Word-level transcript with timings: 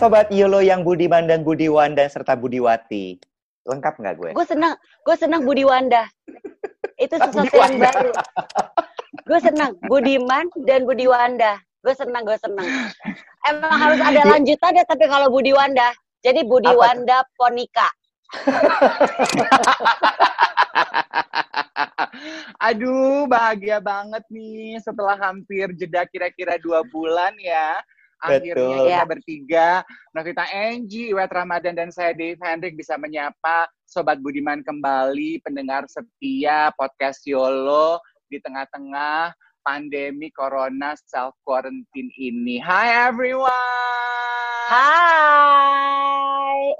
Sobat 0.00 0.32
Yolo 0.32 0.64
yang 0.64 0.80
Budiman 0.80 1.28
dan 1.28 1.44
Budiwan 1.44 1.92
dan 1.92 2.08
serta 2.08 2.32
Budiwati. 2.32 3.20
Lengkap 3.68 4.00
nggak 4.00 4.16
gue? 4.16 4.32
Gue 4.32 4.48
senang, 4.48 4.72
gue 5.04 5.12
senang 5.12 5.44
Budi 5.44 5.68
Wanda. 5.68 6.08
Itu 6.96 7.20
sesuatu 7.20 7.52
yang 7.52 7.76
baru. 7.76 8.08
Gue 9.28 9.36
senang 9.44 9.76
Budiman 9.84 10.48
dan 10.64 10.88
Budi 10.88 11.04
Wanda. 11.04 11.60
Gue 11.84 11.92
senang, 11.92 12.24
gue 12.24 12.32
senang. 12.40 12.64
Emang 13.44 13.76
harus 13.76 14.00
ada 14.00 14.24
lanjutannya 14.24 14.88
tapi 14.88 15.04
kalau 15.04 15.28
Budi 15.28 15.52
Wanda. 15.52 15.92
Jadi 16.24 16.48
Budi 16.48 16.72
Apa 16.72 16.72
tuh? 16.72 16.80
Wanda 16.80 17.20
Ponika. 17.36 17.92
Aduh, 22.72 23.28
bahagia 23.28 23.84
banget 23.84 24.24
nih 24.32 24.80
setelah 24.80 25.20
hampir 25.20 25.76
jeda 25.76 26.08
kira-kira 26.08 26.56
dua 26.56 26.80
bulan 26.88 27.36
ya. 27.36 27.76
Akhirnya 28.20 28.52
Betul. 28.56 28.76
kita 28.76 28.92
Ya. 28.92 29.08
bertiga, 29.08 29.68
Novita 30.12 30.44
Angie, 30.52 31.08
Iwet 31.12 31.32
Ramadan, 31.32 31.72
dan 31.72 31.88
saya 31.88 32.12
Dave 32.12 32.36
Hendrik 32.44 32.76
bisa 32.76 33.00
menyapa 33.00 33.64
Sobat 33.88 34.20
Budiman 34.20 34.60
kembali, 34.60 35.40
pendengar 35.40 35.88
setia 35.88 36.68
podcast 36.76 37.24
YOLO 37.24 37.96
di 38.28 38.36
tengah-tengah 38.44 39.32
pandemi 39.64 40.28
Corona 40.32 40.92
self-quarantine 41.08 42.12
ini. 42.20 42.60
Hi 42.60 43.08
everyone! 43.08 43.48
Hai, 44.68 45.29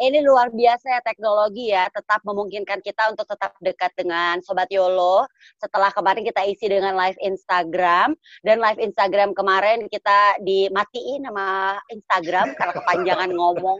ini 0.00 0.24
luar 0.24 0.48
biasa 0.48 0.96
ya 0.96 1.00
teknologi 1.04 1.70
ya, 1.70 1.84
tetap 1.92 2.24
memungkinkan 2.24 2.80
kita 2.80 3.12
untuk 3.12 3.28
tetap 3.28 3.52
dekat 3.60 3.92
dengan 3.92 4.40
Sobat 4.40 4.72
Yolo. 4.72 5.28
Setelah 5.60 5.92
kemarin 5.92 6.24
kita 6.24 6.40
isi 6.48 6.72
dengan 6.72 6.96
live 6.96 7.20
Instagram, 7.20 8.16
dan 8.40 8.56
live 8.64 8.80
Instagram 8.80 9.36
kemarin 9.36 9.84
kita 9.92 10.40
dimatiin 10.40 11.28
sama 11.28 11.76
Instagram 11.92 12.56
karena 12.56 12.72
kepanjangan 12.80 13.30
ngomong. 13.36 13.78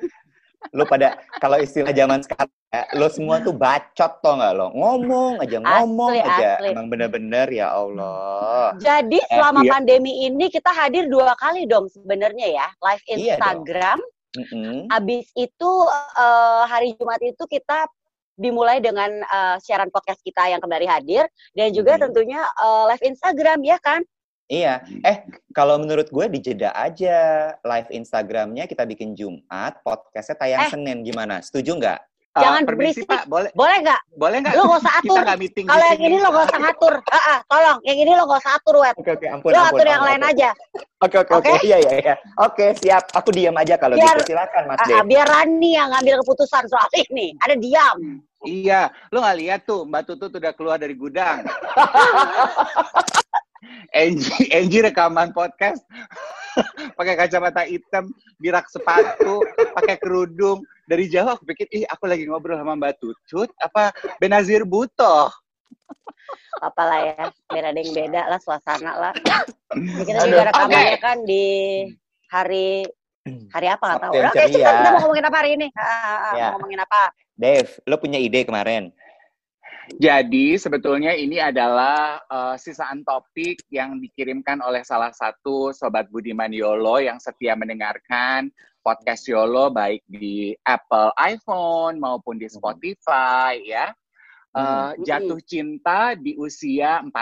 Lo 0.76 0.84
pada 0.84 1.16
kalau 1.41 1.56
istilah 1.56 1.88
zaman 1.88 2.20
sekarang 2.20 2.52
ya, 2.68 2.84
lo 3.00 3.08
semua 3.08 3.41
tuh 3.41 3.56
bacot 3.56 4.12
tau 4.20 4.36
nggak 4.36 4.52
lo? 4.60 4.68
Ngomong 4.76 5.41
aja, 5.41 5.56
ngomong 5.56 6.12
Asli, 6.20 6.28
aja. 6.28 6.50
asli. 6.60 6.68
Emang 6.76 6.86
bener-bener 6.92 7.48
ya 7.48 7.72
Allah. 7.72 8.76
Jadi 8.76 9.24
selama 9.32 9.64
iya. 9.64 9.72
pandemi 9.72 10.28
ini 10.28 10.52
kita 10.52 10.68
hadir 10.68 11.08
dua 11.08 11.32
kali 11.41 11.64
dong 11.64 11.88
sebenarnya 11.88 12.60
ya, 12.60 12.68
live 12.76 13.04
Iya 13.08 13.41
dong. 13.41 14.04
Mm-mm. 14.31 14.86
Abis 14.89 15.27
itu 15.34 15.70
eh, 16.17 16.62
hari 16.64 16.95
Jumat 16.95 17.19
itu 17.20 17.42
kita 17.45 17.86
dimulai 18.34 18.78
dengan 18.78 19.11
eh, 19.11 19.56
siaran 19.59 19.91
podcast 19.91 20.22
kita 20.22 20.48
yang 20.48 20.59
kembali 20.59 20.87
hadir 20.87 21.27
dan 21.53 21.70
juga 21.70 21.98
Mhm. 21.98 22.03
tentunya 22.09 22.41
eh, 22.42 22.84
live 22.95 23.05
Instagram 23.05 23.59
ya 23.62 23.78
kan? 23.78 24.00
Iya. 24.50 24.83
Eh, 25.06 25.22
kalau 25.55 25.78
menurut 25.78 26.11
gue 26.11 26.27
dijeda 26.27 26.75
aja 26.75 27.14
live 27.62 27.87
Instagramnya 27.95 28.67
kita 28.67 28.83
bikin 28.83 29.14
Jumat, 29.14 29.78
podcastnya 29.87 30.34
tayang 30.34 30.67
Eh. 30.67 30.70
Senin 30.75 31.06
gimana? 31.06 31.39
Setuju 31.39 31.78
nggak? 31.78 32.00
Uh, 32.31 32.47
Jangan 32.47 32.62
permisi 32.62 33.03
berisik. 33.03 33.11
Pak, 33.11 33.27
boleh 33.27 33.50
Boleh 33.59 33.77
nggak? 33.82 34.00
boleh 34.15 34.38
nggak? 34.38 34.54
Lo 34.54 34.62
gak 34.71 34.81
usah 34.87 34.94
atur. 35.03 35.19
Kalau 35.66 35.82
yang 35.91 36.03
ini 36.06 36.16
lo 36.22 36.28
gak 36.31 36.47
usah 36.47 36.60
atur. 36.62 36.94
Ah, 37.10 37.19
ah, 37.27 37.38
tolong, 37.50 37.78
yang 37.82 37.99
ini 37.99 38.12
lo 38.15 38.22
gak 38.31 38.38
usah 38.47 38.53
atur, 38.54 38.75
Wet. 38.78 38.94
Oke 38.94 39.10
oke 39.19 39.27
ampun 39.27 39.50
Lo 39.50 39.59
ampun. 39.59 39.75
atur 39.75 39.87
yang 39.91 39.99
ampun, 39.99 40.15
lain 40.15 40.22
aja. 40.31 40.49
Oke 41.03 41.16
oke 41.19 41.32
oke. 41.43 41.53
Iya 41.66 41.77
iya 41.82 41.93
iya. 41.99 42.15
Oke 42.38 42.66
siap. 42.78 43.10
Aku 43.19 43.34
diam 43.34 43.59
aja 43.59 43.75
kalau 43.75 43.99
Biar- 43.99 44.15
gitu. 44.22 44.31
Silakan 44.31 44.62
Mas 44.71 44.78
ah, 44.78 44.87
Dev. 44.87 45.10
biar 45.10 45.27
Rani 45.27 45.71
yang 45.75 45.88
ngambil 45.91 46.15
keputusan 46.22 46.62
soal 46.71 46.87
ini. 46.94 47.34
Ada 47.43 47.54
diam. 47.59 47.97
Iya, 48.41 48.81
lo 49.10 49.21
nggak 49.21 49.37
lihat 49.43 49.60
tuh 49.66 49.83
Mbak 49.84 50.03
Tutut 50.06 50.31
udah 50.31 50.53
keluar 50.54 50.78
dari 50.78 50.94
gudang. 50.94 51.43
Angie, 53.93 54.48
Angie 54.56 54.82
rekaman 54.84 55.37
podcast 55.37 55.84
pakai 56.98 57.15
kacamata 57.15 57.62
hitam, 57.69 58.10
di 58.41 58.48
rak 58.50 58.66
sepatu, 58.72 59.44
pakai 59.76 60.00
kerudung. 60.00 60.65
Dari 60.91 61.06
jauh 61.06 61.31
aku 61.38 61.47
pikir, 61.47 61.71
ih 61.71 61.87
aku 61.87 62.10
lagi 62.10 62.26
ngobrol 62.26 62.59
sama 62.59 62.75
Mbak 62.75 62.98
Tutut, 62.98 63.50
apa 63.62 63.94
Benazir 64.19 64.66
Butoh. 64.66 65.31
Apalah 66.59 66.98
ya, 66.98 67.25
biar 67.47 67.71
ada 67.71 67.78
yang 67.78 67.94
beda 67.94 68.22
lah 68.26 68.41
suasana 68.43 68.93
lah. 68.98 69.12
Kita 70.09 70.27
juga 70.27 70.50
rekamannya 70.50 70.98
oke. 70.98 71.03
kan 71.04 71.16
di 71.22 71.47
hari 72.27 72.82
hari 73.54 73.66
apa 73.71 73.84
nggak 73.87 74.03
tahu. 74.03 74.12
Oke, 74.16 74.44
kita, 74.50 74.71
mau 74.82 74.92
ngomongin 75.06 75.25
apa 75.28 75.37
hari 75.38 75.50
ini? 75.54 75.66
Ah, 75.77 75.84
ah, 75.84 76.19
ah, 76.19 76.32
Ya. 76.34 76.47
Mau 76.50 76.59
ngomongin 76.59 76.81
apa? 76.82 77.00
Dev, 77.38 77.69
lo 77.87 77.97
punya 77.97 78.19
ide 78.19 78.42
kemarin? 78.42 78.91
Jadi 79.99 80.55
sebetulnya 80.61 81.17
ini 81.17 81.43
adalah 81.43 82.23
eh, 82.23 82.56
sisaan 82.61 83.03
topik 83.03 83.65
yang 83.73 83.99
dikirimkan 83.99 84.62
oleh 84.62 84.87
salah 84.87 85.11
satu 85.11 85.75
sobat 85.75 86.06
Budiman 86.12 86.53
Yolo 86.55 87.03
yang 87.03 87.19
setia 87.19 87.59
mendengarkan 87.59 88.53
podcast 88.81 89.28
Yolo 89.28 89.73
baik 89.73 90.05
di 90.09 90.55
Apple 90.65 91.12
iPhone 91.21 91.99
maupun 91.99 92.39
di 92.39 92.47
Spotify 92.47 93.59
ya. 93.65 93.91
Hmm. 94.51 94.99
jatuh 95.06 95.39
cinta 95.47 96.19
di 96.19 96.34
usia 96.34 96.99
40. 97.07 97.15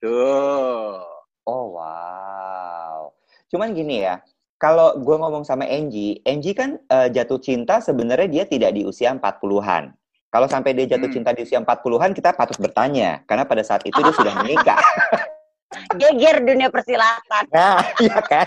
Tuh. 0.00 1.04
Oh 1.44 1.66
wow. 1.76 3.12
Cuman 3.52 3.76
gini 3.76 4.08
ya, 4.08 4.24
kalau 4.56 4.96
gue 4.96 5.16
ngomong 5.20 5.44
sama 5.44 5.68
Angie, 5.68 6.24
Angie 6.24 6.56
kan 6.56 6.80
eh, 6.80 7.08
jatuh 7.12 7.36
cinta 7.44 7.84
sebenarnya 7.84 8.28
dia 8.28 8.44
tidak 8.48 8.72
di 8.72 8.88
usia 8.88 9.12
40-an. 9.12 9.99
Kalau 10.30 10.46
sampai 10.46 10.70
dia 10.72 10.86
jatuh 10.86 11.10
Hmm. 11.10 11.14
cinta 11.18 11.30
di 11.34 11.42
usia 11.42 11.58
40-an, 11.58 12.14
kita 12.14 12.30
patut 12.32 12.54
bertanya. 12.56 13.26
Karena 13.26 13.42
pada 13.42 13.60
saat 13.60 13.82
itu 13.82 13.98
dia 13.98 14.14
sudah 14.14 14.32
menikah. 14.38 14.78
Geger 15.98 16.42
dunia 16.42 16.70
persilatan. 16.70 17.50
Nah, 17.50 17.82
iya 17.98 18.18
kan? 18.22 18.46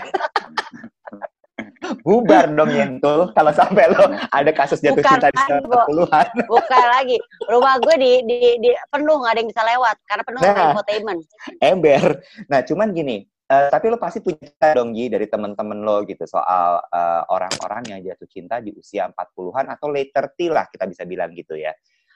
Bubar 2.00 2.48
dong 2.48 2.72
Yentul 2.72 3.28
kalau 3.32 3.52
sampai 3.52 3.92
lo 3.92 4.00
ada 4.26 4.50
kasus 4.50 4.80
jatuh 4.80 4.96
Bukan 4.98 5.20
cinta 5.20 5.28
di 5.28 5.36
usia 5.36 5.54
lagi, 5.54 5.68
Bo. 5.68 5.76
40-an. 5.84 6.26
Bukan 6.48 6.84
lagi. 6.90 7.16
Rumah 7.44 7.74
gue 7.78 7.94
di, 8.00 8.12
di, 8.24 8.38
di 8.58 8.70
penuh 8.88 9.16
nggak 9.20 9.32
ada 9.36 9.40
yang 9.44 9.50
bisa 9.52 9.62
lewat 9.62 9.96
karena 10.04 10.22
penuh 10.24 10.40
Nah. 10.40 10.56
infotainment. 10.72 11.20
Ember. 11.60 12.02
Nah, 12.48 12.60
cuman 12.64 12.88
gini, 12.90 13.28
eh, 13.50 13.68
tapi 13.68 13.86
lo 13.92 13.98
pasti 14.00 14.24
punya 14.24 14.40
cerita 14.40 14.72
dong 14.76 14.96
Gi 14.96 15.12
dari 15.12 15.26
temen-temen 15.28 15.84
lo 15.84 16.04
gitu 16.08 16.24
soal 16.24 16.80
eh, 16.80 17.22
orang-orang 17.28 17.82
yang 17.96 18.00
jatuh 18.00 18.28
cinta 18.28 18.60
di 18.60 18.72
usia 18.72 19.08
40-an 19.10 19.74
atau 19.76 19.88
late 19.92 20.12
30 20.12 20.54
lah 20.54 20.64
kita 20.68 20.84
bisa 20.88 21.02
bilang 21.04 21.32
gitu 21.36 21.56
ya. 21.56 21.72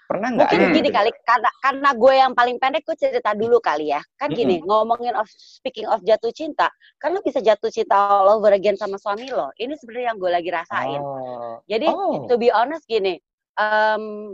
Pernah 0.09 0.33
nggak? 0.33 0.49
Mungkin 0.49 0.65
ada 0.65 0.73
gini 0.73 0.89
gitu? 0.89 0.97
kali 0.97 1.11
karena 1.21 1.51
karena 1.61 1.91
gue 1.93 2.15
yang 2.17 2.33
paling 2.33 2.57
pendek 2.57 2.81
gue 2.89 2.97
cerita 2.97 3.37
dulu 3.37 3.61
kali 3.61 3.93
ya. 3.93 4.01
Kan 4.17 4.33
gini, 4.33 4.57
ngomongin 4.65 5.13
of 5.13 5.29
speaking 5.29 5.85
of 5.85 6.01
jatuh 6.01 6.33
cinta, 6.33 6.73
kan 6.97 7.13
lo 7.13 7.21
bisa 7.21 7.45
jatuh 7.45 7.69
cinta 7.69 7.93
all 7.93 8.41
over 8.41 8.49
again 8.57 8.73
sama 8.73 8.97
suami 8.97 9.29
lo. 9.29 9.53
Ini 9.61 9.77
sebenarnya 9.77 10.17
yang 10.17 10.17
gue 10.17 10.31
lagi 10.33 10.49
rasain. 10.49 10.97
Oh. 11.05 11.61
Jadi 11.69 11.93
Oh. 11.93 12.25
to 12.25 12.41
be 12.41 12.49
honest 12.49 12.89
gini, 12.89 13.21
em, 13.61 14.33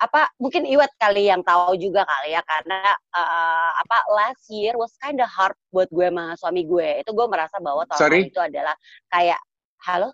apa 0.00 0.32
mungkin 0.40 0.64
Iwet 0.64 0.88
kali 0.96 1.28
yang 1.28 1.44
tahu 1.44 1.76
juga 1.76 2.08
kali 2.08 2.32
ya 2.32 2.40
karena 2.40 2.80
eh, 3.12 3.70
apa 3.84 3.96
last 4.16 4.48
year 4.48 4.72
was 4.80 4.96
kind 4.96 5.20
of 5.20 5.28
hard 5.28 5.52
buat 5.68 5.92
gue 5.92 6.08
sama 6.08 6.32
suami 6.40 6.64
gue. 6.64 7.04
Itu 7.04 7.12
gue 7.12 7.26
merasa 7.28 7.60
bahwa 7.60 7.84
tahun 7.84 8.00
Sorry? 8.00 8.20
itu 8.32 8.40
adalah 8.40 8.72
kayak 9.12 9.36
halo, 9.84 10.08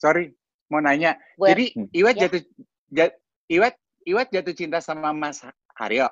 Sorry, 0.00 0.32
mau 0.72 0.80
nanya. 0.80 1.20
gue 1.36 1.46
Jadi 1.46 1.64
Iwet 1.92 2.16
Ya. 2.16 2.22
jatuh 2.26 2.42
jat- 2.88 3.18
Iwet 3.46 3.76
Iwet 4.08 4.28
jatuh 4.32 4.54
cinta 4.56 4.80
sama 4.80 5.12
Mas 5.12 5.44
Haryo. 5.76 6.08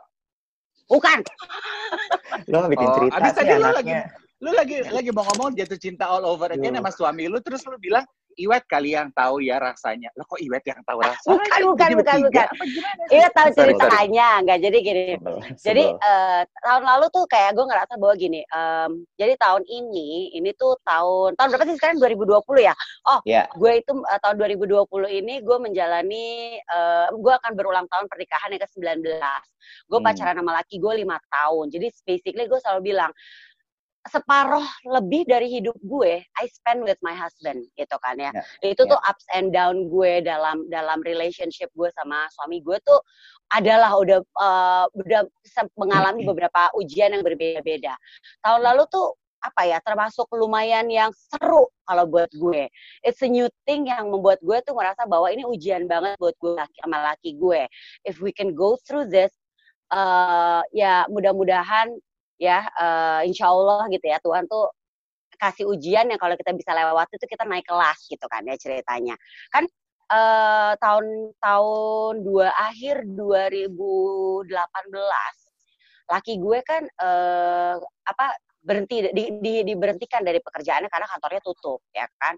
bukan 0.85 1.25
Lo 2.53 2.69
bikin 2.69 2.85
Oh, 2.85 2.95
cerita 3.01 3.17
abis 3.17 3.33
sih 3.33 3.39
tadi 3.41 3.55
lo 3.57 3.73
anaknya. 3.73 4.01
Lu 4.45 4.53
lagi 4.53 4.85
lagi 4.85 5.09
mau 5.09 5.25
ngomong 5.25 5.57
jatuh 5.57 5.81
cinta 5.81 6.05
all 6.05 6.21
over 6.23 6.53
again 6.53 6.77
Aduh. 6.77 6.85
sama 6.85 6.91
suami 6.93 7.25
lu 7.27 7.41
terus 7.41 7.65
lu 7.65 7.81
bilang 7.81 8.05
Iwet 8.35 8.67
kali 8.67 8.99
yang 8.99 9.15
tahu 9.15 9.39
ya 9.39 9.63
rasanya. 9.63 10.11
Lo 10.19 10.27
kok 10.27 10.43
Iwet 10.43 10.67
yang 10.67 10.83
tahu 10.83 10.99
rasanya? 11.01 11.39
Bukan, 11.39 11.61
bukan, 11.71 11.87
Jadi 11.87 11.95
bukan, 11.95 12.17
bukan. 12.27 12.47
apa 12.51 12.65
gimana 12.67 13.03
sih? 13.07 13.15
Iwet 13.15 13.31
tahu 13.31 13.47
Sorry, 13.47 13.55
sorry. 13.55 13.71
ceritanya 13.79 14.29
nggak? 14.43 14.59
Jadi 14.59 14.79
gini, 14.83 15.03
Sebel, 15.15 15.37
Jadi 15.55 15.85
sebel. 15.87 16.03
eh, 16.03 16.43
tahun 16.59 16.83
lalu 16.83 17.07
tuh 17.15 17.25
kayak 17.31 17.51
gue 17.55 17.67
ngerasa 17.71 17.93
bahwa 17.95 18.15
gini, 18.19 18.41
em, 18.43 18.91
jadi 19.15 19.33
tahun 19.39 19.63
ini, 19.71 20.09
ini 20.35 20.51
tuh 20.59 20.75
tahun 20.83 21.39
tahun 21.39 21.49
berapa 21.55 21.65
sih 21.65 21.79
sekarang 21.79 21.97
2020 22.03 22.59
ya? 22.59 22.75
Oh, 23.07 23.23
Ya. 23.23 23.47
gue 23.55 23.71
itu 23.79 23.93
eh, 24.03 24.19
tahun 24.19 24.35
2020 24.35 24.83
ini 25.15 25.35
gue 25.39 25.57
menjalani, 25.63 26.27
eh, 26.59 27.07
gue 27.15 27.33
akan 27.39 27.55
berulang 27.55 27.87
tahun 27.87 28.11
pernikahan 28.11 28.51
yang 28.51 28.67
ke-19. 28.67 29.15
Gue 29.87 29.99
Hmm. 30.03 30.07
pacaran 30.11 30.37
sama 30.37 30.59
laki 30.59 30.83
gue 30.83 30.93
lima 31.07 31.23
tahun. 31.31 31.71
Jadi 31.71 31.87
basically 32.03 32.51
gue 32.51 32.59
selalu 32.59 32.91
bilang 32.91 33.15
separuh 34.05 34.65
lebih 34.85 35.25
dari 35.25 35.49
hidup 35.49 35.73
gue 35.81 36.21
I 36.21 36.45
spend 36.53 36.85
with 36.85 37.01
my 37.01 37.17
husband 37.17 37.65
gitu 37.81 37.97
kan 38.05 38.21
ya. 38.21 38.31
Ya, 38.61 38.77
Itu 38.77 38.85
ya. 38.85 38.97
tuh 38.97 39.01
ups 39.01 39.25
and 39.33 39.49
down 39.57 39.89
gue 39.89 40.21
dalam 40.21 40.69
dalam 40.69 41.01
relationship 41.01 41.73
gue 41.73 41.89
sama 41.97 42.29
suami 42.37 42.61
gue 42.61 42.77
tuh 42.85 43.01
adalah 43.57 43.97
udah 43.97 44.21
eh, 44.21 44.87
udah 44.93 45.21
mengalami 45.81 46.29
beberapa 46.29 46.69
ujian 46.77 47.17
yang 47.17 47.25
berbeda-beda. 47.25 47.97
Tahun 48.45 48.61
lalu 48.61 48.85
tuh 48.93 49.17
apa 49.45 49.69
ya 49.69 49.79
termasuk 49.85 50.25
lumayan 50.33 50.89
yang 50.89 51.13
seru 51.13 51.69
kalau 51.85 52.05
buat 52.09 52.33
gue. 52.33 52.69
It's 53.05 53.21
a 53.21 53.29
new 53.29 53.49
thing 53.69 53.89
yang 53.89 54.09
membuat 54.09 54.41
gue 54.41 54.57
tuh 54.65 54.73
merasa 54.73 55.05
bahwa 55.05 55.29
ini 55.29 55.45
ujian 55.45 55.85
banget 55.85 56.17
buat 56.17 56.33
gue 56.41 56.57
laki, 56.57 56.77
sama 56.81 57.13
laki 57.13 57.37
gue. 57.37 57.69
If 58.09 58.25
we 58.25 58.33
can 58.33 58.57
go 58.57 58.81
through 58.89 59.13
this, 59.13 59.33
uh, 59.93 60.65
ya 60.73 61.05
mudah-mudahan 61.13 61.93
ya 62.41 62.67
uh, 62.75 63.21
insya 63.27 63.51
Allah 63.51 63.87
gitu 63.91 64.07
ya 64.07 64.19
Tuhan 64.19 64.45
tuh 64.51 64.71
kasih 65.39 65.67
ujian 65.67 66.07
yang 66.09 66.21
kalau 66.21 66.39
kita 66.39 66.55
bisa 66.55 66.71
lewati 66.73 67.19
itu 67.19 67.27
kita 67.27 67.45
naik 67.45 67.67
kelas 67.67 68.07
gitu 68.07 68.27
kan 68.31 68.47
ya 68.47 68.57
ceritanya. 68.57 69.19
Kan 69.51 69.67
uh, 70.11 70.73
tahun 70.79 71.35
tahun 71.43 72.15
dua 72.23 72.49
akhir 72.55 73.05
2018 73.19 74.49
laki 76.05 76.37
gue 76.37 76.59
kan 76.63 76.85
uh, 77.01 77.81
apa 77.81 78.27
berhenti 78.65 79.09
di, 79.13 79.25
di, 79.41 79.55
diberhentikan 79.65 80.25
dari 80.25 80.41
pekerjaannya 80.41 80.89
karena 80.89 81.07
kantornya 81.09 81.41
tutup 81.45 81.81
ya 81.93 82.05
kan 82.21 82.37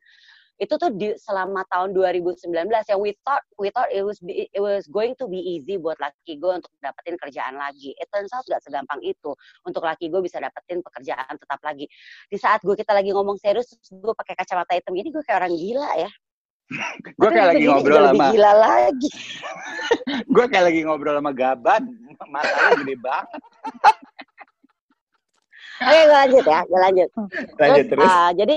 itu 0.57 0.75
tuh 0.81 0.89
di 0.89 1.13
selama 1.21 1.61
tahun 1.69 1.93
2019 1.93 2.49
yang 2.65 3.01
we 3.01 3.13
thought 3.29 3.45
we 3.61 3.69
thought 3.69 3.93
it 3.93 4.01
was 4.01 4.17
be, 4.25 4.49
it 4.49 4.63
was 4.63 4.89
going 4.89 5.13
to 5.21 5.29
be 5.29 5.37
easy 5.37 5.77
buat 5.77 6.01
laki 6.01 6.41
gue 6.41 6.53
untuk 6.57 6.73
dapetin 6.81 7.21
kerjaan 7.21 7.61
lagi. 7.61 7.93
It 8.01 8.09
turns 8.09 8.33
out 8.33 8.49
gak 8.49 8.65
segampang 8.65 9.05
itu 9.05 9.37
untuk 9.69 9.85
laki 9.85 10.09
gue 10.09 10.21
bisa 10.25 10.41
dapetin 10.41 10.81
pekerjaan 10.81 11.37
tetap 11.37 11.61
lagi. 11.61 11.85
Di 12.33 12.41
saat 12.41 12.65
gue 12.65 12.73
kita 12.73 12.97
lagi 12.97 13.13
ngomong 13.13 13.37
serius, 13.37 13.69
gue 13.93 14.15
pakai 14.17 14.33
kacamata 14.33 14.73
hitam 14.73 14.97
ini 14.97 15.13
gue 15.13 15.21
kayak 15.29 15.45
orang 15.45 15.53
gila 15.53 15.91
ya. 16.01 16.11
gue 17.21 17.31
kayak 17.31 17.49
lagi 17.53 17.65
ngobrol 17.69 18.05
sama 18.09 18.25
gila 18.33 18.53
lagi. 18.57 19.11
gue 20.35 20.45
kayak 20.49 20.65
lagi 20.73 20.81
ngobrol 20.89 21.15
sama 21.21 21.33
Gaban, 21.37 21.83
matanya 22.33 22.73
gede 22.81 22.97
banget. 22.97 23.43
Oke, 25.77 26.01
gue 26.09 26.17
lanjut 26.17 26.45
ya, 26.49 26.61
gue 26.65 26.81
lanjut. 26.81 27.09
Lanjut 27.61 27.85
terus. 27.93 28.09
terus. 28.09 28.09
Uh, 28.09 28.31
jadi 28.33 28.57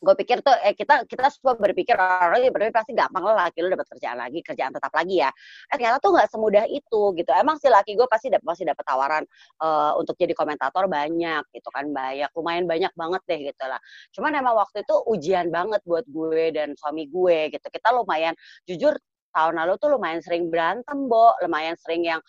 gue 0.00 0.14
pikir 0.24 0.40
tuh 0.40 0.56
eh, 0.64 0.72
kita 0.72 1.04
kita 1.04 1.28
semua 1.28 1.54
berpikir 1.60 1.92
orang 1.94 2.40
berpikir 2.48 2.72
pasti 2.72 2.92
gampang 2.96 3.20
lah 3.20 3.46
laki 3.46 3.60
lu 3.60 3.68
dapat 3.68 3.86
kerjaan 3.92 4.16
lagi 4.16 4.40
kerjaan 4.40 4.72
tetap 4.72 4.92
lagi 4.96 5.20
ya. 5.20 5.30
Eh, 5.68 5.76
ternyata 5.76 6.00
tuh 6.00 6.16
nggak 6.16 6.28
semudah 6.32 6.64
itu 6.72 7.00
gitu. 7.20 7.30
Emang 7.36 7.60
si 7.60 7.68
laki 7.68 7.92
gue 7.94 8.08
pasti 8.08 8.32
dapat 8.32 8.46
pasti 8.48 8.64
dapat 8.64 8.84
tawaran 8.84 9.24
uh, 9.60 9.92
untuk 10.00 10.16
jadi 10.16 10.32
komentator 10.32 10.88
banyak 10.88 11.44
gitu 11.52 11.68
kan 11.68 11.92
banyak 11.92 12.30
lumayan 12.32 12.64
banyak 12.64 12.92
banget 12.96 13.22
deh 13.28 13.40
gitu 13.52 13.64
lah. 13.68 13.80
Cuman 14.16 14.32
emang 14.40 14.56
waktu 14.56 14.82
itu 14.82 14.94
ujian 15.06 15.52
banget 15.52 15.84
buat 15.84 16.08
gue 16.08 16.56
dan 16.56 16.72
suami 16.80 17.06
gue 17.06 17.52
gitu. 17.52 17.66
Kita 17.68 17.92
lumayan 17.92 18.32
jujur 18.64 18.96
tahun 19.30 19.54
lalu 19.62 19.72
tuh 19.78 19.88
lumayan 19.94 20.20
sering 20.24 20.50
berantem, 20.50 21.06
Bo. 21.06 21.36
Lumayan 21.44 21.78
sering 21.78 22.02
yang 22.02 22.20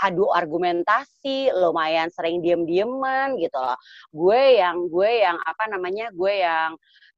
adu 0.00 0.28
argumentasi, 0.32 1.50
lumayan 1.56 2.12
sering 2.12 2.44
diem-dieman 2.44 3.36
gitu 3.40 3.56
loh. 3.56 3.78
Gue 4.12 4.60
yang 4.60 4.88
gue 4.92 5.10
yang 5.24 5.36
apa 5.42 5.64
namanya? 5.72 6.12
Gue 6.12 6.40
yang 6.44 6.76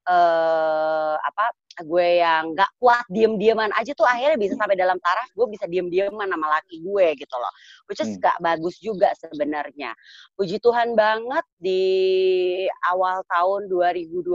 uh, 0.09 1.15
apa 1.21 1.53
gue 1.79 2.09
yang 2.19 2.59
nggak 2.59 2.71
kuat 2.83 3.07
diem-dieman 3.07 3.71
aja 3.79 3.95
tuh 3.95 4.03
akhirnya 4.03 4.35
bisa 4.35 4.59
sampai 4.59 4.75
dalam 4.75 4.99
taraf 4.99 5.31
gue 5.31 5.47
bisa 5.47 5.71
diem-dieman 5.71 6.27
sama 6.27 6.47
laki 6.59 6.83
gue 6.83 7.07
gitu 7.15 7.35
loh 7.39 7.53
which 7.87 8.03
is 8.03 8.19
hmm. 8.19 8.23
gak 8.23 8.39
bagus 8.43 8.83
juga 8.83 9.15
sebenarnya 9.15 9.95
puji 10.35 10.59
Tuhan 10.59 10.99
banget 10.99 11.45
di 11.63 11.85
awal 12.91 13.23
tahun 13.31 13.71
2020 13.71 14.35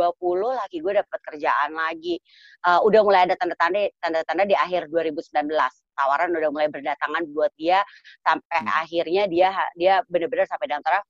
laki 0.63 0.77
gue 0.79 0.93
dapat 1.03 1.19
kerjaan 1.31 1.75
lagi 1.75 2.15
uh, 2.63 2.79
udah 2.87 3.01
mulai 3.03 3.27
ada 3.27 3.35
tanda-tanda 3.35 3.91
tanda-tanda 3.99 4.43
di 4.47 4.55
akhir 4.55 4.87
2019 4.87 5.51
tawaran 5.93 6.33
udah 6.33 6.49
mulai 6.49 6.69
berdatangan 6.71 7.23
buat 7.35 7.51
dia 7.59 7.83
sampai 8.23 8.59
hmm. 8.63 8.81
akhirnya 8.87 9.23
dia 9.27 9.49
dia 9.75 9.93
benar-benar 10.07 10.47
sampai 10.47 10.65
dalam 10.71 10.83
taraf 10.85 11.03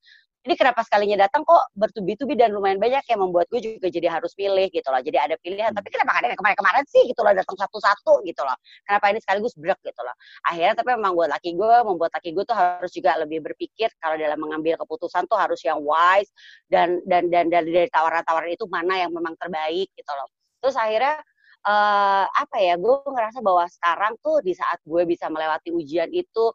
ini 0.44 0.60
kenapa 0.60 0.84
sekalinya 0.84 1.24
datang 1.24 1.48
kok 1.48 1.72
bertubi-tubi 1.72 2.36
dan 2.36 2.52
lumayan 2.52 2.76
banyak 2.76 3.00
yang 3.08 3.20
membuat 3.24 3.48
gue 3.48 3.64
juga 3.64 3.88
jadi 3.88 4.12
harus 4.12 4.36
pilih 4.36 4.68
gitu 4.68 4.84
loh. 4.92 5.00
Jadi 5.00 5.16
ada 5.16 5.36
pilihan, 5.40 5.72
tapi 5.72 5.88
kenapa 5.88 6.20
ada 6.20 6.36
kemarin-kemarin 6.36 6.84
sih 6.92 7.08
gitu 7.08 7.24
loh 7.24 7.32
datang 7.32 7.56
satu-satu 7.56 8.28
gitu 8.28 8.44
loh. 8.44 8.58
Kenapa 8.84 9.06
ini 9.16 9.20
sekaligus 9.24 9.56
brek 9.56 9.80
gitu 9.88 10.02
loh. 10.04 10.12
Akhirnya 10.44 10.76
tapi 10.76 11.00
memang 11.00 11.16
buat 11.16 11.32
laki 11.32 11.56
gue, 11.56 11.76
membuat 11.88 12.12
laki 12.20 12.36
gue 12.36 12.44
tuh 12.44 12.58
harus 12.60 12.92
juga 12.92 13.16
lebih 13.24 13.40
berpikir 13.40 13.88
kalau 14.04 14.20
dalam 14.20 14.36
mengambil 14.36 14.76
keputusan 14.84 15.24
tuh 15.32 15.40
harus 15.40 15.64
yang 15.64 15.80
wise 15.80 16.28
dan 16.68 17.00
dan 17.08 17.32
dan, 17.32 17.48
dan 17.48 17.64
dari 17.64 17.88
tawaran-tawaran 17.88 18.52
itu 18.52 18.68
mana 18.68 19.00
yang 19.00 19.16
memang 19.16 19.40
terbaik 19.40 19.88
gitu 19.96 20.12
loh. 20.12 20.28
Terus 20.60 20.76
akhirnya 20.76 21.24
uh, 21.68 22.26
apa 22.28 22.58
ya 22.60 22.76
gue 22.76 22.96
ngerasa 23.08 23.40
bahwa 23.40 23.64
sekarang 23.72 24.14
tuh 24.20 24.44
di 24.44 24.52
saat 24.56 24.80
gue 24.84 25.04
bisa 25.08 25.32
melewati 25.32 25.72
ujian 25.72 26.12
itu 26.12 26.52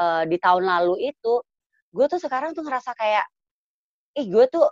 uh, 0.00 0.24
di 0.24 0.36
tahun 0.40 0.64
lalu 0.64 1.12
itu 1.12 1.44
gue 1.92 2.06
tuh 2.08 2.20
sekarang 2.20 2.52
tuh 2.52 2.64
ngerasa 2.64 2.92
kayak 2.96 3.24
ih 4.18 4.26
gue 4.28 4.44
tuh 4.50 4.66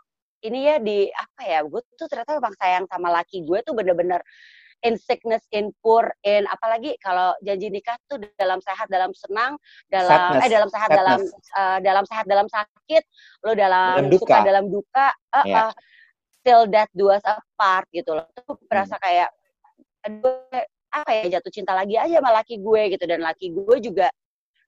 ini 0.44 0.68
ya 0.68 0.76
di 0.78 1.08
apa 1.10 1.42
ya 1.42 1.60
gue 1.64 1.80
tuh 1.96 2.06
ternyata 2.10 2.36
memang 2.36 2.54
sayang 2.60 2.84
sama 2.86 3.08
laki 3.10 3.42
gue 3.42 3.58
tuh 3.64 3.72
bener-bener 3.72 4.20
in 4.84 5.00
sickness 5.00 5.40
in 5.56 5.72
poor 5.80 6.12
in 6.22 6.44
apalagi 6.52 6.94
kalau 7.00 7.32
janji 7.40 7.72
nikah 7.72 7.96
tuh 8.06 8.20
dalam 8.36 8.60
sehat 8.60 8.86
dalam 8.92 9.10
senang 9.16 9.56
dalam 9.88 10.36
Sadness. 10.36 10.44
eh 10.44 10.50
dalam 10.52 10.68
sehat 10.68 10.90
Sadness. 10.92 11.00
dalam 11.00 11.20
uh, 11.56 11.78
dalam 11.80 12.04
sehat 12.04 12.24
dalam 12.28 12.46
sakit 12.52 13.02
lo 13.42 13.52
dalam, 13.56 13.94
dalam 14.04 14.12
suka 14.12 14.36
dalam 14.44 14.64
duka 14.68 15.08
uh, 15.32 15.46
yeah. 15.48 15.70
uh, 15.70 15.72
still 16.44 16.68
that 16.68 16.92
do 16.92 17.08
us 17.08 17.24
apart 17.24 17.88
gitu 17.90 18.12
loh 18.12 18.28
tuh 18.36 18.60
berasa 18.68 19.00
hmm. 19.00 19.02
kayak 19.02 19.28
gue 20.06 20.60
apa 20.92 21.10
ya 21.12 21.40
jatuh 21.40 21.52
cinta 21.52 21.72
lagi 21.74 21.98
aja 21.98 22.20
sama 22.20 22.30
laki 22.36 22.62
gue 22.62 22.82
gitu 22.94 23.04
dan 23.08 23.20
laki 23.24 23.50
gue 23.52 23.76
juga 23.82 24.06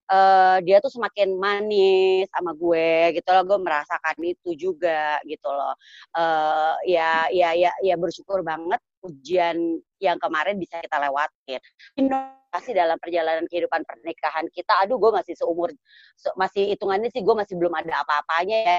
uh, 0.08 0.58
dia 0.64 0.80
tuh 0.80 0.92
semakin 0.92 1.36
manis 1.36 2.26
sama 2.32 2.56
gue 2.56 3.16
gitu 3.16 3.28
loh. 3.30 3.44
Gue 3.44 3.58
merasakan 3.60 4.16
itu 4.24 4.50
juga 4.56 5.20
gitu 5.28 5.48
loh. 5.48 5.76
Uh, 6.16 6.74
ya 6.88 7.28
ya 7.30 7.54
ya 7.54 7.70
ya 7.84 7.94
bersyukur 8.00 8.40
banget 8.42 8.80
ujian 9.06 9.78
yang 10.02 10.18
kemarin 10.18 10.58
bisa 10.58 10.82
kita 10.82 10.98
lewatin. 10.98 11.60
Inovasi 11.94 12.74
dalam 12.74 12.98
perjalanan 12.98 13.46
kehidupan 13.46 13.86
pernikahan 13.86 14.50
kita. 14.50 14.74
Aduh 14.82 14.98
gue 14.98 15.12
masih 15.14 15.38
seumur 15.38 15.70
se 16.18 16.28
masih 16.34 16.74
hitungannya 16.74 17.12
sih 17.14 17.22
gue 17.22 17.34
masih 17.36 17.54
belum 17.54 17.70
ada 17.78 18.02
apa-apanya 18.02 18.58
ya 18.58 18.76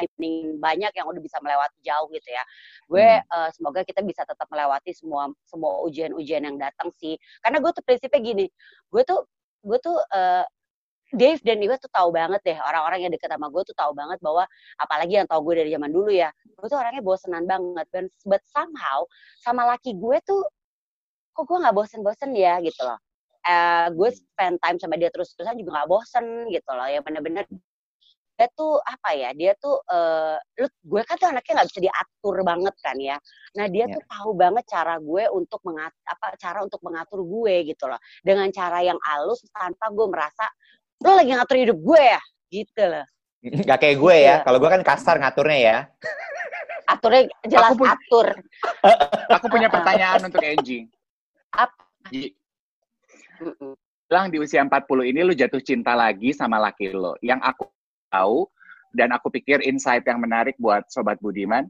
banyak 0.60 0.92
yang 0.92 1.08
udah 1.08 1.22
bisa 1.24 1.40
melewati 1.40 1.78
jauh 1.86 2.08
gitu 2.12 2.30
ya. 2.30 2.44
Gue 2.90 3.08
hmm. 3.08 3.32
uh, 3.32 3.50
semoga 3.56 3.82
kita 3.88 4.04
bisa 4.04 4.28
tetap 4.28 4.50
melewati 4.52 4.92
semua 4.92 5.32
semua 5.48 5.80
ujian-ujian 5.88 6.44
yang 6.44 6.58
datang 6.60 6.92
sih. 7.00 7.16
Karena 7.40 7.64
gue 7.64 7.72
tuh 7.72 7.84
prinsipnya 7.86 8.20
gini 8.20 8.46
gue 8.90 9.04
tuh 9.06 9.24
gue 9.60 9.80
tuh 9.84 9.98
uh, 10.16 10.44
Dave 11.10 11.42
dan 11.42 11.58
Iwa 11.58 11.76
tuh 11.82 11.90
tahu 11.90 12.14
banget 12.14 12.42
deh 12.46 12.58
orang-orang 12.62 13.10
yang 13.10 13.12
deket 13.14 13.34
sama 13.34 13.50
gue 13.50 13.64
tuh 13.66 13.74
tahu 13.74 13.92
banget 13.98 14.22
bahwa 14.22 14.46
apalagi 14.78 15.18
yang 15.18 15.26
tahu 15.26 15.42
gue 15.50 15.66
dari 15.66 15.70
zaman 15.74 15.90
dulu 15.90 16.12
ya 16.14 16.30
gue 16.60 16.68
tuh 16.70 16.78
orangnya 16.78 17.02
bosenan 17.02 17.44
banget. 17.50 17.88
Dan 17.90 18.06
but 18.30 18.44
somehow 18.52 19.08
sama 19.42 19.66
laki 19.66 19.98
gue 19.98 20.18
tuh 20.28 20.46
kok 21.34 21.44
gue 21.48 21.58
nggak 21.58 21.76
bosen-bosen 21.76 22.36
ya 22.36 22.62
gitu 22.62 22.84
loh. 22.86 23.00
Uh, 23.40 23.88
gue 23.96 24.10
spend 24.12 24.60
time 24.60 24.78
sama 24.78 25.00
dia 25.00 25.10
terus-terusan 25.10 25.56
juga 25.58 25.82
nggak 25.82 25.90
bosen 25.90 26.26
gitu 26.52 26.72
loh. 26.76 26.86
Ya 26.86 27.00
bener-bener 27.02 27.48
dia 28.40 28.48
tuh 28.56 28.80
apa 28.80 29.20
ya 29.20 29.36
dia 29.36 29.52
tuh 29.60 29.84
uh, 29.92 30.40
lu 30.56 30.68
gue 30.72 31.02
kan 31.04 31.20
tuh 31.20 31.28
anaknya 31.28 31.60
nggak 31.60 31.70
bisa 31.76 31.82
diatur 31.84 32.36
banget 32.48 32.76
kan 32.80 32.96
ya. 32.96 33.20
Nah 33.60 33.68
dia 33.68 33.84
yeah. 33.84 33.96
tuh 34.00 34.04
tahu 34.08 34.32
banget 34.32 34.64
cara 34.64 34.96
gue 34.96 35.24
untuk 35.36 35.60
mengat 35.68 35.92
apa 36.08 36.40
cara 36.40 36.64
untuk 36.64 36.80
mengatur 36.80 37.20
gue 37.28 37.68
gitu 37.68 37.92
loh. 37.92 38.00
Dengan 38.24 38.48
cara 38.56 38.80
yang 38.80 38.96
halus 39.04 39.44
tanpa 39.52 39.92
gue 39.92 40.08
merasa 40.08 40.48
lo 41.00 41.16
lagi 41.16 41.32
ngatur 41.32 41.58
hidup 41.58 41.78
gue 41.80 42.02
ya 42.02 42.22
gitu 42.50 42.84
loh 42.84 43.06
Gak 43.68 43.80
kayak 43.80 43.98
gue 44.00 44.16
ya, 44.20 44.36
kalau 44.44 44.60
gue 44.60 44.70
kan 44.70 44.84
kasar 44.84 45.16
ngaturnya 45.20 45.60
ya. 45.60 45.78
Aturnya 46.90 47.30
jelas 47.48 47.72
aku 47.78 47.86
atur. 47.86 48.28
aku 49.38 49.46
punya 49.48 49.70
pertanyaan 49.72 50.28
untuk 50.28 50.44
Angie. 50.44 50.90
Apa? 51.54 51.84
Bilang 54.10 54.28
di 54.34 54.38
usia 54.42 54.66
40 54.66 55.12
ini 55.14 55.22
lu 55.24 55.32
jatuh 55.38 55.62
cinta 55.62 55.94
lagi 55.96 56.34
sama 56.34 56.60
laki 56.60 56.92
lo. 56.92 57.16
Yang 57.24 57.40
aku 57.46 57.64
tahu, 58.10 58.50
dan 58.92 59.14
aku 59.14 59.30
pikir 59.30 59.62
insight 59.64 60.02
yang 60.04 60.20
menarik 60.20 60.58
buat 60.58 60.90
Sobat 60.90 61.22
Budiman, 61.22 61.70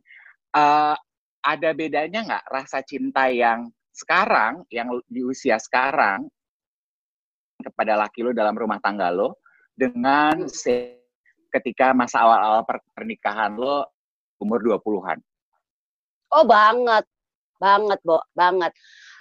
uh, 0.56 0.96
ada 1.44 1.70
bedanya 1.76 2.24
nggak 2.24 2.46
rasa 2.48 2.80
cinta 2.82 3.28
yang 3.28 3.68
sekarang, 3.92 4.64
yang 4.72 4.88
di 5.12 5.22
usia 5.22 5.60
sekarang, 5.60 6.32
kepada 7.60 8.00
laki 8.00 8.24
lo 8.24 8.32
dalam 8.32 8.56
rumah 8.56 8.80
tangga 8.80 9.12
lo 9.12 9.44
dengan 9.76 10.48
ketika 11.52 11.92
masa 11.92 12.24
awal-awal 12.24 12.64
pernikahan 12.96 13.56
lo 13.56 13.88
umur 14.40 14.64
20-an? 14.64 15.20
Oh 16.32 16.46
banget, 16.48 17.04
banget, 17.60 18.00
Bo, 18.06 18.22
banget. 18.32 18.72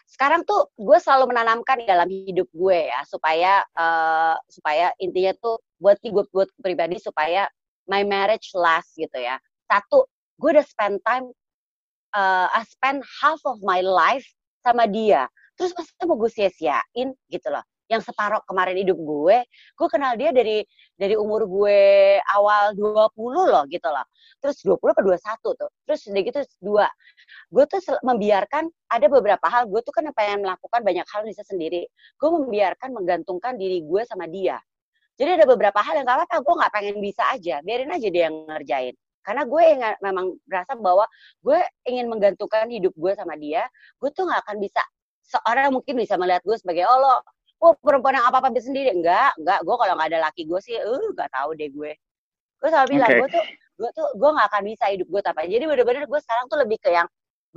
Sekarang 0.08 0.44
tuh 0.46 0.72
gue 0.76 0.98
selalu 1.00 1.34
menanamkan 1.34 1.84
dalam 1.84 2.08
hidup 2.08 2.48
gue 2.52 2.88
ya 2.88 3.00
supaya 3.04 3.60
uh, 3.76 4.36
supaya 4.48 4.92
intinya 5.02 5.36
tuh 5.36 5.60
buat 5.76 6.00
gue 6.00 6.24
buat 6.32 6.48
pribadi 6.60 6.96
supaya 6.96 7.44
my 7.88 8.04
marriage 8.04 8.52
last 8.56 8.94
gitu 8.96 9.18
ya. 9.18 9.36
Satu, 9.68 10.08
gue 10.40 10.50
udah 10.56 10.64
spend 10.64 11.00
time, 11.04 11.28
uh, 12.16 12.48
spend 12.64 13.04
half 13.20 13.40
of 13.44 13.60
my 13.60 13.84
life 13.84 14.24
sama 14.64 14.88
dia. 14.88 15.28
Terus 15.60 15.76
masa 15.76 15.92
mau 16.06 16.16
gue 16.16 16.30
sia-siain 16.30 17.12
gitu 17.28 17.48
loh 17.50 17.64
yang 17.88 18.04
separoh 18.04 18.44
kemarin 18.44 18.76
hidup 18.76 19.00
gue, 19.00 19.36
gue 19.48 19.88
kenal 19.88 20.12
dia 20.14 20.30
dari 20.30 20.60
dari 20.94 21.16
umur 21.16 21.48
gue 21.48 21.80
awal 22.36 22.76
20 22.76 23.16
loh 23.48 23.64
gitu 23.72 23.88
loh. 23.88 24.04
Terus 24.44 24.60
20 24.62 24.92
apa 24.92 25.02
21 25.02 25.56
tuh. 25.56 25.70
Terus 25.88 26.00
udah 26.12 26.22
gitu 26.22 26.40
dua. 26.60 26.86
Gue 27.48 27.64
tuh 27.64 27.80
membiarkan 28.04 28.68
ada 28.92 29.06
beberapa 29.08 29.46
hal, 29.48 29.66
gue 29.72 29.80
tuh 29.80 29.92
kan 29.96 30.04
pengen 30.12 30.44
melakukan 30.44 30.80
banyak 30.84 31.06
hal 31.08 31.24
bisa 31.24 31.40
sendiri. 31.48 31.88
Gue 32.20 32.28
membiarkan 32.28 32.92
menggantungkan 32.92 33.56
diri 33.56 33.80
gue 33.80 34.02
sama 34.04 34.28
dia. 34.28 34.60
Jadi 35.18 35.42
ada 35.42 35.46
beberapa 35.50 35.82
hal 35.82 35.98
yang 35.98 36.06
gak 36.06 36.18
apa-apa, 36.22 36.36
gue 36.46 36.54
gak 36.62 36.72
pengen 36.72 36.96
bisa 37.02 37.22
aja. 37.34 37.58
Biarin 37.66 37.90
aja 37.90 38.06
dia 38.06 38.30
yang 38.30 38.46
ngerjain. 38.46 38.94
Karena 39.26 39.42
gue 39.44 39.62
yang 39.66 39.80
memang 39.98 40.26
merasa 40.46 40.72
bahwa 40.78 41.04
gue 41.42 41.58
ingin 41.90 42.06
menggantungkan 42.06 42.70
hidup 42.70 42.94
gue 42.94 43.12
sama 43.18 43.34
dia, 43.34 43.66
gue 43.98 44.10
tuh 44.14 44.30
gak 44.30 44.46
akan 44.46 44.56
bisa 44.62 44.80
seorang 45.28 45.74
mungkin 45.74 45.94
bisa 46.00 46.16
melihat 46.16 46.40
gue 46.40 46.56
sebagai 46.56 46.88
oh 46.88 46.98
lo 47.02 47.14
oh 47.62 47.72
perempuan 47.78 48.18
yang 48.18 48.26
apa 48.30 48.38
apa 48.42 48.48
bisa 48.54 48.70
sendiri? 48.70 48.94
Enggak 48.94 49.34
enggak. 49.40 49.58
Gue 49.66 49.76
kalau 49.78 49.94
nggak 49.98 50.08
ada 50.14 50.20
laki 50.30 50.42
gue 50.46 50.60
sih 50.62 50.74
eh 50.78 51.06
nggak 51.14 51.30
tahu 51.34 51.50
deh 51.58 51.68
gue. 51.70 51.92
Gue 52.58 52.68
selalu 52.70 52.88
bilang 52.98 53.10
Oke. 53.10 53.18
gue 53.22 53.28
tuh 53.34 53.44
gue 53.78 53.90
tuh 53.94 54.08
gue 54.18 54.30
nggak 54.34 54.46
akan 54.50 54.62
bisa 54.66 54.84
hidup 54.90 55.06
gue 55.06 55.22
tanpa 55.22 55.46
jadi 55.46 55.64
bener-bener 55.70 56.04
gue 56.10 56.20
sekarang 56.20 56.44
tuh 56.50 56.58
lebih 56.58 56.78
ke 56.82 56.90
yang 56.90 57.06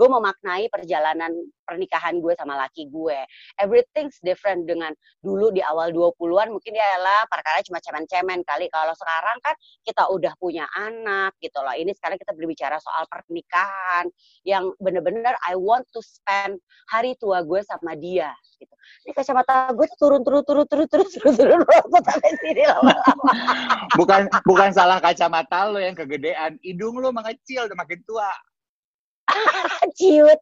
gue 0.02 0.10
memaknai 0.10 0.66
perjalanan 0.74 1.30
pernikahan 1.62 2.18
gue 2.18 2.34
sama 2.34 2.58
laki 2.58 2.90
gue 2.90 3.22
everything's 3.62 4.18
different 4.26 4.66
dengan 4.66 4.90
dulu 5.22 5.54
di 5.54 5.62
awal 5.62 5.94
20-an 5.94 6.50
mungkin 6.50 6.74
ya 6.74 6.98
lah 6.98 7.30
perkara 7.30 7.62
cuma 7.62 7.78
cemen-cemen 7.78 8.42
kali 8.42 8.66
kalau 8.74 8.98
sekarang 8.98 9.38
kan 9.46 9.54
kita 9.86 10.10
udah 10.10 10.34
punya 10.42 10.66
anak 10.74 11.38
gitu 11.38 11.62
loh 11.62 11.78
ini 11.78 11.94
sekarang 11.94 12.18
kita 12.18 12.34
berbicara 12.34 12.82
soal 12.82 13.06
pernikahan 13.06 14.10
yang 14.42 14.74
bener-bener 14.82 15.38
I 15.46 15.54
want 15.54 15.86
to 15.94 16.02
spend 16.02 16.58
hari 16.90 17.14
tua 17.22 17.46
gue 17.46 17.62
sama 17.62 17.94
dia 17.94 18.34
gitu 18.58 18.74
ini 19.06 19.14
kacamata 19.14 19.70
gue 19.78 19.86
tuh 19.94 20.10
turun 20.10 20.26
turun 20.26 20.42
turun 20.42 20.66
turun 20.66 20.88
turun 20.90 21.08
turun 21.14 21.34
turun 21.38 21.60
turun 21.62 22.02
sampai 22.10 22.32
sini 22.42 22.64
lama-lama 22.66 23.32
Bukan 24.00 24.32
bukan 24.48 24.70
salah 24.72 25.04
kacamata 25.04 25.68
lo 25.68 25.78
yang 25.78 25.94
kegedean, 25.98 26.56
hidung 26.64 26.98
lo 27.04 27.12
mengecil 27.12 27.68
udah 27.68 27.78
makin 27.78 28.00
tua. 28.08 28.32
ciut 30.00 30.40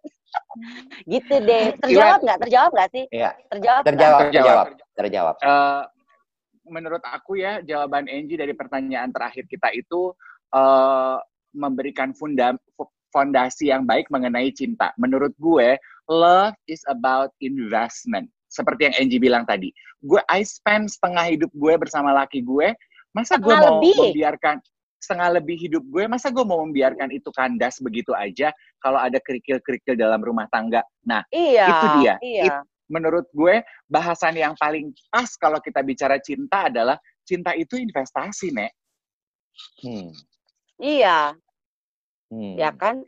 gitu 1.05 1.36
deh 1.41 1.74
terjawab 1.81 2.19
nggak 2.22 2.39
terjawab 2.46 2.69
nggak 2.72 2.89
sih 2.93 3.05
Iya. 3.10 3.31
terjawab? 3.50 3.81
Terjawab, 3.84 4.19
Terjawab. 4.22 4.29
terjawab, 4.29 4.67
terjawab. 4.96 5.36
Eh, 5.41 5.81
menurut 6.69 7.01
aku 7.01 7.41
ya 7.41 7.62
jawaban 7.62 8.05
Angie 8.05 8.38
dari 8.38 8.53
pertanyaan 8.53 9.10
terakhir 9.10 9.50
kita 9.50 9.74
itu 9.74 10.13
eh, 10.50 11.17
memberikan 11.53 12.13
funda 12.13 12.53
fu- 12.77 12.93
fondasi 13.10 13.74
yang 13.74 13.89
baik 13.89 14.05
mengenai 14.13 14.53
cinta. 14.53 14.93
Menurut 15.01 15.34
gue, 15.41 15.77
love 16.05 16.53
is 16.69 16.86
about 16.86 17.34
investment. 17.41 18.29
Seperti 18.46 18.86
yang 18.86 18.96
Angie 18.98 19.17
bilang 19.17 19.46
tadi. 19.46 19.74
Gue 20.00 20.22
I 20.29 20.46
spend 20.46 20.89
setengah 20.89 21.25
hidup 21.25 21.50
gue 21.51 21.74
bersama 21.75 22.13
laki 22.13 22.46
gue, 22.46 22.69
masa 23.10 23.41
gue 23.41 23.50
mau 23.50 23.81
lebih. 23.81 24.13
membiarkan 24.13 24.62
setengah 25.00 25.39
lebih 25.39 25.56
hidup 25.58 25.84
gue, 25.88 26.06
masa 26.12 26.27
gue 26.29 26.44
mau 26.44 26.60
membiarkan 26.68 27.10
itu 27.15 27.32
kandas 27.32 27.79
begitu 27.79 28.12
aja 28.13 28.51
kalau 28.84 29.00
ada 29.00 29.18
kerikil-kerikil 29.24 29.96
dalam 29.96 30.20
rumah 30.20 30.46
tangga. 30.51 30.84
Nah, 31.08 31.24
iya 31.32 31.68
Itu 31.72 31.86
dia. 32.00 32.15
iya 32.22 32.56
menurut 32.89 33.29
gue 33.38 33.62
bahasan 33.86 34.34
yang 34.34 34.58
paling 34.58 34.89
pas 35.13 35.29
kalau 35.38 35.62
kita 35.62 35.86
bicara 35.86 36.18
cinta 36.18 36.74
adalah 36.74 36.98
cinta 37.22 37.53
itu 37.53 37.77
investasi, 37.77 38.50
Nek. 38.50 38.74
Hmm. 39.86 40.10
iya 40.79 41.36
Hmm. 42.29 42.53
ya 42.62 42.70
kan 42.77 43.01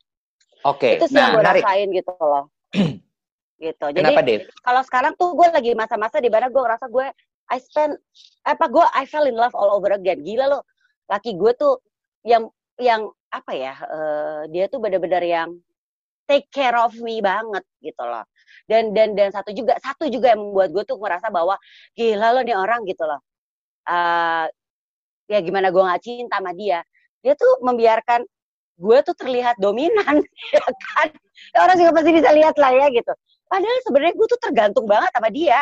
Oke, 0.66 0.98
itu 0.98 1.06
sih 1.06 1.22
yang 1.22 1.30
nah, 1.30 1.38
gue 1.38 1.42
menarik. 1.46 1.62
rasain 1.62 1.88
gitu 1.94 2.12
loh 2.18 2.46
gitu 3.62 3.86
jadi 3.94 4.02
Kenapa, 4.02 4.22
Dev? 4.26 4.42
kalau 4.66 4.82
sekarang 4.82 5.14
tuh 5.14 5.30
gue 5.38 5.48
lagi 5.54 5.72
masa-masa 5.78 6.18
di 6.18 6.26
mana 6.34 6.50
gue 6.50 6.58
ngerasa 6.58 6.90
gue 6.90 7.06
I 7.54 7.58
spend 7.62 8.02
apa 8.50 8.66
gue 8.66 8.82
I 8.98 9.06
fell 9.06 9.30
in 9.30 9.38
love 9.38 9.54
all 9.54 9.78
over 9.78 9.94
again 9.94 10.26
gila 10.26 10.50
loh 10.50 10.66
laki 11.12 11.36
gue 11.36 11.52
tuh 11.60 11.84
yang 12.24 12.48
yang 12.80 13.12
apa 13.32 13.52
ya 13.52 13.74
eh, 13.76 14.42
dia 14.52 14.66
tuh 14.72 14.80
bener-bener 14.80 15.24
yang 15.28 15.50
take 16.32 16.48
care 16.48 16.76
of 16.80 16.96
me 17.04 17.20
banget 17.20 17.64
gitu 17.84 18.04
loh. 18.08 18.24
Dan 18.64 18.96
dan 18.96 19.20
dan 19.20 19.36
satu 19.36 19.52
juga 19.52 19.76
satu 19.84 20.08
juga 20.08 20.32
yang 20.32 20.42
membuat 20.48 20.72
gue 20.72 20.84
tuh 20.88 20.96
merasa 20.96 21.28
bahwa 21.28 21.60
gila 22.00 22.40
loh 22.40 22.44
nih 22.48 22.56
orang 22.56 22.88
gitu 22.88 23.04
loh. 23.04 23.20
Eh, 23.92 24.46
ya 25.32 25.40
gimana 25.44 25.68
gue 25.72 25.84
nggak 25.84 26.02
cinta 26.04 26.40
sama 26.40 26.56
dia. 26.56 26.80
Dia 27.20 27.34
tuh 27.36 27.60
membiarkan 27.68 28.24
gue 28.82 28.98
tuh 29.06 29.16
terlihat 29.20 29.60
dominan 29.60 30.24
ya 30.56 30.64
kan? 30.64 31.10
Ya 31.52 31.58
orang 31.68 31.78
juga 31.78 31.92
pasti 32.00 32.12
bisa 32.16 32.30
lihat 32.32 32.56
lah 32.56 32.72
ya 32.72 32.88
gitu. 32.96 33.14
Padahal 33.52 33.80
sebenarnya 33.84 34.14
gue 34.16 34.28
tuh 34.32 34.40
tergantung 34.40 34.86
banget 34.88 35.12
sama 35.12 35.28
dia 35.28 35.60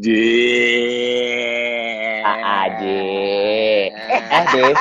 J. 0.00 0.10
A 2.24 2.66
J. 2.80 2.84
Eh, 3.94 4.44
eh 4.50 4.74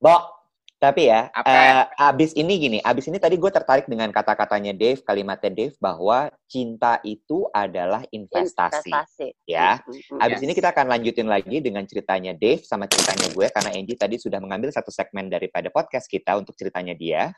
Bok, 0.00 0.22
tapi 0.84 1.08
ya, 1.08 1.32
Apa? 1.32 1.48
eh, 1.48 1.84
abis 2.12 2.36
ini 2.36 2.54
gini, 2.60 2.78
abis 2.84 3.08
ini 3.08 3.16
tadi 3.16 3.40
gue 3.40 3.48
tertarik 3.48 3.88
dengan 3.88 4.12
kata-katanya 4.12 4.76
Dave, 4.76 5.00
kalimatnya 5.00 5.48
Dave, 5.48 5.74
bahwa 5.80 6.28
cinta 6.44 7.00
itu 7.00 7.48
adalah 7.56 8.04
investasi. 8.12 8.92
investasi 8.92 9.28
Ya. 9.48 9.80
Mm, 9.80 9.96
mm, 9.96 10.02
mm. 10.12 10.20
Abis 10.20 10.38
Yes. 10.40 10.44
ini 10.44 10.52
kita 10.52 10.68
akan 10.76 10.86
lanjutin 10.92 11.28
lagi 11.30 11.56
dengan 11.64 11.88
ceritanya 11.88 12.36
Dave 12.36 12.60
sama 12.68 12.84
ceritanya 12.84 13.32
gue, 13.32 13.46
karena 13.48 13.70
Angie 13.72 13.96
tadi 13.96 14.20
sudah 14.20 14.38
mengambil 14.44 14.68
satu 14.68 14.92
segmen 14.92 15.32
daripada 15.32 15.72
podcast 15.72 16.04
kita 16.04 16.36
untuk 16.36 16.52
ceritanya 16.54 16.92
dia. 16.92 17.32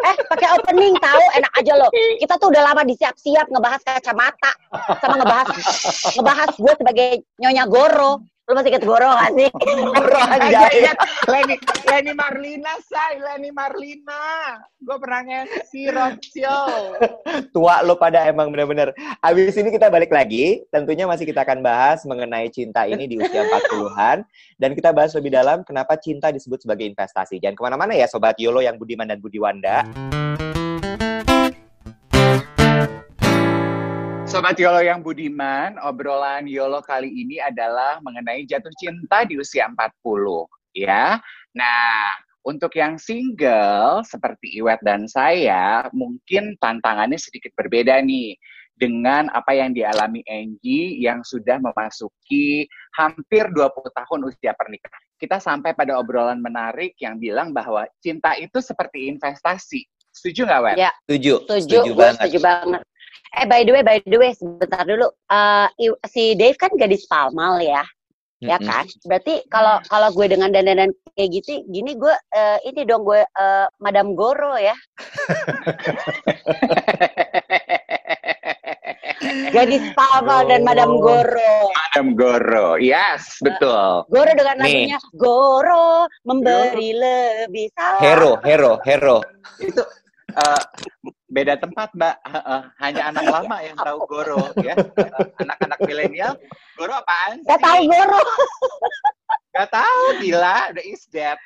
eh 0.00 0.16
pakai 0.32 0.48
opening 0.56 0.96
tahu 0.96 1.24
enak 1.36 1.52
aja 1.60 1.72
loh 1.76 1.90
kita 1.92 2.34
tuh 2.40 2.48
udah 2.48 2.72
lama 2.72 2.82
disiap-siap 2.88 3.52
ngebahas 3.52 3.84
kacamata 3.84 4.52
sama 4.96 5.20
ngebahas 5.20 5.48
ngebahas 6.16 6.50
gue 6.56 6.74
sebagai 6.80 7.10
nyonya 7.36 7.64
Goro 7.68 8.24
lu 8.50 8.58
masih 8.58 8.74
inget 8.74 8.82
Goro 8.82 9.06
gak 9.06 9.30
sih 9.38 9.46
Goro, 9.54 10.18
Aja 10.26 10.42
anjay. 10.42 10.82
ingat 10.82 10.98
Leni, 11.30 11.56
Leni 11.86 12.12
Marlina, 12.18 12.74
say, 12.82 13.22
Leni 13.22 13.54
Marlina. 13.54 14.58
Gue 14.82 14.98
pernah 14.98 15.22
nge-MC 15.22 15.70
Roadshow. 15.94 16.98
Tua 17.54 17.86
lo 17.86 17.94
pada 17.94 18.26
emang 18.26 18.50
bener-bener. 18.50 18.90
Abis 19.22 19.54
ini 19.54 19.70
kita 19.70 19.86
balik 19.86 20.10
lagi, 20.10 20.66
tentunya 20.74 21.06
masih 21.06 21.22
kita 21.30 21.46
akan 21.46 21.62
bahas 21.62 22.02
mengenai 22.02 22.50
cinta 22.50 22.90
ini 22.90 23.06
di 23.06 23.22
usia 23.22 23.46
40-an. 23.46 24.26
Dan 24.58 24.74
kita 24.74 24.90
bahas 24.90 25.14
lebih 25.14 25.30
dalam 25.30 25.62
kenapa 25.62 25.94
cinta 25.94 26.34
disebut 26.34 26.66
sebagai 26.66 26.90
investasi. 26.90 27.38
Jangan 27.38 27.54
ke 27.54 27.62
mana-mana 27.62 27.92
ya 27.94 28.10
Sobat 28.10 28.34
Yolo 28.42 28.58
yang 28.58 28.74
Budiman 28.74 29.06
dan 29.06 29.22
Budiwanda. 29.22 29.86
Sobat 34.40 34.56
Yolo 34.56 34.80
yang 34.80 35.04
budiman, 35.04 35.76
obrolan 35.84 36.48
Yolo 36.48 36.80
kali 36.80 37.12
ini 37.12 37.36
adalah 37.44 38.00
mengenai 38.00 38.48
jatuh 38.48 38.72
cinta 38.80 39.28
di 39.28 39.36
usia 39.36 39.68
40, 39.68 40.48
ya. 40.72 41.20
Nah, 41.52 42.08
untuk 42.48 42.72
yang 42.72 42.96
single 42.96 44.00
seperti 44.00 44.56
Iwet 44.56 44.80
dan 44.80 45.04
saya, 45.04 45.92
mungkin 45.92 46.56
tantangannya 46.56 47.20
sedikit 47.20 47.52
berbeda 47.52 48.00
nih 48.00 48.32
dengan 48.80 49.28
apa 49.36 49.52
yang 49.52 49.76
dialami 49.76 50.24
Angie 50.24 50.96
yang 50.96 51.20
sudah 51.20 51.60
memasuki 51.60 52.64
hampir 52.96 53.44
20 53.44 53.60
tahun 53.92 54.20
usia 54.24 54.56
pernikahan. 54.56 55.04
Kita 55.20 55.36
sampai 55.36 55.76
pada 55.76 56.00
obrolan 56.00 56.40
menarik 56.40 56.96
yang 56.96 57.20
bilang 57.20 57.52
bahwa 57.52 57.84
cinta 58.00 58.32
itu 58.40 58.56
seperti 58.64 59.04
investasi. 59.12 59.84
Setuju 60.10 60.40
nggak, 60.44 60.60
Wet? 60.62 60.76
Ya. 60.76 60.90
Setuju. 61.04 61.34
setuju 61.46 61.78
gue 61.90 62.08
setuju 62.14 62.38
banget 62.40 62.80
eh 63.30 63.46
by 63.46 63.62
the 63.62 63.70
way 63.70 63.80
by 63.80 63.96
the 64.02 64.18
way 64.18 64.30
sebentar 64.34 64.82
dulu 64.82 65.06
Eh, 65.26 65.66
i- 65.80 65.98
si 66.04 66.34
Dave 66.34 66.54
kan 66.54 66.70
gadis 66.74 67.06
Palmal 67.06 67.62
ya 67.62 67.82
ya 68.40 68.56
Mm-mm. 68.56 68.66
kan 68.66 68.84
berarti 69.04 69.44
kalau 69.46 69.78
kalau 69.84 70.08
gue 70.10 70.26
dengan 70.26 70.48
dandanan 70.48 70.90
kayak 71.12 71.28
gitu 71.30 71.60
gini 71.68 71.92
gue 71.94 72.10
eh, 72.32 72.56
ini 72.64 72.82
dong 72.82 73.04
gue 73.04 73.20
eh, 73.20 73.66
Madam 73.78 74.14
Goro 74.14 74.56
ya 74.56 74.72
gadis 79.50 79.82
Palmal 79.92 80.46
dan 80.46 80.62
Madam 80.62 80.96
Goro 80.96 81.74
Madam 81.90 82.14
Goro, 82.14 82.78
yes, 82.78 83.34
betul. 83.42 84.06
Goro 84.06 84.30
dengan 84.30 84.56
Nih. 84.56 84.88
lagunya 84.88 84.98
Goro 85.12 86.06
memberi 86.22 86.94
lebih 86.94 87.66
salah 87.74 87.98
Hero, 87.98 88.38
hero, 88.40 88.78
hero. 88.80 89.18
Itu 89.58 89.82
eh, 90.30 90.62
beda 91.26 91.54
tempat, 91.56 91.88
Mbak. 91.92 92.16
Heeh, 92.22 92.60
Hanya 92.78 93.02
anak 93.08 93.24
lama 93.34 93.56
yang 93.60 93.76
tahu 93.76 93.98
Goro, 94.04 94.50
ya. 94.58 94.74
Eh, 94.74 95.10
Anak-anak 95.38 95.78
milenial, 95.82 96.32
Goro 96.74 96.92
apaan 96.94 97.38
sih? 97.38 97.48
Gak 97.48 97.60
tahu 97.60 97.80
Goro 97.86 98.20
Gak 99.56 99.68
tahu, 99.68 100.02
gila. 100.18 100.70
Udah 100.70 100.84
is 100.84 101.02
that. 101.10 101.38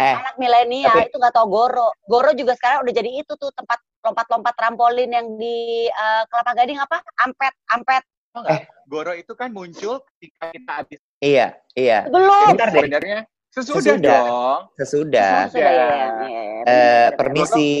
Eh, 0.00 0.14
anak 0.16 0.36
milenial 0.36 0.96
Tapi- 0.96 1.08
itu 1.08 1.16
nggak 1.18 1.34
tahu 1.34 1.46
Goro. 1.50 1.88
Goro 2.04 2.30
juga 2.32 2.56
sekarang 2.56 2.82
udah 2.82 2.94
jadi 2.94 3.10
itu 3.20 3.32
tuh 3.36 3.52
tempat 3.52 3.76
lompat-lompat 4.00 4.54
trampolin 4.56 5.12
yang 5.12 5.36
di 5.36 5.84
eh, 5.86 6.22
Kelapa 6.26 6.56
Gading 6.56 6.80
apa? 6.80 7.04
Ampet, 7.20 7.52
ampet. 7.68 8.02
Tau 8.32 8.40
nggak? 8.40 8.60
Goro 8.86 9.12
itu 9.12 9.32
kan 9.34 9.50
muncul 9.50 10.00
ketika 10.14 10.50
kita 10.50 10.72
habis 10.72 11.00
iya, 11.20 11.58
iya. 11.74 12.06
Belum. 12.08 12.54
Sebenarnya 12.56 13.26
sesudah, 13.50 13.82
Sesudah. 13.82 14.20
dong. 14.22 14.60
Sesudah. 14.78 15.34
Sudah 15.50 15.70
ya. 15.70 15.70
ya, 15.70 16.06
ya, 16.26 16.42
Eh, 16.60 16.64
benar. 16.64 17.16
permisi. 17.18 17.72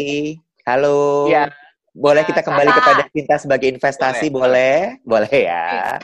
Halo. 0.66 1.30
Iya. 1.30 1.50
Boleh 1.90 2.22
kita 2.22 2.42
kembali 2.42 2.70
Apa? 2.70 2.78
kepada 2.78 3.02
cinta 3.10 3.34
sebagai 3.38 3.66
investasi, 3.70 4.30
boleh? 4.30 5.02
Boleh 5.02 5.30
ya. 5.30 5.98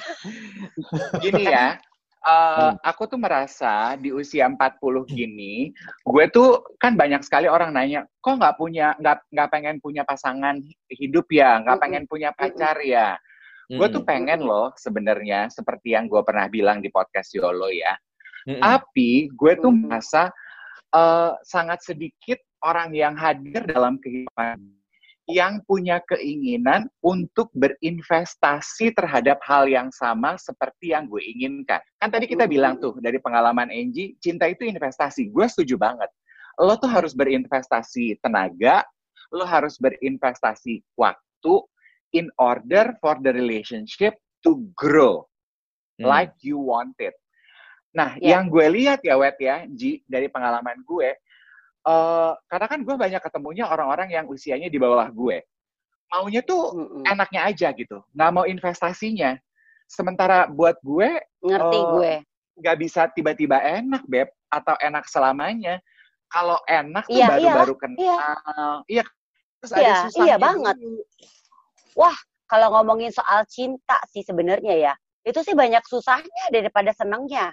Gini 1.22 1.46
ya, 1.46 1.78
eh, 2.26 2.70
aku 2.82 3.06
tuh 3.06 3.18
merasa 3.22 3.94
di 3.94 4.10
usia 4.10 4.50
40 4.50 5.06
gini, 5.06 5.70
gue 6.02 6.24
tuh 6.34 6.58
kan 6.82 6.98
banyak 6.98 7.22
sekali 7.22 7.46
orang 7.46 7.70
nanya, 7.70 8.02
kok 8.18 8.34
nggak 8.34 8.58
punya, 8.58 8.98
nggak 8.98 9.30
nggak 9.30 9.48
pengen 9.54 9.76
punya 9.78 10.02
pasangan 10.02 10.58
hidup 10.90 11.30
ya, 11.30 11.62
nggak 11.62 11.78
pengen 11.78 12.04
punya 12.10 12.34
pacar 12.34 12.82
ya. 12.82 13.14
Gue 13.70 13.86
tuh 13.90 14.02
pengen 14.02 14.42
loh 14.42 14.74
sebenarnya, 14.74 15.50
seperti 15.54 15.94
yang 15.94 16.10
gue 16.10 16.22
pernah 16.26 16.50
bilang 16.50 16.82
di 16.82 16.90
podcast 16.90 17.30
Yolo 17.34 17.70
ya. 17.70 17.94
Mm-mm. 18.46 18.62
Tapi 18.62 19.28
gue 19.34 19.52
tuh 19.58 19.74
merasa 19.74 20.30
eh, 20.94 21.32
sangat 21.42 21.82
sedikit 21.82 22.38
orang 22.62 22.94
yang 22.94 23.18
hadir 23.18 23.66
dalam 23.66 23.98
kehidupan 23.98 24.62
yang 25.26 25.58
punya 25.66 25.98
keinginan 26.06 26.86
untuk 27.02 27.50
berinvestasi 27.58 28.94
terhadap 28.94 29.42
hal 29.42 29.66
yang 29.66 29.90
sama 29.90 30.38
seperti 30.38 30.94
yang 30.94 31.10
gue 31.10 31.18
inginkan. 31.18 31.82
Kan 31.98 32.14
tadi 32.14 32.30
kita 32.30 32.46
bilang 32.46 32.78
tuh 32.78 32.94
dari 33.02 33.18
pengalaman 33.18 33.66
Angie, 33.66 34.14
cinta 34.22 34.46
itu 34.46 34.62
investasi. 34.62 35.34
Gue 35.34 35.50
setuju 35.50 35.82
banget. 35.82 36.06
Lo 36.62 36.78
tuh 36.78 36.86
harus 36.86 37.10
berinvestasi 37.10 38.22
tenaga, 38.22 38.86
lo 39.34 39.42
harus 39.42 39.82
berinvestasi 39.82 40.86
waktu 40.94 41.54
in 42.14 42.30
order 42.38 42.94
for 43.02 43.18
the 43.18 43.34
relationship 43.34 44.14
to 44.46 44.62
grow 44.78 45.26
Hmm. 45.96 46.12
like 46.12 46.36
you 46.44 46.60
want 46.60 46.92
it. 47.00 47.16
Nah, 47.96 48.12
Ya. 48.20 48.36
yang 48.36 48.52
gue 48.52 48.66
lihat 48.68 49.00
ya, 49.00 49.16
Wet 49.16 49.40
ya, 49.40 49.64
Ji, 49.72 50.04
dari 50.04 50.28
pengalaman 50.28 50.84
gue, 50.84 51.16
eh 51.86 52.32
karena 52.44 52.66
kan 52.68 52.84
gue 52.84 52.92
banyak 52.92 53.22
ketemunya 53.24 53.64
orang-orang 53.64 54.12
yang 54.12 54.26
usianya 54.28 54.68
di 54.68 54.76
bawah 54.76 55.08
gue. 55.08 55.40
Maunya 56.12 56.44
tuh 56.44 56.76
Mm-mm. 56.76 57.02
enaknya 57.08 57.48
aja 57.48 57.72
gitu, 57.72 58.04
nggak 58.12 58.30
mau 58.36 58.44
investasinya. 58.44 59.34
Sementara 59.88 60.44
buat 60.50 60.76
gue, 60.84 61.08
Ngerti 61.40 61.78
Oh, 61.80 61.98
gue. 61.98 62.20
nggak 62.60 62.76
bisa 62.78 63.08
tiba-tiba 63.16 63.56
enak, 63.64 64.04
Beb, 64.04 64.28
atau 64.52 64.76
enak 64.76 65.08
selamanya. 65.08 65.80
Kalau 66.26 66.58
enak 66.66 67.06
tuh 67.06 67.16
Iya, 67.16 67.26
baru-baru 67.32 67.74
iya, 67.74 67.80
kenal. 67.80 68.72
Iya. 68.90 69.04
Terus 69.56 69.70
Iya, 69.70 69.78
ada 69.78 69.82
iya 69.86 69.96
susahnya 70.10 70.36
banget. 70.42 70.74
dulu. 70.76 71.02
Kalau 72.46 72.68
ngomongin 72.78 73.10
soal 73.10 73.42
cinta 73.50 73.98
sih 74.06 74.22
sebenarnya 74.22 74.74
ya, 74.78 74.92
itu 75.26 75.38
sih 75.42 75.54
banyak 75.58 75.82
susahnya 75.86 76.44
daripada 76.54 76.94
senengnya. 76.94 77.50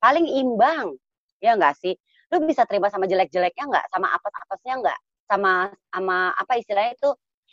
Paling 0.00 0.26
imbang. 0.26 0.96
Ya 1.40 1.56
nggak 1.56 1.76
sih? 1.80 1.94
Lu 2.32 2.40
bisa 2.44 2.64
terima 2.64 2.88
sama 2.88 3.04
jelek-jeleknya 3.06 3.64
nggak? 3.68 3.86
Sama 3.92 4.06
apes-apesnya 4.16 4.74
nggak? 4.80 4.98
Sama 5.28 5.52
sama 5.92 6.16
apa 6.34 6.52
istilahnya 6.58 6.96
itu 6.96 7.10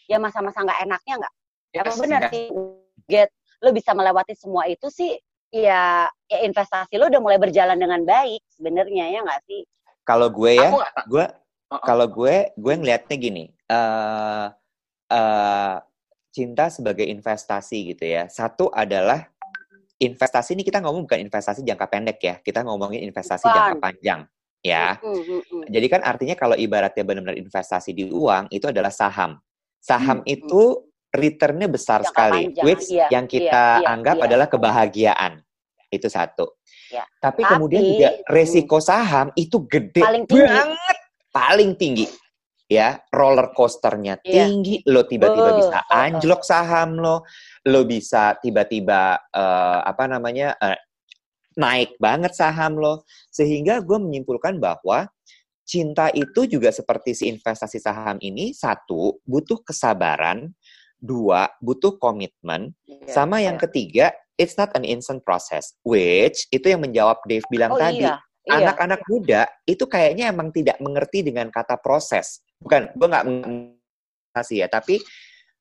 ya 0.08 0.18
masa-masa 0.18 0.64
nggak 0.64 0.82
enaknya 0.88 1.14
nggak? 1.24 1.34
Emang 1.78 1.96
Yes, 1.96 2.02
bener 2.02 2.22
yes. 2.26 2.32
sih, 2.32 2.46
get 3.12 3.30
lu 3.62 3.70
bisa 3.76 3.92
melewati 3.92 4.34
semua 4.38 4.70
itu 4.70 4.88
sih 4.88 5.18
ya, 5.52 6.08
ya 6.30 6.38
investasi 6.46 6.96
lu 6.96 7.10
udah 7.10 7.22
mulai 7.22 7.40
berjalan 7.42 7.78
dengan 7.78 8.02
baik 8.06 8.42
sebenarnya 8.56 9.06
ya 9.12 9.20
nggak 9.22 9.42
sih? 9.46 9.62
Kalau 10.08 10.32
gue 10.32 10.52
ya, 10.56 10.72
Aku 10.72 10.80
gue 11.12 11.26
kalau 11.84 12.08
gue 12.08 12.36
gue 12.56 12.74
ngelihatnya 12.80 13.16
gini 13.20 13.46
eh 13.68 14.48
eh, 15.12 15.76
cinta 16.32 16.72
sebagai 16.72 17.04
investasi 17.04 17.92
gitu 17.96 18.08
ya 18.08 18.32
satu 18.32 18.72
adalah 18.72 19.28
investasi 19.98 20.54
ini 20.54 20.62
kita 20.62 20.80
ngomong 20.82 21.10
bukan 21.10 21.20
investasi 21.26 21.66
jangka 21.66 21.88
pendek 21.90 22.18
ya 22.22 22.36
kita 22.40 22.62
ngomongin 22.62 23.02
investasi 23.06 23.46
Bukan. 23.46 23.56
jangka 23.56 23.76
panjang 23.82 24.20
ya 24.62 24.98
Mm, 25.02 25.14
mm, 25.14 25.42
mm. 25.42 25.64
jadi 25.70 25.88
kan 25.90 26.02
artinya 26.06 26.36
kalau 26.38 26.58
ibaratnya 26.58 27.04
benar-benar 27.06 27.38
investasi 27.38 27.94
di 27.94 28.06
uang 28.10 28.50
itu 28.50 28.66
adalah 28.70 28.90
saham 28.94 29.38
saham 29.78 30.22
Hmm, 30.22 30.28
itu 30.28 30.62
returnnya 31.14 31.70
besar 31.72 32.02
Jangka 32.04 32.10
sekali 32.12 32.42
panjang, 32.52 32.66
which 32.66 32.86
iya, 32.92 33.06
yang 33.14 33.26
iya, 33.26 33.32
kita 33.32 33.64
iya, 33.82 33.88
anggap 33.90 34.16
iya. 34.18 34.26
adalah 34.28 34.48
kebahagiaan 34.50 35.34
itu 35.88 36.08
satu 36.10 36.58
Ya. 36.88 37.04
tapi, 37.20 37.44
Tapi, 37.44 37.52
kemudian 37.52 37.84
juga 37.84 38.10
resiko 38.32 38.80
saham 38.80 39.28
itu 39.36 39.60
gede 39.68 40.00
Paling 40.00 40.24
tinggi. 40.24 40.48
banget 40.48 40.98
paling 41.30 41.72
tinggi 41.76 42.06
ya 42.68 43.00
roller 43.16 43.56
coasternya 43.56 44.20
Iya. 44.28 44.44
tinggi 44.52 44.84
lo 44.92 45.08
tiba-tiba 45.08 45.56
Betul. 45.56 45.60
bisa 45.64 45.80
anjlok 45.88 46.42
saham 46.44 47.00
lo 47.00 47.24
lo 47.64 47.82
bisa 47.88 48.36
tiba-tiba 48.44 49.16
eh, 49.32 49.80
apa 49.88 50.04
namanya 50.12 50.52
eh, 50.60 50.76
naik 51.56 51.96
banget 51.98 52.36
saham 52.36 52.76
lo 52.76 53.08
sehingga 53.32 53.80
gue 53.82 53.98
menyimpulkan 53.98 54.60
bahwa 54.60 55.08
cinta 55.64 56.12
itu 56.12 56.44
juga 56.48 56.72
seperti 56.72 57.16
si 57.16 57.24
investasi 57.32 57.80
saham 57.80 58.20
ini 58.20 58.52
satu 58.52 59.20
butuh 59.24 59.64
kesabaran 59.64 60.52
dua 61.00 61.48
butuh 61.64 61.96
komitmen 61.98 62.76
Iya, 62.84 63.08
sama 63.08 63.40
yang 63.40 63.56
iya. 63.56 63.64
ketiga 63.64 64.06
it's 64.36 64.60
not 64.60 64.70
an 64.76 64.84
instant 64.84 65.24
process 65.24 65.72
which 65.88 66.46
itu 66.52 66.68
yang 66.68 66.84
menjawab 66.84 67.24
Dave 67.26 67.48
bilang 67.48 67.74
Oh 67.74 67.80
tadi 67.80 68.04
iya, 68.04 68.20
iya. 68.44 68.54
anak-anak 68.60 69.02
muda 69.08 69.48
itu 69.64 69.88
kayaknya 69.88 70.30
emang 70.32 70.52
tidak 70.52 70.78
mengerti 70.84 71.24
dengan 71.24 71.48
kata 71.48 71.80
proses. 71.80 72.44
Bukan, 72.58 72.82
gue 72.98 73.08
nggak 73.08 73.26
mengasih 73.26 74.58
ya, 74.66 74.68
tapi 74.70 74.98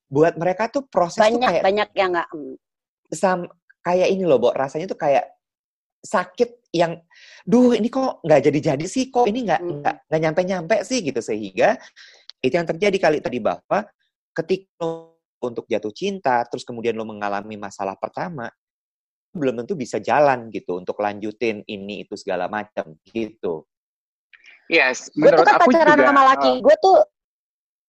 buat 0.06 0.38
mereka 0.38 0.70
tuh 0.70 0.86
proses 0.86 1.18
tuh 1.18 1.36
banyak 1.36 1.48
kayak 1.50 1.62
banyak 1.66 1.88
yang 1.98 2.10
nggak 2.14 2.28
mm, 2.30 2.54
sam- 3.12 3.52
kayak 3.82 4.08
ini 4.10 4.24
loh, 4.24 4.38
Bo. 4.38 4.54
Rasanya 4.54 4.86
tuh 4.88 4.98
kayak 4.98 5.26
sakit 6.00 6.70
yang, 6.70 7.02
duh 7.42 7.74
ini 7.74 7.90
kok 7.90 8.22
nggak 8.22 8.40
jadi-jadi 8.48 8.86
sih, 8.86 9.10
kok 9.10 9.26
ini 9.26 9.44
nggak 9.44 9.60
Mm. 9.60 9.70
nggak 9.82 9.96
nggak 10.08 10.20
nyampe-nyampe 10.22 10.76
sih 10.86 11.02
gitu 11.02 11.18
sehingga 11.20 11.74
itu 12.40 12.54
yang 12.54 12.68
terjadi 12.68 12.96
kali 13.00 13.18
tadi 13.18 13.42
bahwa 13.42 13.84
ketika 14.36 14.70
lo 14.80 15.18
untuk 15.42 15.68
jatuh 15.68 15.92
cinta, 15.92 16.42
terus 16.48 16.64
kemudian 16.64 16.96
lo 16.96 17.04
mengalami 17.04 17.60
masalah 17.60 17.98
pertama, 17.98 18.48
belum 19.36 19.60
tentu 19.62 19.76
bisa 19.76 20.00
jalan 20.00 20.48
gitu 20.48 20.80
untuk 20.80 20.96
lanjutin 20.96 21.60
ini 21.68 22.06
itu 22.08 22.16
segala 22.16 22.48
macam 22.48 22.96
gitu. 23.04 23.68
Yes, 24.66 25.08
gue 25.14 25.30
tuh 25.30 25.46
kan 25.46 25.62
pacaran 25.62 25.94
juga. 25.94 26.06
sama 26.10 26.22
laki 26.34 26.50
eh, 26.50 26.56
gue 26.58 26.76
tuh 26.82 26.98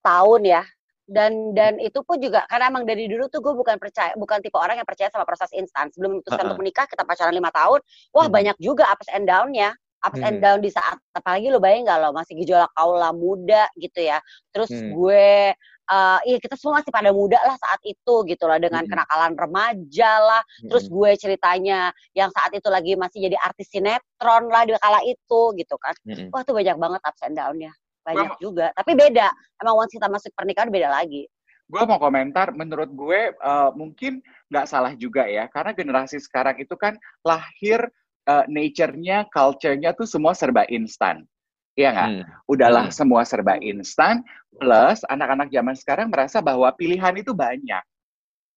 tahun 0.06 0.42
ya 0.46 0.64
dan 1.08 1.56
dan 1.56 1.80
itu 1.80 2.04
pun 2.04 2.20
juga 2.20 2.44
karena 2.52 2.68
emang 2.68 2.84
dari 2.84 3.08
dulu 3.08 3.32
tuh 3.32 3.40
gue 3.40 3.54
bukan 3.56 3.80
percaya 3.80 4.12
bukan 4.20 4.44
tipe 4.44 4.60
orang 4.60 4.76
yang 4.76 4.88
percaya 4.88 5.08
sama 5.08 5.24
proses 5.24 5.48
instan 5.56 5.88
sebelum 5.90 6.20
memutuskan 6.20 6.44
Heeh. 6.44 6.48
untuk 6.52 6.60
menikah 6.60 6.86
kita 6.86 7.08
pacaran 7.08 7.32
lima 7.32 7.48
tahun 7.50 7.80
wah 8.12 8.28
Hmm. 8.28 8.36
banyak 8.36 8.56
juga 8.60 8.86
ups 8.92 9.08
and 9.16 9.24
down-nya 9.24 9.72
ups 10.00 10.20
and 10.20 10.38
Hmm. 10.38 10.44
down 10.44 10.60
di 10.60 10.70
saat 10.70 10.98
apalagi 11.12 11.50
lo 11.50 11.58
bayang 11.58 11.84
nggak 11.84 12.00
lo 12.00 12.10
masih 12.12 12.38
gejolak 12.38 12.70
kaula 12.72 13.10
muda 13.12 13.66
gitu 13.76 14.00
ya 14.00 14.22
terus 14.50 14.70
Hmm. 14.70 14.94
gue 14.94 15.54
eh 15.88 16.20
iya 16.26 16.38
kita 16.38 16.60
semua 16.60 16.84
masih 16.84 16.92
pada 16.92 17.10
muda 17.10 17.40
lah 17.40 17.56
saat 17.56 17.80
itu 17.82 18.14
gitu 18.28 18.44
loh 18.44 18.60
dengan 18.60 18.84
Hmm. 18.84 18.92
kenakalan 18.92 19.34
remaja 19.34 20.12
lah 20.20 20.42
terus 20.62 20.86
Mm-mm. 20.86 21.00
gue 21.00 21.12
ceritanya 21.16 21.80
yang 22.12 22.28
saat 22.28 22.52
itu 22.52 22.68
lagi 22.68 22.94
masih 22.94 23.24
jadi 23.24 23.40
artis 23.40 23.72
sinetron 23.72 24.52
lah 24.52 24.68
di 24.68 24.76
kala 24.76 25.00
itu 25.02 25.42
gitu 25.56 25.76
kan 25.80 25.96
Mm-mm. 26.04 26.28
Wah 26.28 26.44
tuh 26.44 26.54
banyak 26.54 26.76
banget 26.76 27.02
ups 27.02 27.24
and 27.24 27.36
down-nya. 27.36 27.72
Banyak 28.04 28.36
Gua- 28.36 28.40
juga. 28.40 28.68
Tapi 28.72 28.92
beda. 28.94 29.28
Emang 29.60 29.80
once 29.80 29.92
kita 29.92 30.08
masuk 30.08 30.32
pernikahan 30.32 30.68
beda 30.68 30.88
lagi. 30.88 31.28
gue 31.68 31.84
mau 31.84 32.00
komentar, 32.00 32.52
menurut 32.52 32.88
gue 32.88 33.36
eh, 33.36 33.70
mungkin 33.76 34.24
nggak 34.48 34.66
salah 34.66 34.96
juga 34.96 35.28
ya, 35.28 35.52
karena 35.52 35.72
generasi 35.72 36.16
sekarang 36.18 36.56
itu 36.58 36.72
kan 36.76 36.96
lahir 37.22 37.92
eh, 38.28 38.46
nature-nya, 38.52 39.26
culture-nya 39.32 39.96
tuh 39.96 40.06
semua 40.06 40.36
serba 40.36 40.68
instan. 40.68 41.24
Iya 41.78 41.94
nggak? 41.94 42.10
Hmm. 42.10 42.24
Udahlah 42.50 42.86
Hmm. 42.90 42.96
semua 42.96 43.22
serba 43.24 43.56
instan, 43.62 44.26
plus 44.58 45.06
anak-anak 45.08 45.48
zaman 45.54 45.76
sekarang 45.78 46.08
merasa 46.10 46.42
bahwa 46.42 46.68
pilihan 46.74 47.14
itu 47.16 47.32
banyak. 47.32 47.84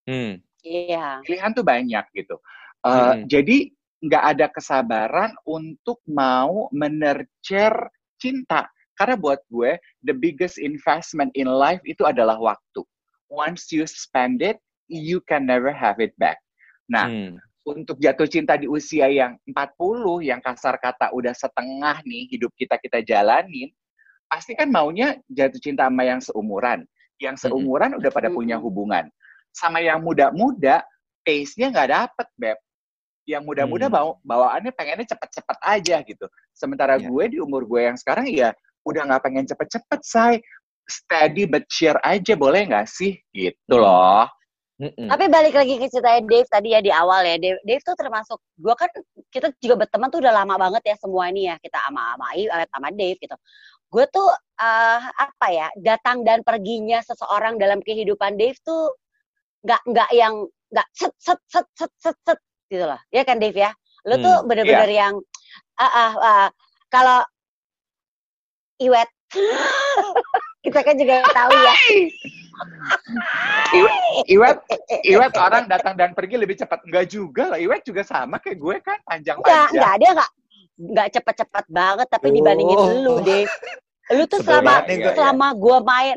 Hmm. 0.09 0.41
Iya. 0.65 1.21
Pilihan 1.25 1.53
tuh 1.53 1.65
banyak 1.65 2.05
gitu. 2.17 2.37
Eh, 2.85 2.91
Hmm. 2.91 3.29
Jadi 3.29 3.71
nggak 4.01 4.25
ada 4.37 4.47
kesabaran 4.49 5.37
untuk 5.45 6.01
mau 6.09 6.73
menercer 6.73 7.73
cinta. 8.17 8.65
Karena 8.97 9.17
buat 9.17 9.41
gue, 9.49 9.77
the 10.05 10.13
biggest 10.17 10.57
investment 10.61 11.33
in 11.37 11.49
life 11.49 11.81
itu 11.85 12.05
adalah 12.05 12.37
waktu. 12.37 12.85
Once 13.29 13.69
you 13.73 13.85
spend 13.85 14.41
it, 14.41 14.57
you 14.89 15.21
can 15.29 15.45
never 15.45 15.73
have 15.73 16.01
it 16.01 16.17
back. 16.17 16.41
Nah, 16.89 17.09
Hmm. 17.09 17.37
Untuk 17.67 18.01
jatuh 18.01 18.25
cinta 18.25 18.57
di 18.57 18.65
usia 18.67 19.07
yang 19.13 19.37
40, 19.45 20.25
yang 20.25 20.41
kasar 20.41 20.81
kata 20.81 21.13
udah 21.13 21.37
setengah 21.37 22.01
nih 22.09 22.25
hidup 22.33 22.51
kita 22.57 22.81
kita 22.81 23.05
jalanin, 23.05 23.69
pasti 24.27 24.57
kan 24.57 24.73
maunya 24.73 25.21
jatuh 25.29 25.61
cinta 25.61 25.87
sama 25.87 26.03
yang 26.09 26.21
seumuran. 26.25 26.89
Yang 27.21 27.45
seumuran 27.49 28.01
udah 28.01 28.09
pada 28.09 28.33
punya 28.33 28.57
hubungan. 28.57 29.05
Sama 29.53 29.85
yang 29.85 30.01
muda-muda, 30.01 30.81
pace-nya 31.21 31.69
nggak 31.69 31.91
dapet, 31.93 32.27
Beb. 32.41 32.59
Yang 33.29 33.43
muda-muda 33.45 33.87
Hmm. 33.93 33.95
bawa, 33.95 34.13
bawaannya 34.25 34.73
pengennya 34.73 35.07
cepet-cepet 35.13 35.59
aja 35.61 35.97
gitu. 36.03 36.27
Sementara 36.57 36.97
Ya. 36.97 37.07
gue 37.13 37.25
di 37.29 37.39
umur 37.45 37.69
gue 37.69 37.85
yang 37.93 37.97
sekarang 38.01 38.25
ya 38.33 38.57
udah 38.89 39.05
nggak 39.05 39.23
pengen 39.23 39.45
cepet-cepet, 39.45 40.01
say. 40.01 40.41
Steady 40.91 41.47
but 41.47 41.69
sure 41.71 42.01
aja 42.03 42.35
boleh 42.35 42.67
nggak 42.67 42.89
sih? 42.89 43.21
Gitu 43.31 43.55
Hmm. 43.71 43.85
loh. 43.85 44.27
Mm-mm. 44.81 45.13
Tapi 45.13 45.25
balik 45.29 45.53
lagi 45.53 45.77
ke 45.77 45.93
ceritanya 45.93 46.25
Dave 46.25 46.49
tadi 46.49 46.69
ya 46.73 46.81
di 46.81 46.89
awal 46.89 47.21
ya. 47.29 47.37
Dave, 47.37 47.61
Dave 47.69 47.85
tuh 47.85 47.93
termasuk, 47.93 48.41
gue 48.57 48.73
kan, 48.73 48.89
kita 49.29 49.53
juga 49.61 49.85
berteman 49.85 50.09
tuh 50.09 50.25
udah 50.25 50.33
lama 50.33 50.57
banget 50.57 50.83
ya 50.89 50.97
semua 50.97 51.29
ini 51.29 51.53
ya. 51.53 51.61
Kita 51.61 51.77
sama 51.85 52.17
sama 52.17 52.27
I- 52.33 52.49
sama 52.73 52.89
Dave 52.91 53.21
gitu. 53.21 53.37
gue 53.91 54.07
tuh 54.07 54.31
eh, 54.55 55.01
apa 55.03 55.47
ya 55.51 55.67
datang 55.75 56.23
dan 56.23 56.47
perginya 56.47 57.03
seseorang 57.03 57.59
dalam 57.59 57.83
kehidupan 57.83 58.39
Dave 58.39 58.55
tuh 58.63 58.95
nggak 59.67 59.83
nggak 59.83 60.11
yang 60.15 60.47
nggak 60.71 60.87
set 60.95 61.11
set 61.19 61.43
set 61.51 61.67
set 61.75 61.91
set 61.99 62.17
set 62.23 62.39
gitu 62.71 62.87
loh 62.87 63.03
ya 63.11 63.27
kan 63.27 63.43
Dave 63.43 63.59
ya 63.59 63.75
lo 64.07 64.15
Hmm, 64.15 64.23
tuh 64.23 64.37
bener-bener 64.47 64.87
yang 64.95 65.15
ah 65.75 65.85
ah, 65.91 66.13
ah, 66.23 66.49
kalau 66.87 67.19
Iwet 68.79 69.11
kita 70.65 70.81
kan 70.87 70.95
juga 70.95 71.27
tahu 71.35 71.51
ya 71.51 71.75
Iwet, 74.27 74.59
Iwet 75.07 75.33
orang 75.37 75.65
datang 75.67 75.95
dan 75.95 76.13
pergi 76.13 76.37
lebih 76.37 76.59
cepat. 76.59 76.83
Enggak 76.87 77.07
juga 77.09 77.55
lah. 77.55 77.59
Iwet 77.59 77.83
juga 77.87 78.03
sama 78.03 78.39
kayak 78.39 78.59
gue 78.59 78.77
kan 78.83 78.99
Enggak, 78.99 79.07
panjang-panjang. 79.07 79.69
enggak 79.73 79.95
dia 79.99 80.11
enggak 80.13 80.31
enggak 80.81 81.07
cepet-cepet 81.13 81.65
banget 81.69 82.07
tapi 82.09 82.27
Oh. 82.31 82.35
dibandingin 82.35 82.79
lu 83.05 83.15
deh. 83.21 83.45
Lu 84.11 84.25
tuh 84.27 84.41
selama 84.43 84.83
nih 84.85 84.97
gue, 84.99 85.07
ya. 85.07 85.15
selama 85.15 85.47
gua 85.55 85.79
main 85.85 86.17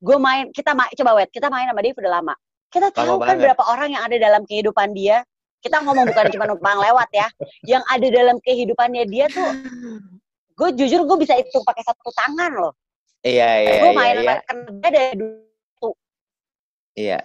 gua 0.00 0.16
main 0.16 0.48
kita 0.52 0.72
main 0.72 0.88
coba 0.94 1.10
wet 1.20 1.28
kita 1.28 1.50
main 1.50 1.68
sama 1.68 1.80
dia 1.84 1.92
udah 1.92 2.12
lama. 2.22 2.34
Kita 2.66 2.88
Lama 2.88 2.96
tahu 2.96 3.14
kan 3.20 3.26
banget. 3.36 3.42
berapa 3.44 3.62
orang 3.66 3.88
yang 3.92 4.02
ada 4.04 4.16
dalam 4.16 4.42
kehidupan 4.44 4.88
dia. 4.92 5.20
Kita 5.56 5.82
ngomong 5.82 6.06
bukan 6.06 6.24
cuma 6.30 6.44
numpang 6.46 6.78
lewat 6.78 7.08
ya. 7.12 7.26
Yang 7.66 7.82
ada 7.90 8.06
dalam 8.08 8.36
kehidupannya 8.40 9.04
dia 9.10 9.26
tuh 9.26 9.50
gue 10.56 10.68
jujur 10.72 11.04
gue 11.04 11.16
bisa 11.20 11.36
hitung 11.36 11.60
pakai 11.62 11.84
satu 11.84 12.08
tangan 12.14 12.52
loh. 12.56 12.72
Iya, 13.20 13.50
iya, 13.58 13.72
gue 13.82 13.90
iya, 13.90 13.98
main 13.98 14.16
iya. 14.22 14.34
kenal 14.46 14.70
dia 14.70 14.88
dari 14.88 15.12
Iya. 16.96 17.20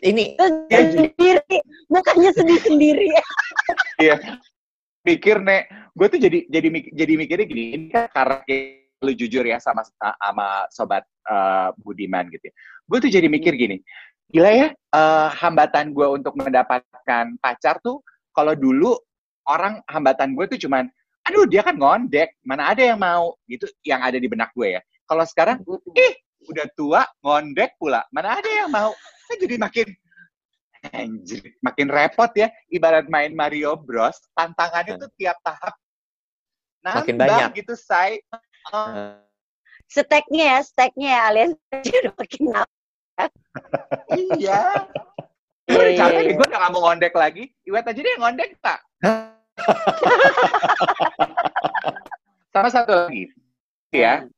Ini 0.00 0.38
Ya, 0.72 0.80
sendiri, 0.88 1.56
mukanya 1.92 2.30
sedih 2.32 2.60
sendiri. 2.64 3.06
Iya. 4.00 4.16
Pikir 5.02 5.42
nek, 5.42 5.66
gue 5.92 6.06
tuh 6.06 6.20
jadi 6.22 6.38
jadi 6.46 6.68
mik- 6.70 6.92
jadi 6.94 7.12
mikirnya 7.18 7.46
gini, 7.50 7.62
ini 7.74 7.86
kan 7.90 8.06
karena 8.14 8.38
lu 9.02 9.12
jujur 9.14 9.42
ya 9.46 9.58
sama 9.58 9.82
sama 9.98 10.46
sobat 10.70 11.02
eh, 11.26 11.68
Budiman 11.82 12.30
gitu. 12.30 12.48
ya. 12.48 12.54
Gue 12.86 12.98
tuh 13.02 13.10
jadi 13.10 13.26
mikir 13.26 13.58
gini, 13.58 13.82
gila 14.30 14.50
ya 14.54 14.68
eh, 14.72 15.28
hambatan 15.36 15.90
gue 15.92 16.06
untuk 16.06 16.38
mendapatkan 16.38 17.34
pacar 17.42 17.82
tuh 17.82 18.00
kalau 18.30 18.54
dulu 18.54 18.94
orang 19.50 19.82
hambatan 19.90 20.32
gue 20.38 20.46
tuh 20.46 20.60
cuman 20.68 20.86
aduh 21.26 21.44
dia 21.44 21.60
kan 21.60 21.76
ngondek, 21.76 22.38
mana 22.46 22.72
ada 22.72 22.80
yang 22.80 22.96
mau 23.02 23.36
gitu 23.50 23.66
yang 23.84 24.00
ada 24.00 24.16
di 24.16 24.30
benak 24.30 24.54
gue 24.56 24.78
ya. 24.78 24.82
Kalau 25.04 25.24
sekarang 25.26 25.60
ih 25.92 26.12
udah 26.46 26.66
tua 26.78 27.02
ngondek 27.24 27.74
pula, 27.80 28.06
mana 28.14 28.38
ada 28.38 28.46
yang 28.46 28.70
mau. 28.70 28.94
Kan 29.26 29.36
jadi 29.42 29.56
makin 29.58 29.88
Anjir, 30.94 31.42
makin 31.58 31.90
repot 31.90 32.30
ya. 32.38 32.46
Ibarat 32.70 33.10
main 33.10 33.34
Mario 33.34 33.74
Bros, 33.74 34.14
tantangannya 34.38 34.94
tuh 34.94 35.10
tiap 35.18 35.34
tahap 35.42 35.74
nambah 36.86 37.02
Makin 37.02 37.16
banyak. 37.18 37.48
gitu, 37.58 37.74
say. 37.74 38.22
eh, 38.70 39.18
Steknya 39.88 40.44
ya, 40.44 40.58
steknya 40.62 41.08
ya 41.08 41.20
alias 41.32 41.50
udah 41.72 42.14
makin 42.14 42.42
iya. 44.38 44.60
Gue 45.68 45.76
udah 45.84 45.94
capek 46.00 46.16
iya, 46.16 46.24
nih, 46.24 46.32
iya. 46.32 46.38
gue 46.40 46.46
udah 46.48 46.58
gak 46.64 46.72
mau 46.72 46.80
ngondek 46.80 47.12
lagi. 47.12 47.44
Iwet 47.68 47.84
aja 47.84 48.00
deh 48.00 48.16
ngondek, 48.16 48.56
Pak. 48.64 48.80
Sama 52.56 52.68
satu 52.72 52.92
lagi. 53.04 53.28
Ya, 53.88 54.28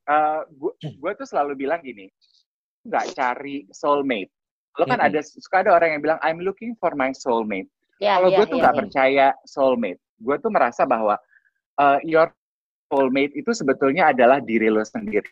gue 0.81 1.13
tuh 1.19 1.27
selalu 1.27 1.67
bilang 1.67 1.83
gini, 1.83 2.07
nggak 2.87 3.19
cari 3.19 3.67
soulmate. 3.75 4.31
Lo 4.79 4.87
kan 4.87 5.03
ada 5.03 5.19
suka 5.21 5.67
ada 5.67 5.75
orang 5.75 5.99
yang 5.99 6.03
bilang 6.03 6.19
I'm 6.23 6.39
looking 6.39 6.79
for 6.79 6.95
my 6.95 7.11
soulmate. 7.11 7.67
Ya, 7.99 8.17
Kalau 8.17 8.31
ya, 8.31 8.37
gue 8.39 8.47
tuh 8.47 8.57
ya, 8.57 8.63
nggak 8.63 8.75
ya. 8.75 8.81
percaya 8.81 9.27
soulmate. 9.45 10.01
Gue 10.23 10.37
tuh 10.39 10.51
merasa 10.55 10.87
bahwa 10.87 11.19
uh, 11.77 11.99
your 12.07 12.31
soulmate 12.89 13.35
itu 13.35 13.51
sebetulnya 13.51 14.15
adalah 14.15 14.39
diri 14.39 14.71
lo 14.71 14.87
sendiri. 14.87 15.29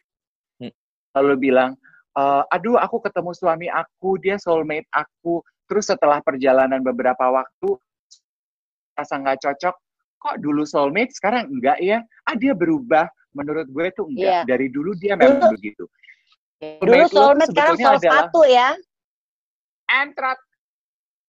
Hmm. 0.61 0.75
Lo 1.23 1.39
bilang, 1.39 1.79
uh, 2.19 2.43
aduh 2.51 2.77
aku 2.77 3.01
ketemu 3.03 3.31
suami 3.33 3.67
aku, 3.71 4.19
dia 4.19 4.37
soulmate 4.37 4.87
aku. 4.93 5.41
Terus 5.69 5.89
setelah 5.89 6.19
perjalanan 6.25 6.81
beberapa 6.81 7.29
waktu, 7.31 7.77
rasa 8.99 9.15
nggak 9.21 9.39
cocok. 9.47 9.75
Kok 10.19 10.37
dulu 10.43 10.67
soulmate, 10.67 11.15
sekarang 11.15 11.47
enggak 11.49 11.79
ya? 11.79 12.03
Ah 12.27 12.35
dia 12.35 12.53
berubah. 12.53 13.07
Menurut 13.37 13.67
gue 13.69 13.87
tuh 13.93 14.07
enggak. 14.09 14.25
Iya. 14.25 14.41
Dari 14.49 14.67
dulu 14.73 14.91
dia 14.97 15.15
memang 15.15 15.53
begitu. 15.53 15.85
Dulu 16.59 17.07
Soulmate 17.07 17.47
tuh 17.47 17.55
sekarang 17.55 17.77
soul 17.79 17.97
adalah- 18.03 18.15
satu 18.27 18.41
ya. 18.49 18.69
Entrat. 19.89 20.39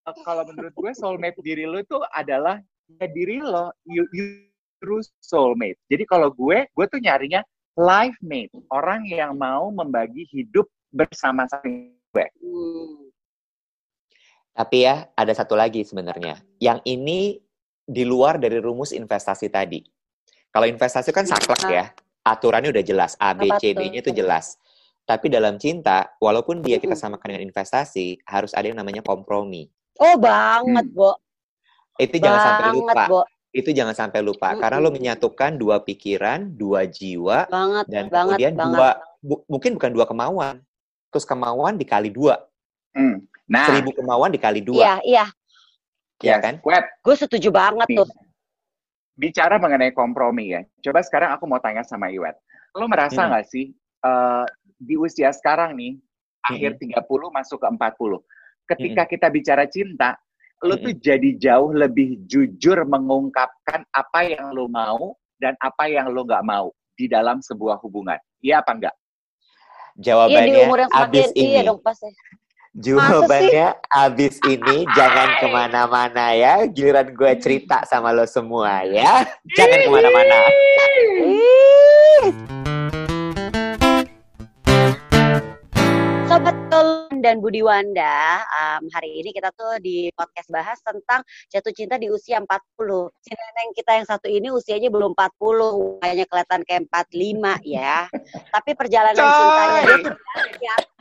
Uh, 0.07 0.15
Kalau 0.25 0.43
menurut 0.47 0.73
gue 0.73 0.91
soulmate 0.95 1.37
diri 1.43 1.69
lo 1.69 1.77
itu 1.79 1.99
adalah 2.15 2.57
ya 2.97 3.05
diri 3.11 3.37
lo, 3.43 3.69
you, 3.85 4.07
you 4.15 4.49
true 4.81 5.03
soulmate. 5.21 5.77
Jadi 5.91 6.07
kalau 6.07 6.33
gue, 6.33 6.65
gue 6.65 6.85
tuh 6.89 6.99
nyarinya 7.03 7.43
life 7.77 8.17
mate, 8.25 8.51
orang 8.73 9.05
yang 9.05 9.37
mau 9.37 9.69
membagi 9.69 10.25
hidup 10.33 10.65
bersama-sama 10.89 11.93
gue. 12.15 12.25
Hmm. 12.41 13.11
Tapi 14.55 14.77
ya, 14.83 15.07
ada 15.15 15.31
satu 15.31 15.55
lagi 15.55 15.85
sebenarnya. 15.85 16.41
Yang 16.59 16.79
ini 16.89 17.19
di 17.85 18.03
luar 18.03 18.41
dari 18.41 18.59
rumus 18.59 18.91
investasi 18.91 19.47
tadi. 19.47 19.79
Kalau 20.49 20.65
investasi 20.65 21.13
kan 21.13 21.25
saklek 21.29 21.61
ya. 21.69 21.85
Aturannya 22.25 22.69
udah 22.73 22.83
jelas. 22.85 23.15
A, 23.17 23.33
B, 23.33 23.47
C, 23.57 23.73
tuh? 23.73 23.81
D-nya 23.81 23.99
itu 24.01 24.11
jelas. 24.13 24.57
Tapi 25.05 25.25
dalam 25.31 25.57
cinta, 25.57 26.13
walaupun 26.21 26.61
dia 26.61 26.77
kita 26.77 26.93
samakan 26.93 27.33
dengan 27.33 27.49
investasi, 27.49 28.21
harus 28.29 28.53
ada 28.53 28.69
yang 28.69 28.77
namanya 28.77 29.01
kompromi. 29.01 29.65
Oh 29.97 30.13
banget, 30.21 30.85
Hmm. 30.85 30.93
Bo. 30.93 31.11
Itu 31.97 32.15
jangan 32.21 32.39
sampai 32.39 32.63
Banget, 32.69 32.77
lupa. 32.77 33.03
Bo. 33.09 33.21
Itu 33.49 33.69
jangan 33.73 33.95
sampai 33.97 34.19
lupa. 34.21 34.49
Karena 34.53 34.77
lo 34.77 34.93
menyatukan 34.93 35.57
dua 35.57 35.81
pikiran, 35.81 36.53
dua 36.53 36.85
jiwa, 36.85 37.49
Banget, 37.49 37.85
dan 37.89 38.03
banget, 38.05 38.37
kemudian 38.37 38.53
banget. 38.53 38.77
dua, 38.77 38.89
bu- 39.25 39.43
mungkin 39.49 39.71
bukan 39.81 39.91
dua 39.97 40.05
kemauan. 40.05 40.55
Terus 41.09 41.25
kemauan 41.25 41.73
dikali 41.81 42.13
dua. 42.13 42.45
Hmm. 42.93 43.25
Nah, 43.49 43.65
Seribu 43.65 43.97
kemauan 43.97 44.29
dikali 44.29 44.61
dua. 44.61 44.77
Iya, 44.77 44.95
iya. 45.01 45.25
Ya 46.21 46.35
yes, 46.37 46.41
kan? 46.43 46.53
Gue 47.01 47.15
setuju 47.17 47.49
banget 47.49 47.87
tuh. 47.97 48.05
Bicara 49.19 49.59
mengenai 49.59 49.91
kompromi 49.91 50.55
ya. 50.55 50.63
Coba 50.79 51.03
sekarang 51.03 51.35
aku 51.35 51.43
mau 51.43 51.59
tanya 51.59 51.83
sama 51.83 52.07
Iwet. 52.07 52.39
Lo 52.79 52.87
merasa 52.87 53.27
Hmm. 53.27 53.35
nggak 53.35 53.45
sih 53.51 53.75
eh, 53.99 54.45
di 54.79 54.95
usia 54.95 55.27
sekarang 55.35 55.75
nih, 55.75 55.99
akhir 56.47 56.79
30 56.79 57.27
masuk 57.27 57.59
ke 57.59 57.67
40, 57.67 58.23
ketika 58.63 59.03
kita 59.03 59.27
bicara 59.27 59.67
cinta, 59.67 60.15
lo 60.63 60.79
tuh 60.79 60.95
jadi 60.95 61.35
jauh 61.35 61.75
lebih 61.75 62.23
jujur 62.23 62.87
mengungkapkan 62.87 63.83
apa 63.91 64.23
yang 64.23 64.55
lo 64.55 64.71
mau 64.71 65.19
dan 65.35 65.51
apa 65.59 65.91
yang 65.91 66.07
lo 66.15 66.23
nggak 66.23 66.47
mau 66.47 66.71
di 66.95 67.11
dalam 67.11 67.43
sebuah 67.43 67.75
hubungan. 67.83 68.15
Iya 68.39 68.63
apa 68.63 68.71
enggak? 68.71 68.95
Iya 68.95 69.99
di 69.99 70.03
Jawabannya 70.07 70.59
umur 70.63 70.79
yang 70.79 70.91
abis 70.95 71.27
ini. 71.35 71.59
iya 71.59 71.61
dong 71.67 71.83
pasti. 71.83 72.07
Jawabannya 72.77 73.81
abis 73.89 74.37
ini 74.45 74.85
jangan 74.93 75.41
ke 75.41 75.47
mana-mana 75.49 76.37
ya. 76.37 76.69
Giliran 76.69 77.17
gue 77.17 77.33
cerita 77.41 77.81
sama 77.89 78.13
lo 78.13 78.29
semua 78.29 78.85
ya. 78.85 79.25
Jangan 79.57 79.79
ke 79.81 79.89
mana-mana. 79.89 80.37
Dan 87.19 87.43
Budi 87.43 87.59
Wanda, 87.59 88.39
um, 88.47 88.87
hari 88.95 89.19
ini 89.19 89.35
kita 89.35 89.51
tuh 89.51 89.75
di 89.83 90.07
podcast 90.15 90.47
bahas 90.47 90.79
tentang 90.79 91.19
jatuh 91.51 91.75
cinta 91.75 91.99
di 91.99 92.07
usia 92.07 92.39
40. 92.39 92.47
Si 93.19 93.31
neneng 93.35 93.69
kita 93.75 93.91
yang 93.99 94.07
satu 94.07 94.31
ini 94.31 94.47
usianya 94.47 94.87
belum 94.87 95.11
40, 95.11 95.99
kayaknya 95.99 96.25
kelihatan 96.31 96.61
kayak 96.63 96.83
45 96.87 97.59
ya. 97.67 98.07
Tapi 98.55 98.71
perjalanan 98.71 99.19
Coy. 99.19 99.35
cintanya 99.35 99.81
dia 99.83 99.97
tuh. 99.99 100.15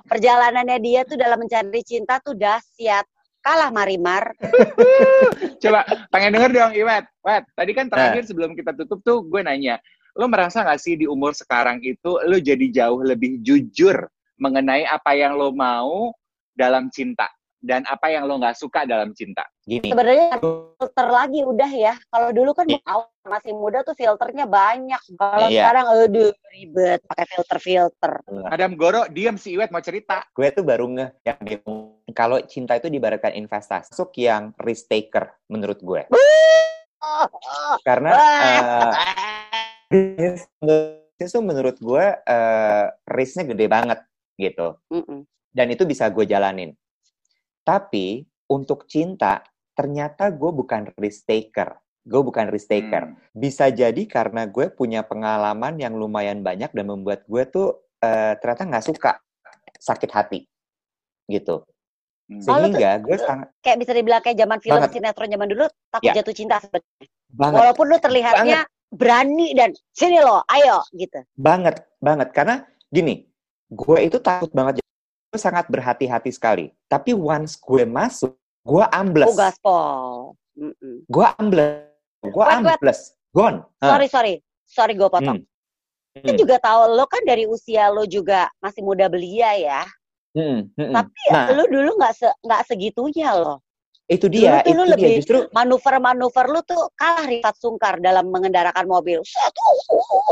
Perjalanannya 0.09 0.79
dia 0.83 1.01
tuh 1.07 1.17
dalam 1.21 1.39
mencari 1.39 1.83
cinta 1.87 2.19
tuh 2.19 2.35
dahsyat. 2.35 3.07
Kalah 3.39 3.71
Marimar. 3.71 4.35
Coba 5.63 5.87
pengen 6.11 6.35
denger 6.35 6.51
dong 6.51 6.73
Iwet. 6.75 7.07
Wet, 7.23 7.45
tadi 7.55 7.71
kan 7.79 7.87
terakhir 7.87 8.27
sebelum 8.27 8.59
kita 8.59 8.75
tutup 8.75 8.99
tuh 9.07 9.23
gue 9.23 9.41
nanya, 9.47 9.79
lo 10.19 10.27
merasa 10.27 10.67
nggak 10.67 10.81
sih 10.83 10.99
di 10.99 11.07
umur 11.07 11.31
sekarang 11.31 11.79
itu 11.87 12.19
lo 12.27 12.37
jadi 12.43 12.67
jauh 12.75 13.07
lebih 13.07 13.39
jujur 13.39 14.11
mengenai 14.39 14.87
apa 14.87 15.13
yang 15.19 15.35
lo 15.35 15.51
mau 15.51 16.15
dalam 16.55 16.89
cinta 16.91 17.27
dan 17.59 17.83
apa 17.91 18.07
yang 18.07 18.23
lo 18.31 18.39
nggak 18.39 18.55
suka 18.55 18.87
dalam 18.87 19.11
cinta? 19.19 19.43
Gini, 19.67 19.91
Sebenarnya 19.91 20.39
filter 20.39 21.07
lagi 21.11 21.43
udah 21.43 21.71
ya. 21.75 21.95
Kalau 22.09 22.31
dulu 22.31 22.55
kan 22.55 22.71
Iya. 22.71 22.79
awal 22.87 23.11
masih 23.27 23.53
muda 23.53 23.83
tuh 23.83 23.99
filternya 23.99 24.47
banyak. 24.47 25.03
Kalau 25.19 25.51
Iya. 25.51 25.67
sekarang 25.67 25.87
aduh 25.91 26.33
ribet 26.55 27.01
pakai 27.05 27.27
filter-filter. 27.35 28.13
Adam 28.47 28.79
Goro, 28.79 29.11
diem 29.11 29.35
si 29.35 29.59
Iwet 29.59 29.75
mau 29.75 29.83
cerita. 29.83 30.23
gue 30.33 30.49
tuh 30.55 30.63
baru 30.63 30.87
ngeh 30.87 31.11
yang 31.27 31.39
kalau 32.15 32.39
cinta 32.47 32.79
itu 32.79 32.87
diibaratkan 32.89 33.35
investasi. 33.35 33.91
Masuk 33.91 34.15
yang 34.23 34.55
risk 34.63 34.87
taker 34.87 35.35
menurut 35.51 35.83
gue. 35.83 36.07
Karena 37.83 38.11
eh, 38.39 38.93
bisnis 39.91 40.47
bisnis 41.19 41.35
tuh 41.35 41.43
menurut 41.43 41.75
gue 41.83 42.05
eh, 42.15 42.87
risknya 43.11 43.43
gede 43.43 43.67
banget 43.67 43.99
gitu. 44.39 44.79
Mm-mm. 44.95 45.27
dan 45.51 45.67
itu 45.75 45.83
bisa 45.83 46.07
gue 46.09 46.23
jalanin. 46.23 46.71
Tapi 47.67 48.23
untuk 48.49 48.87
cinta 48.87 49.43
ternyata 49.75 50.31
gue 50.31 50.51
bukan 50.55 50.95
risk 50.97 51.27
taker. 51.27 51.75
Gue 52.09 52.23
bukan 52.25 52.49
risk 52.49 52.71
taker. 52.73 53.11
Hmm. 53.13 53.17
Bisa 53.35 53.69
jadi 53.69 54.01
karena 54.09 54.49
gue 54.49 54.71
punya 54.73 55.05
pengalaman 55.05 55.77
yang 55.77 55.99
lumayan 55.99 56.41
banyak 56.41 56.73
dan 56.73 56.87
membuat 56.89 57.27
gue 57.29 57.43
tuh 57.45 57.77
eh, 58.01 58.39
ternyata 58.39 58.65
nggak 58.65 58.87
suka 58.87 59.13
sakit 59.77 60.11
hati, 60.15 60.41
gitu. 61.29 61.67
Hmm. 62.31 62.39
Oh, 62.39 62.43
Sehingga 62.65 63.03
gue 63.03 63.19
sangat 63.21 63.49
Kayak 63.61 63.79
bisa 63.85 63.93
dibilang 63.93 64.23
kayak 64.25 64.39
zaman 64.41 64.59
film 64.63 64.79
Banget. 64.81 64.91
sinetron 64.97 65.29
zaman 65.29 65.49
dulu 65.53 65.65
takut 65.93 66.09
Ya. 66.09 66.15
jatuh 66.23 66.35
cinta 66.35 66.57
sebenarnya. 66.65 67.07
banget, 67.29 67.59
Walaupun 67.61 67.85
lu 67.93 67.97
terlihatnya 68.01 68.61
berani 68.89 69.53
dan 69.53 69.71
sini 69.93 70.17
loh, 70.25 70.41
ayo 70.49 70.81
gitu. 70.97 71.21
banget, 71.37 71.85
banget. 72.01 72.33
Karena 72.33 72.65
gini, 72.89 73.28
gue 73.69 73.99
itu 74.03 74.19
takut 74.19 74.51
banget. 74.51 74.81
Gue 75.29 75.37
sangat 75.37 75.69
berhati-hati 75.69 76.33
sekali. 76.33 76.73
Tapi 76.89 77.13
once 77.13 77.61
gue 77.61 77.85
masuk, 77.85 78.33
gue 78.65 78.85
ambles. 78.89 79.29
Oh 79.29 79.37
gaspol. 79.37 80.35
Mm-mm. 80.57 81.05
Gue 81.07 81.27
ambles. 81.37 81.85
Gue 82.25 82.45
ambles. 82.45 83.01
Gone. 83.31 83.61
Hah. 83.79 83.95
Sorry 83.95 84.09
sorry, 84.09 84.35
sorry 84.65 84.93
gue 84.97 85.07
potong. 85.07 85.45
Hmm. 85.45 85.47
Kita 86.19 86.33
juga 86.35 86.57
tahu 86.59 86.97
lo 86.99 87.05
kan 87.07 87.23
dari 87.23 87.45
usia 87.47 87.93
lo 87.93 88.03
juga 88.03 88.49
masih 88.59 88.83
muda 88.83 89.07
belia 89.07 89.55
ya. 89.55 89.83
Hmm, 90.35 90.67
hmm, 90.75 90.91
hmm. 90.91 90.95
Tapi 90.97 91.23
Nah, 91.31 91.47
lo 91.55 91.65
dulu 91.69 91.91
nggak 91.95 92.15
se 92.17 92.29
segitunya 92.67 93.37
loh. 93.37 93.61
itu 94.09 94.25
dia, 94.33 94.65
tuh 94.65 94.73
itu 94.73 94.73
lu 94.73 94.85
dia. 94.89 94.93
lebih- 94.97 95.17
Justru 95.21 95.39
Manuver-manuver 95.53 96.47
lo 96.49 96.65
tuh 96.65 96.89
kalah 96.97 97.29
Rifat 97.29 97.55
Sungkar 97.61 98.01
dalam 98.01 98.33
mengendarakan 98.33 98.89
mobil. 98.89 99.21
Satu 99.21 99.69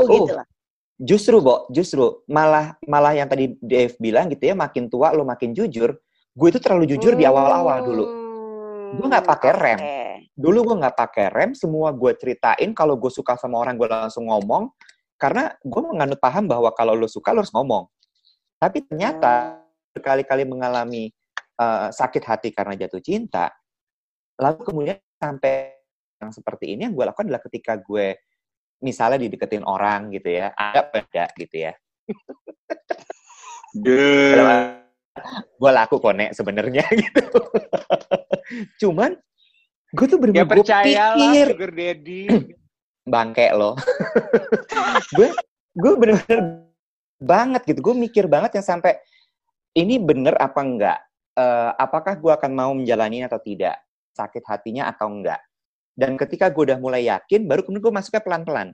gitu 0.09 0.33
lah. 0.33 0.49
Justru, 0.97 1.45
Bo, 1.45 1.69
justru 1.69 2.25
malah 2.25 2.73
malah 2.89 3.13
yang 3.13 3.29
tadi 3.29 3.53
Dave 3.61 3.93
bilang 4.01 4.33
gitu 4.33 4.49
ya, 4.49 4.57
makin 4.57 4.89
tua 4.89 5.13
lo 5.13 5.29
makin 5.29 5.53
jujur. 5.53 5.93
Gue 6.33 6.49
itu 6.49 6.61
terlalu 6.61 6.89
jujur 6.97 7.13
di 7.17 7.25
awal-awal 7.29 7.85
dulu. 7.85 8.05
Hmm, 8.05 8.97
Gue 8.97 9.07
nggak 9.13 9.27
pakai 9.29 9.51
rem. 9.53 9.81
oke. 9.81 10.01
Dulu 10.37 10.59
gue 10.73 10.77
nggak 10.85 10.97
pakai 10.97 11.27
rem, 11.33 11.51
semua 11.53 11.93
gue 11.93 12.13
ceritain. 12.17 12.69
Kalau 12.73 12.97
gue 12.97 13.13
suka 13.13 13.37
sama 13.37 13.61
orang, 13.61 13.77
gue 13.77 13.89
langsung 13.89 14.29
ngomong. 14.29 14.73
Karena 15.17 15.53
gue 15.65 15.81
menganut 15.85 16.21
paham 16.21 16.45
bahwa 16.49 16.69
kalau 16.77 16.93
lo 16.93 17.09
suka, 17.09 17.33
lo 17.33 17.41
harus 17.45 17.53
ngomong. 17.53 17.89
Tapi 18.57 18.85
ternyata 18.89 19.61
berkali-kali 19.97 20.45
mengalami 20.49 21.13
eh, 21.61 21.89
sakit 21.93 22.25
hati 22.25 22.49
karena 22.53 22.77
jatuh 22.77 23.01
cinta. 23.01 23.53
Lalu 24.37 24.61
kemudian 24.65 24.97
sampai 25.17 25.77
yang 26.21 26.33
seperti 26.33 26.73
ini 26.73 26.89
yang 26.89 26.93
gue 26.97 27.05
lakukan 27.05 27.29
adalah 27.29 27.45
ketika 27.45 27.77
gue 27.81 28.17
misalnya 28.81 29.19
dideketin 29.21 29.65
orang 29.65 30.13
gitu 30.13 30.29
ya, 30.29 30.53
ada 30.57 30.87
beda 30.89 31.33
gitu 31.37 31.57
ya. 31.71 31.73
Gue 35.57 35.71
laku 35.73 35.97
konek 36.01 36.37
sebenarnya 36.37 36.85
gitu. 37.05 37.25
Cuman 38.87 39.17
gue 39.97 40.07
tuh 40.07 40.19
Ya 40.19 40.45
bener-bener 40.45 40.45
gue 40.45 40.61
percayalah 40.61 41.17
pikir 41.17 41.47
sugar 41.57 41.73
daddy. 41.73 42.23
bangke 43.07 43.47
lo. 43.55 43.79
gue 45.15 45.29
gue 45.79 45.93
bener-bener 45.97 46.41
banget 47.23 47.63
gitu. 47.65 47.81
Gue 47.81 47.95
mikir 47.97 48.27
banget 48.27 48.61
yang 48.61 48.67
sampai 48.67 48.99
ini 49.77 50.01
bener 50.01 50.35
apa 50.37 50.61
enggak? 50.61 50.99
Eh, 51.37 51.71
apakah 51.77 52.17
gue 52.17 52.33
akan 52.33 52.53
mau 52.53 52.73
menjalani 52.73 53.25
atau 53.25 53.41
tidak? 53.41 53.77
Sakit 54.17 54.43
hatinya 54.49 54.89
atau 54.89 55.13
enggak? 55.13 55.41
Dan 55.97 56.21
ketika 56.21 56.53
gue 56.53 56.69
udah 56.69 56.77
mulai 56.77 57.09
yakin, 57.09 57.49
baru 57.49 57.65
kemudian 57.65 57.89
gue 57.89 57.95
masuknya 57.97 58.21
pelan-pelan. 58.21 58.69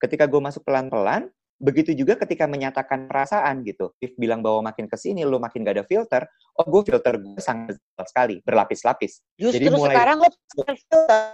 Ketika 0.00 0.24
gue 0.24 0.40
masuk 0.40 0.64
pelan-pelan, 0.64 1.28
begitu 1.60 1.92
juga 1.92 2.16
ketika 2.16 2.48
menyatakan 2.48 3.04
perasaan 3.04 3.60
gitu. 3.68 3.92
If 4.00 4.16
bilang 4.16 4.40
bahwa 4.40 4.72
makin 4.72 4.88
ke 4.88 4.96
sini 4.96 5.28
lo 5.28 5.36
makin 5.36 5.60
gak 5.60 5.76
ada 5.76 5.84
filter, 5.84 6.24
oh 6.56 6.64
gue 6.64 6.82
filter 6.88 7.20
gue 7.20 7.36
sangat 7.36 7.76
sekali, 8.08 8.40
berlapis-lapis. 8.42 9.20
Justru 9.36 9.60
Jadi 9.60 9.76
mulai- 9.76 9.92
sekarang 9.92 10.16
lo 10.24 10.28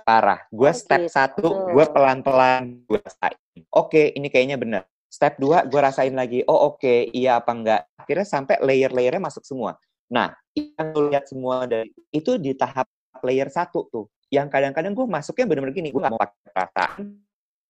parah. 0.02 0.40
Gue 0.50 0.70
Oh, 0.70 0.74
step 0.74 1.00
gitu. 1.06 1.14
satu, 1.14 1.46
gue 1.72 1.84
pelan-pelan 1.94 2.84
gue 2.90 2.98
rasain. 2.98 3.38
Oke, 3.70 4.10
ini 4.10 4.26
kayaknya 4.28 4.58
bener. 4.58 4.82
Step 5.10 5.38
dua, 5.38 5.62
gue 5.66 5.78
rasain 5.82 6.14
lagi. 6.14 6.42
Oh 6.46 6.74
oke, 6.74 7.10
iya 7.10 7.38
apa 7.38 7.50
enggak. 7.50 7.82
Akhirnya 7.98 8.26
sampai 8.26 8.58
layer-layernya 8.62 9.22
masuk 9.22 9.42
semua. 9.42 9.74
Nah, 10.10 10.34
yang 10.54 10.90
lo 10.90 11.06
lihat 11.10 11.26
semua 11.30 11.66
dari 11.70 11.90
itu 12.10 12.34
di 12.38 12.54
tahap 12.54 12.86
layer 13.22 13.46
satu 13.50 13.86
tuh. 13.90 14.06
Yang 14.30 14.46
kadang-kadang 14.48 14.92
gue 14.92 15.06
masuknya 15.06 15.44
bener-bener 15.44 15.74
gini, 15.74 15.88
gue 15.90 15.98
gak 15.98 16.08
mau 16.08 16.18
pakai 16.18 16.38
perasaan, 16.46 16.98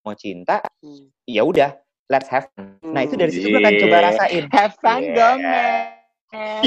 mau 0.01 0.15
cinta, 0.15 0.61
Hmm. 0.79 1.09
ya 1.25 1.41
udah, 1.43 1.73
let's 2.07 2.29
have 2.29 2.47
fun. 2.51 2.77
Nah 2.85 3.01
itu 3.01 3.17
dari 3.17 3.31
situ 3.31 3.49
gue 3.49 3.59
akan 3.59 3.73
Yeah. 3.73 3.83
coba 3.83 3.97
rasain. 4.05 4.45
Have 4.51 4.75
fun 4.77 5.01
Yeah. 5.03 5.17
dong, 5.17 5.39
man. 5.49 6.63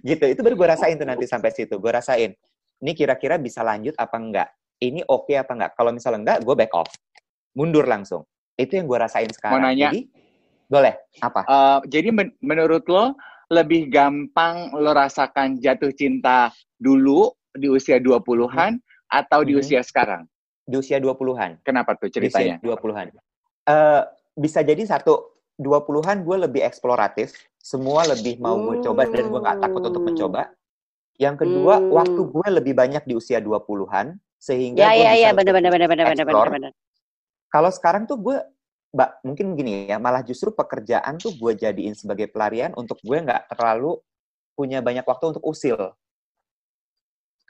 gitu 0.00 0.24
itu 0.24 0.40
baru 0.40 0.54
gue 0.54 0.68
rasain 0.68 0.94
tuh 0.94 1.02
nanti 1.02 1.26
sampai 1.26 1.50
situ 1.50 1.74
gue 1.74 1.90
rasain 1.90 2.30
ini 2.78 2.92
kira-kira 2.92 3.34
bisa 3.36 3.60
lanjut 3.60 3.90
apa 3.96 4.16
enggak 4.16 4.48
ini 4.78 5.02
oke 5.02 5.34
apa 5.34 5.50
enggak 5.50 5.72
kalau 5.74 5.90
misalnya 5.90 6.20
enggak 6.20 6.38
gue 6.40 6.54
back 6.54 6.70
off 6.72 6.86
mundur 7.52 7.84
langsung 7.84 8.22
itu 8.54 8.70
yang 8.72 8.86
gue 8.86 8.94
rasain 8.96 9.26
sekarang 9.28 9.66
nanya. 9.66 9.90
jadi 9.90 10.00
boleh 10.64 10.94
apa 11.18 11.40
Eh, 11.42 11.78
jadi 11.90 12.08
men- 12.14 12.38
menurut 12.38 12.86
lo 12.86 13.18
lebih 13.50 13.90
gampang 13.90 14.70
lo 14.72 14.94
rasakan 14.94 15.58
jatuh 15.58 15.90
cinta 15.90 16.54
dulu 16.78 17.34
di 17.52 17.66
usia 17.66 17.98
20-an 17.98 18.78
atau 19.06 19.40
di 19.42 19.54
Mhm. 19.54 19.60
usia 19.60 19.80
sekarang? 19.82 20.24
di 20.62 20.78
usia 20.78 21.02
20-an 21.02 21.58
Kenapa 21.66 21.98
tuh 21.98 22.06
di 22.06 22.22
usia 22.22 22.54
ceritanya? 22.54 22.56
20-an 22.62 23.10
Eh, 23.66 24.02
bisa 24.36 24.62
jadi 24.62 24.78
satu 24.82 25.34
20-an 25.56 26.22
gue 26.22 26.36
lebih 26.46 26.62
eksploratif 26.62 27.34
semua 27.58 28.06
lebih 28.06 28.38
mau 28.38 28.54
gue 28.56 28.78
coba 28.80 29.02
dan 29.04 29.26
gue 29.26 29.40
nggak 29.40 29.58
takut 29.60 29.82
untuk 29.82 29.98
Hmm. 29.98 30.08
mencoba 30.08 30.42
yang 31.18 31.34
kedua 31.34 31.74
Hmm. 31.76 31.90
waktu 31.92 32.20
gue 32.22 32.46
lebih 32.54 32.72
banyak 32.72 33.02
di 33.02 33.14
usia 33.14 33.42
20-an 33.42 34.14
sehingga 34.38 34.80
Ya 34.80 34.90
gue 34.90 35.02
ya 35.02 35.10
bisa 35.10 35.20
ya 35.20 35.30
benar 35.34 35.52
benar 35.52 35.70
benar 35.70 35.88
benar 35.90 36.04
benar 36.06 36.16
explore. 36.16 36.50
benar. 36.54 36.72
kalau 37.50 37.70
sekarang 37.70 38.06
tuh 38.06 38.16
gue 38.16 38.36
mbak 38.90 39.10
mungkin 39.22 39.46
gini 39.54 39.86
ya 39.86 39.98
malah 39.98 40.22
justru 40.22 40.50
pekerjaan 40.50 41.18
tuh 41.18 41.34
gue 41.34 41.52
jadiin 41.52 41.94
sebagai 41.94 42.26
pelarian 42.26 42.70
untuk 42.74 42.98
gue 43.02 43.18
nggak 43.18 43.50
terlalu 43.52 43.98
punya 44.54 44.78
banyak 44.78 45.02
waktu 45.02 45.34
untuk 45.34 45.42
usil 45.44 45.94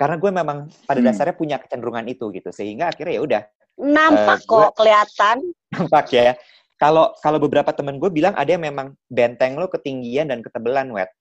karena 0.00 0.16
gue 0.16 0.30
memang 0.32 0.58
pada 0.88 1.04
Hmm. 1.04 1.08
dasarnya 1.12 1.36
punya 1.36 1.60
kecenderungan 1.60 2.08
itu 2.08 2.32
gitu 2.32 2.48
sehingga 2.48 2.88
akhirnya 2.88 3.20
ya 3.20 3.22
udah 3.22 3.42
Nampak 3.76 4.40
Eh, 4.40 4.48
kok 4.48 4.70
kelihatan. 4.76 5.36
nampak 5.76 6.06
ya 6.10 6.32
kalau 6.80 7.12
kalau 7.20 7.36
beberapa 7.36 7.68
temen 7.76 8.00
gue 8.00 8.08
bilang 8.08 8.32
ada 8.32 8.48
yang 8.48 8.64
memang 8.64 8.96
benteng 9.06 9.60
lo 9.60 9.68
ketinggian 9.68 10.32
dan 10.32 10.40
ketebelan 10.40 10.88
wet 10.90 11.12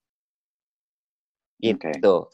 gitu 1.60 2.32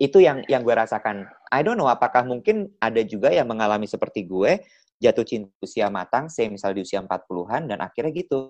itu 0.00 0.18
yang 0.22 0.40
yang 0.46 0.62
gue 0.62 0.72
rasakan 0.72 1.26
I 1.50 1.60
don't 1.66 1.76
know 1.76 1.90
apakah 1.90 2.22
mungkin 2.24 2.70
ada 2.78 3.02
juga 3.02 3.34
yang 3.34 3.50
mengalami 3.50 3.84
seperti 3.84 4.24
gue 4.24 4.62
jatuh 5.02 5.26
cinta 5.26 5.50
usia 5.60 5.90
matang 5.90 6.30
saya 6.30 6.46
misal 6.48 6.72
di 6.72 6.86
usia 6.86 7.02
40-an 7.02 7.66
dan 7.66 7.78
akhirnya 7.82 8.14
gitu 8.14 8.48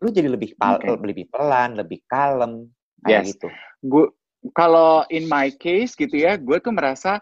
lu 0.00 0.08
jadi 0.08 0.28
lebih 0.32 0.56
pal 0.56 0.80
Oke. 0.80 0.96
lebih 1.04 1.26
pelan 1.30 1.76
lebih 1.76 2.00
kalem 2.08 2.68
kayak 3.00 3.22
Yes. 3.22 3.36
gitu 3.36 3.48
Gue 3.80 4.12
kalau 4.56 5.04
in 5.12 5.28
my 5.28 5.52
case 5.52 5.92
gitu 5.92 6.16
ya, 6.16 6.40
gue 6.40 6.56
tuh 6.64 6.72
merasa 6.72 7.20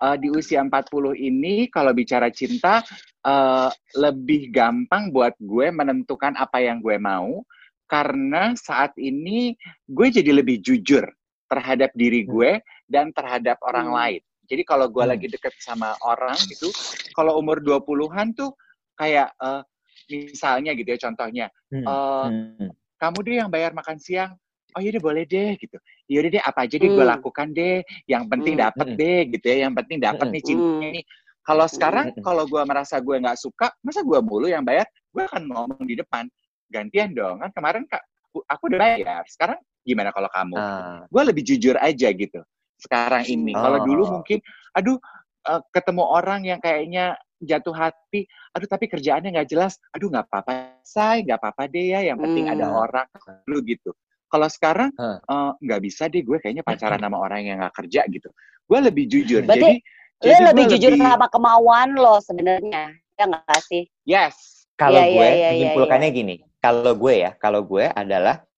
uh, 0.00 0.16
di 0.16 0.30
usia 0.30 0.62
40 0.62 1.18
ini 1.18 1.66
kalau 1.68 1.90
bicara 1.90 2.30
cinta 2.30 2.82
uh, 3.26 3.70
lebih 3.98 4.54
gampang 4.54 5.10
buat 5.10 5.34
gue 5.42 5.68
menentukan 5.74 6.38
apa 6.38 6.62
yang 6.62 6.78
gue 6.78 6.96
mau 6.96 7.42
karena 7.90 8.54
saat 8.54 8.94
ini 9.02 9.58
gue 9.90 10.06
jadi 10.14 10.30
lebih 10.30 10.62
jujur 10.62 11.02
terhadap 11.50 11.90
diri 11.98 12.22
Hmm. 12.22 12.30
gue 12.30 12.50
dan 12.86 13.10
terhadap 13.10 13.58
orang 13.66 13.90
Hmm. 13.90 13.98
lain. 13.98 14.22
Jadi 14.46 14.62
kalau 14.62 14.86
gue 14.86 15.02
Hmm. 15.02 15.12
lagi 15.14 15.26
deket 15.26 15.54
sama 15.58 15.94
orang 16.06 16.38
gitu, 16.46 16.70
kalau 17.14 17.38
umur 17.38 17.58
20-an 17.58 18.30
tuh 18.34 18.54
kayak 18.94 19.34
uh, 19.42 19.62
misalnya 20.06 20.74
gitu 20.74 20.86
ya 20.94 20.98
contohnya, 21.02 21.46
Hmm, 21.70 21.86
uh, 21.86 22.26
hmm, 22.30 22.70
kamu 22.98 23.18
deh 23.26 23.36
yang 23.42 23.50
bayar 23.50 23.74
makan 23.74 23.98
siang. 23.98 24.34
Oh 24.76 24.80
yaudah 24.80 25.02
boleh 25.02 25.24
deh 25.26 25.58
gitu. 25.58 25.76
Yaudah 26.06 26.30
deh 26.30 26.42
apa 26.42 26.58
aja 26.66 26.76
deh 26.78 26.90
gue 26.90 27.04
Hmm. 27.04 27.12
lakukan 27.18 27.48
deh. 27.50 27.82
Yang 28.06 28.24
penting 28.30 28.54
Hmm. 28.56 28.64
dapet 28.68 28.86
Hmm. 28.86 28.98
deh 28.98 29.20
gitu 29.34 29.46
ya. 29.50 29.56
Yang 29.66 29.74
penting 29.82 29.98
dapet 29.98 30.26
nih 30.30 30.42
cintanya 30.46 30.88
nih. 30.94 31.04
Kalau 31.40 31.66
sekarang 31.66 32.06
kalau 32.20 32.44
gue 32.46 32.62
merasa 32.62 32.96
gue 33.02 33.16
nggak 33.16 33.38
suka, 33.40 33.72
masa 33.82 34.04
gue 34.06 34.18
mulu 34.22 34.46
yang 34.46 34.62
bayar? 34.62 34.86
Gue 35.10 35.26
akan 35.26 35.42
ngomong 35.50 35.82
di 35.88 35.98
depan. 35.98 36.28
Gantian 36.70 37.10
dong 37.16 37.42
kan 37.42 37.50
kemarin 37.50 37.82
kak 37.90 38.02
aku 38.46 38.70
udah 38.70 38.78
bayar. 38.78 39.22
Sekarang 39.26 39.58
gimana 39.82 40.14
kalau 40.14 40.30
kamu? 40.30 40.54
ah, 40.54 41.02
Gue 41.10 41.22
lebih 41.26 41.42
jujur 41.42 41.74
aja 41.80 42.08
gitu. 42.14 42.40
Sekarang 42.78 43.26
ini. 43.26 43.52
Kalau 43.56 43.78
Oh. 43.82 43.84
dulu 43.84 44.02
mungkin, 44.20 44.38
aduh 44.76 45.00
eh, 45.48 45.60
ketemu 45.72 46.04
orang 46.04 46.44
yang 46.44 46.60
kayaknya 46.60 47.16
jatuh 47.40 47.72
hati, 47.72 48.28
aduh 48.52 48.68
tapi 48.68 48.84
kerjaannya 48.92 49.32
nggak 49.32 49.48
jelas, 49.48 49.80
aduh 49.96 50.12
nggak 50.12 50.28
apa-apa, 50.28 50.76
say, 50.84 51.24
nggak 51.24 51.40
apa-apa 51.40 51.64
deh 51.72 51.96
ya, 51.96 52.04
yang 52.12 52.20
penting 52.20 52.44
ada 52.44 52.68
Hmm. 52.68 52.84
orang 52.84 53.08
lu 53.48 53.64
gitu. 53.64 53.96
Kalau 54.30 54.46
sekarang 54.46 54.94
eh, 54.94 55.50
nggak 55.58 55.80
bisa 55.82 56.06
deh 56.06 56.22
gue 56.22 56.38
kayaknya 56.38 56.62
pacaran 56.62 57.02
sama 57.02 57.18
orang 57.18 57.42
yang 57.42 57.58
nggak 57.58 57.74
kerja 57.74 58.06
gitu. 58.06 58.30
Gue 58.64 58.78
lebih 58.78 59.10
jujur. 59.10 59.42
Berarti 59.42 59.60
jadi 59.60 59.76
Lo 60.20 60.24
jadi 60.24 60.40
lebih 60.52 60.64
jujur 60.76 60.92
sama 61.00 61.26
kemauan 61.32 61.98
lo 61.98 62.22
sebenarnya. 62.22 62.94
Ya 63.18 63.24
nggak 63.28 63.60
sih? 63.68 63.84
yes. 64.08 64.64
kalau 64.80 64.96
Iya, 64.96 65.12
gue 65.12 65.12
iya, 65.12 65.28
iya, 65.28 65.34
iya, 65.36 65.50
menyimpulkannya 65.52 66.08
gini 66.08 66.34
kalau 66.56 66.96
gue 66.96 67.14
ya 67.20 67.36
kalau 67.36 67.60
gue 67.60 67.84
adalah 67.92 68.48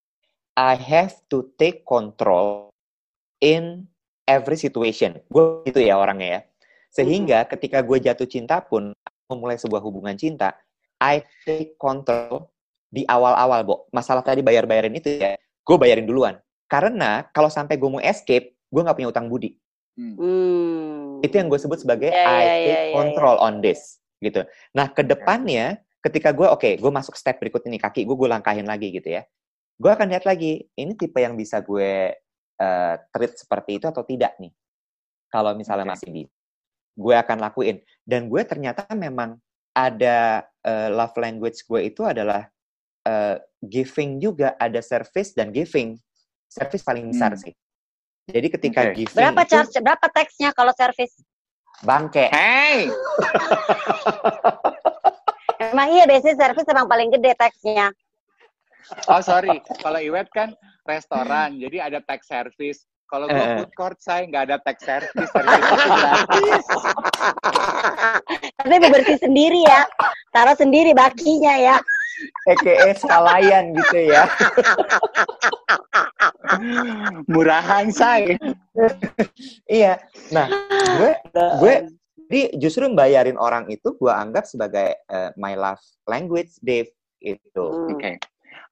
I 0.54 0.78
have 0.78 1.18
to 1.34 1.50
take 1.58 1.82
control 1.82 2.70
in 3.42 3.90
every 4.22 4.54
situation 4.54 5.18
gue 5.26 5.66
itu 5.66 5.82
ya 5.82 5.98
orangnya 5.98 6.28
ya 6.30 6.40
Sehingga 6.92 7.48
ketika 7.48 7.80
gue 7.80 7.98
jatuh 8.04 8.28
cinta 8.28 8.60
pun, 8.60 8.92
memulai 9.32 9.56
sebuah 9.56 9.80
hubungan 9.80 10.12
cinta, 10.12 10.52
I 11.00 11.24
take 11.48 11.80
control 11.80 12.52
di 12.92 13.08
awal-awal, 13.08 13.64
Bo. 13.64 13.76
Masalah 13.96 14.20
tadi 14.20 14.44
bayar-bayarin 14.44 14.92
itu 14.92 15.08
ya, 15.16 15.40
gue 15.62 15.76
bayarin 15.78 16.06
duluan. 16.06 16.36
Karena 16.66 17.26
kalau 17.30 17.52
sampai 17.52 17.76
gue 17.76 17.90
mau 17.90 18.00
escape, 18.02 18.56
gue 18.56 18.80
nggak 18.80 18.96
punya 18.96 19.10
utang 19.12 19.28
budi. 19.28 19.54
Hmm. 19.92 21.20
Itu 21.20 21.34
yang 21.36 21.52
gue 21.52 21.60
sebut 21.60 21.84
sebagai 21.84 22.08
Ya, 22.08 22.24
I 22.24 22.42
ya, 22.42 22.54
take 22.56 22.64
ya, 22.66 22.80
ya. 22.88 22.94
control 22.96 23.36
on 23.38 23.60
this. 23.60 24.00
gitu. 24.22 24.46
Nah, 24.70 24.86
ke 24.86 25.02
depannya, 25.02 25.82
ketika 25.98 26.30
gue, 26.30 26.46
oke, 26.46 26.78
gue 26.78 26.92
masuk 26.94 27.18
step 27.18 27.42
berikut 27.42 27.58
ini, 27.66 27.74
kaki 27.74 28.06
gue, 28.06 28.14
gue 28.14 28.30
langkahin 28.30 28.62
lagi 28.70 28.94
gitu 28.94 29.18
ya. 29.18 29.26
Gue 29.74 29.90
akan 29.90 30.14
lihat 30.14 30.22
lagi, 30.22 30.62
ini 30.78 30.94
tipe 30.94 31.18
yang 31.18 31.34
bisa 31.34 31.58
gue 31.58 32.14
eh, 32.62 32.94
treat 33.10 33.32
seperti 33.34 33.82
itu 33.82 33.90
atau 33.90 34.06
tidak 34.06 34.38
nih. 34.38 34.54
Kalau 35.26 35.58
misalnya 35.58 35.90
Oke. 35.90 35.92
masih 35.98 36.08
di, 36.14 36.22
gue 36.94 37.14
akan 37.18 37.38
lakuin. 37.42 37.82
Dan 38.06 38.30
gue 38.30 38.46
ternyata 38.46 38.86
memang 38.94 39.42
ada 39.74 40.46
eh, 40.62 40.88
love 40.94 41.18
language 41.18 41.66
gue 41.66 41.90
itu 41.90 42.06
adalah 42.06 42.46
eh, 43.02 43.36
giving 43.60 44.18
juga, 44.18 44.54
ada 44.56 44.78
service 44.78 45.32
dan 45.32 45.50
giving. 45.50 45.98
Service 46.46 46.82
paling 46.82 47.08
besar 47.08 47.32
Hmm. 47.32 47.40
sih. 47.40 47.52
Jadi 48.24 48.46
ketika 48.50 48.80
Oke. 48.86 49.02
giving 49.02 49.18
Berapa 49.18 49.40
itu 49.42 49.50
charge? 49.50 49.74
Berapa 49.78 50.06
teksnya 50.08 50.48
kalau 50.52 50.72
servis? 50.72 51.12
bangke. 51.80 52.28
Hey, 52.30 52.86
Emang 55.62 55.88
iya 55.90 56.04
biasanya 56.04 56.36
servis 56.36 56.66
emang 56.66 56.86
paling 56.86 57.08
gede 57.10 57.32
teksnya. 57.34 57.90
oh 59.06 59.18
sorry, 59.18 59.62
kalau 59.78 59.96
Iwet 59.96 60.26
kan 60.30 60.54
restoran, 60.84 61.58
jadi 61.58 61.86
ada 61.86 61.98
tax 61.98 62.26
service. 62.26 62.86
Kalau 63.06 63.26
gue 63.26 63.36
Eh. 63.36 63.54
food 63.58 63.70
court 63.74 63.98
saya 63.98 64.24
nggak 64.24 64.42
ada 64.46 64.56
tax 64.58 64.82
service, 64.82 65.28
service. 65.28 65.68
Tapi 68.58 68.74
bebersih 68.78 69.18
sendiri 69.18 69.60
ya. 69.62 69.86
Taruh 70.30 70.54
sendiri 70.54 70.92
bakinya 70.92 71.54
ya. 71.56 71.76
EKE 72.48 72.98
sekalian 72.98 73.76
gitu 73.76 73.98
ya. 74.12 74.24
Murahan 77.30 77.88
saya. 77.90 78.36
iya. 79.70 80.00
Nah, 80.30 80.46
gue 80.98 81.12
gue 81.60 81.74
jadi 82.32 82.48
justru 82.56 82.88
bayarin 82.96 83.36
orang 83.36 83.68
itu 83.68 83.92
gue 83.92 84.08
anggap 84.08 84.48
sebagai 84.48 84.96
eh, 84.96 85.30
my 85.36 85.52
love 85.52 85.84
language, 86.08 86.56
Dave 86.64 86.88
itu. 87.20 87.66
Hmm. 87.68 87.92
Oke, 87.92 88.16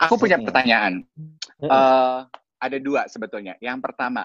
aku 0.01 0.17
punya 0.17 0.41
Mm-mm. 0.41 0.49
pertanyaan. 0.49 1.05
Eh, 1.61 2.19
ada 2.57 2.79
dua 2.81 3.05
sebetulnya. 3.13 3.61
Yang 3.61 3.85
pertama, 3.85 4.25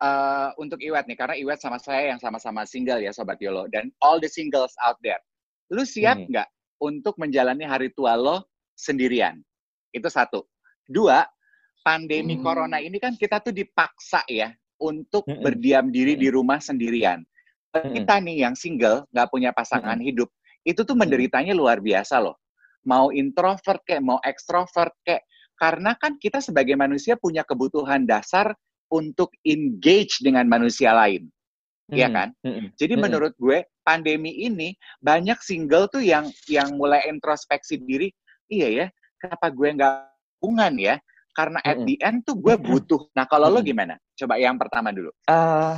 eh, 0.00 0.48
untuk 0.56 0.80
Iwet 0.80 1.04
nih, 1.12 1.18
karena 1.20 1.36
Iwet 1.36 1.60
sama 1.60 1.76
saya 1.76 2.16
yang 2.16 2.20
sama-sama 2.24 2.64
single 2.64 3.04
ya, 3.04 3.12
Sobat 3.12 3.36
Yolo. 3.44 3.68
Dan 3.68 3.92
all 4.00 4.16
the 4.16 4.32
singles 4.32 4.72
out 4.80 4.96
there. 5.04 5.20
Lu 5.68 5.84
siap 5.84 6.16
Hmm. 6.24 6.32
Untuk 6.80 7.20
menjalani 7.20 7.68
hari 7.68 7.92
tua 7.92 8.16
lo 8.16 8.48
sendirian? 8.74 9.38
Itu 9.92 10.08
satu. 10.08 10.48
Dua, 10.88 11.22
pandemi 11.84 12.36
Hmm. 12.36 12.44
corona 12.44 12.78
ini 12.80 12.96
kan 12.96 13.14
kita 13.16 13.40
tuh 13.40 13.52
dipaksa 13.54 14.24
ya 14.28 14.52
untuk 14.80 15.28
Mm-mm. 15.28 15.44
berdiam 15.44 15.92
diri 15.92 16.16
di 16.16 16.32
rumah 16.32 16.58
sendirian. 16.58 17.20
Mm-mm. 17.76 17.92
Kita 17.94 18.18
nih 18.18 18.48
yang 18.48 18.56
single, 18.56 19.04
nggak 19.12 19.28
punya 19.28 19.52
pasangan 19.52 20.00
hidup, 20.00 20.32
itu 20.64 20.80
tuh 20.82 20.96
menderitanya 20.96 21.52
luar 21.52 21.78
biasa 21.78 22.18
loh. 22.20 22.40
Mau 22.88 23.12
introvert 23.12 23.84
kayak, 23.84 24.02
mau 24.02 24.18
ekstrovert 24.24 24.96
kayak, 25.04 25.22
karena 25.60 25.92
kan 26.00 26.16
kita 26.16 26.40
sebagai 26.40 26.74
manusia 26.74 27.20
punya 27.20 27.44
kebutuhan 27.44 28.08
dasar 28.08 28.56
untuk 28.88 29.30
engage 29.44 30.18
dengan 30.24 30.48
manusia 30.48 30.90
lain. 30.96 31.28
Iya 31.90 32.06
Mm-mm. 32.06 32.16
kan? 32.16 32.28
Mm-mm. 32.46 32.66
Jadi 32.78 32.94
Mm-mm. 32.94 33.04
menurut 33.04 33.32
gue 33.34 33.58
pandemi 33.82 34.46
ini 34.46 34.78
banyak 35.02 35.42
single 35.42 35.90
tuh 35.90 36.02
yang 36.02 36.30
yang 36.46 36.78
mulai 36.78 37.02
introspeksi 37.10 37.82
diri, 37.82 38.14
iya 38.46 38.68
ya, 38.70 38.86
kenapa 39.18 39.50
gue 39.50 39.68
nggak 39.74 39.94
hubungan 40.38 40.74
ya? 40.78 40.94
Karena 41.34 41.58
at 41.62 41.78
Mm-mm. 41.78 41.86
the 41.86 41.96
end 42.02 42.18
tuh 42.26 42.36
gue 42.38 42.54
butuh. 42.58 43.10
Nah 43.14 43.26
kalau 43.26 43.50
lo 43.50 43.58
Mm-mm. 43.58 43.70
gimana? 43.70 43.94
Coba 44.14 44.38
yang 44.38 44.58
pertama 44.58 44.94
dulu. 44.94 45.10
Eh, 45.26 45.76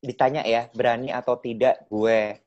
ditanya 0.00 0.42
ya, 0.44 0.68
berani 0.72 1.12
atau 1.12 1.36
tidak 1.36 1.84
gue 1.88 2.40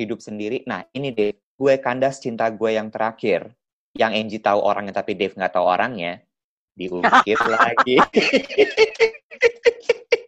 hidup 0.00 0.24
sendiri. 0.24 0.64
Nah, 0.64 0.88
ini 0.96 1.12
deh, 1.12 1.36
gue 1.36 1.74
kandas 1.76 2.24
cinta 2.24 2.48
gue 2.48 2.72
yang 2.72 2.88
terakhir. 2.88 3.52
Yang 3.92 4.12
Angie 4.16 4.40
tahu 4.40 4.60
orangnya 4.64 4.96
tapi 4.96 5.12
Dave 5.18 5.36
nggak 5.36 5.52
tahu 5.52 5.66
orangnya. 5.66 6.24
Diungkit 6.72 7.40
lagi. 7.56 8.00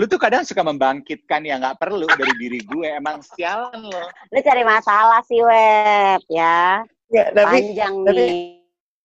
Lu 0.00 0.08
tuh 0.08 0.16
kadang 0.16 0.48
suka 0.48 0.64
membangkitkan 0.64 1.44
yang 1.44 1.60
nggak 1.60 1.76
perlu 1.76 2.08
dari 2.08 2.32
diri 2.40 2.64
gue. 2.64 2.88
Emang 2.88 3.20
sialan 3.20 3.84
lo. 3.84 4.08
Lu 4.32 4.40
cari 4.40 4.64
masalah 4.64 5.20
sih, 5.28 5.44
Web, 5.44 6.24
ya. 6.32 6.80
Ya, 7.12 7.28
tapi 7.36 7.76
Panjang 7.76 8.08
tapi- 8.08 8.16
nih. 8.16 8.34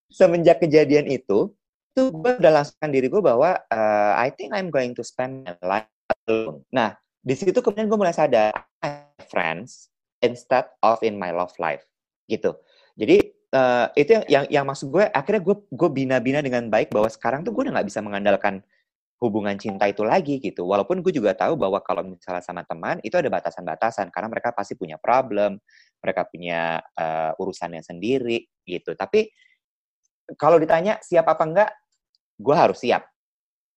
semenjak 0.08 0.64
kejadian 0.64 1.12
itu, 1.12 1.52
tuh 1.92 2.08
gue 2.16 2.40
udah 2.40 2.64
langsungkan 2.64 2.96
diri 2.96 3.12
gue 3.12 3.20
bahwa 3.20 3.60
eh, 3.60 4.14
I 4.16 4.32
think 4.32 4.56
I'm 4.56 4.72
going 4.72 4.96
to 4.96 5.04
spend 5.04 5.44
my 5.44 5.60
life 5.60 5.92
alone. 6.32 6.64
Nah, 6.72 6.96
di 7.20 7.36
situ 7.36 7.60
kemudian 7.60 7.92
gue 7.92 8.00
mulai 8.00 8.16
sadar, 8.16 8.56
I 8.80 9.04
have 9.04 9.28
friends 9.28 9.92
instead 10.24 10.72
of 10.80 11.04
in 11.04 11.20
my 11.20 11.36
love 11.36 11.52
life, 11.60 11.84
gitu. 12.32 12.56
Jadi 12.96 13.36
eh, 13.52 13.86
itu 14.00 14.16
yang, 14.16 14.24
yang 14.32 14.46
yang 14.48 14.66
maksud 14.70 14.88
gue, 14.96 15.12
akhirnya 15.12 15.44
gue 15.44 15.56
gue 15.76 15.90
bina-bina 15.92 16.40
dengan 16.40 16.72
baik 16.72 16.96
bahwa 16.96 17.12
sekarang 17.12 17.44
tuh 17.44 17.52
gue 17.52 17.68
udah 17.68 17.84
nggak 17.84 17.90
bisa 17.92 18.00
mengandalkan 18.00 18.64
hubungan 19.24 19.56
cinta 19.56 19.88
itu 19.88 20.04
lagi 20.04 20.44
gitu. 20.44 20.68
Walaupun 20.68 21.00
gue 21.00 21.14
juga 21.16 21.32
tahu 21.32 21.56
bahwa 21.56 21.80
kalau 21.80 22.04
misalnya 22.04 22.44
sama 22.44 22.68
teman 22.68 23.00
itu 23.02 23.16
ada 23.16 23.32
batasan-batasan 23.32 24.12
karena 24.12 24.28
mereka 24.28 24.52
pasti 24.52 24.76
punya 24.76 25.00
problem, 25.00 25.58
mereka 26.04 26.28
punya 26.28 26.84
eh, 27.00 27.32
urusannya 27.40 27.80
sendiri 27.80 28.44
gitu. 28.68 28.94
Tapi 28.94 29.32
kalau 30.36 30.58
ditanya 30.58 31.00
siap 31.00 31.30
apa 31.30 31.44
enggak, 31.46 31.70
gue 32.36 32.56
harus 32.56 32.82
siap. 32.82 33.06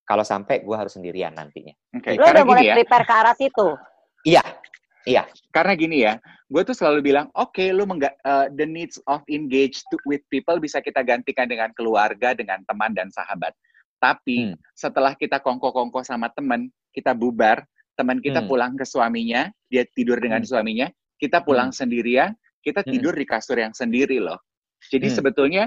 Kalau 0.09 0.25
sampai 0.25 0.65
gue 0.65 0.73
harus 0.73 0.97
sendirian 0.97 1.37
nantinya. 1.37 1.77
Oke, 1.93 2.17
Lu 2.17 2.25
karena 2.25 2.41
udah 2.41 2.45
mulai 2.49 2.65
ya. 2.73 2.75
prepare 2.81 3.05
ke 3.05 3.13
arah 3.13 3.37
situ. 3.37 3.69
Iya, 4.25 4.41
iya. 5.05 5.29
Karena 5.53 5.77
gini 5.77 6.01
ya, 6.01 6.17
gue 6.49 6.63
tuh 6.65 6.73
selalu 6.73 7.13
bilang, 7.13 7.29
oke, 7.37 7.61
lu 7.77 7.85
mengga- 7.85 8.17
uh, 8.25 8.49
the 8.57 8.65
needs 8.65 8.97
of 9.05 9.21
engage 9.29 9.85
to, 9.93 10.01
with 10.09 10.25
people 10.33 10.57
bisa 10.57 10.81
kita 10.81 11.05
gantikan 11.05 11.45
dengan 11.45 11.69
keluarga, 11.77 12.33
dengan 12.33 12.65
teman 12.65 12.97
dan 12.97 13.13
sahabat. 13.13 13.53
Tapi 13.99 14.55
Hmm. 14.55 14.57
setelah 14.75 15.13
kita 15.19 15.43
kongko-kongko 15.43 16.07
sama 16.07 16.31
teman, 16.31 16.71
kita 16.95 17.13
bubar, 17.13 17.67
teman 17.99 18.23
kita 18.23 18.43
Hmm. 18.43 18.49
pulang 18.49 18.73
ke 18.79 18.87
suaminya, 18.87 19.51
dia 19.67 19.83
tidur 19.91 20.23
dengan 20.23 20.43
Hmm. 20.43 20.51
suaminya, 20.55 20.87
kita 21.19 21.43
pulang 21.43 21.75
sendirian, 21.75 22.31
kita 22.63 22.87
Hmm. 22.87 22.95
tidur 22.95 23.15
di 23.19 23.27
kasur 23.27 23.59
yang 23.59 23.75
sendiri 23.75 24.23
loh. 24.23 24.39
Jadi 24.87 25.11
Hmm. 25.11 25.17
sebetulnya 25.19 25.65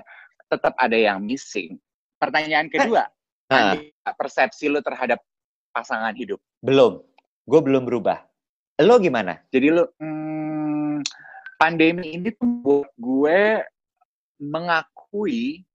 tetap 0.47 0.75
ada 0.79 0.95
yang 0.95 1.19
missing. 1.19 1.75
Pertanyaan 2.15 2.71
kedua, 2.71 3.03
Nah, 3.51 3.75
ada 3.75 4.13
persepsi 4.15 4.71
lu 4.71 4.79
terhadap 4.79 5.19
pasangan 5.75 6.15
hidup. 6.15 6.39
belum. 6.63 7.03
Gue 7.43 7.61
belum 7.67 7.83
berubah. 7.83 8.23
Lo 8.79 8.95
gimana? 9.01 9.43
Jadi 9.51 9.67
lu 9.75 9.83
hmm, 9.99 11.03
pandemi 11.59 12.15
ini 12.15 12.31
tuh 12.31 12.47
buat 12.63 12.89
gue 12.95 13.41
mengakui 14.39 15.65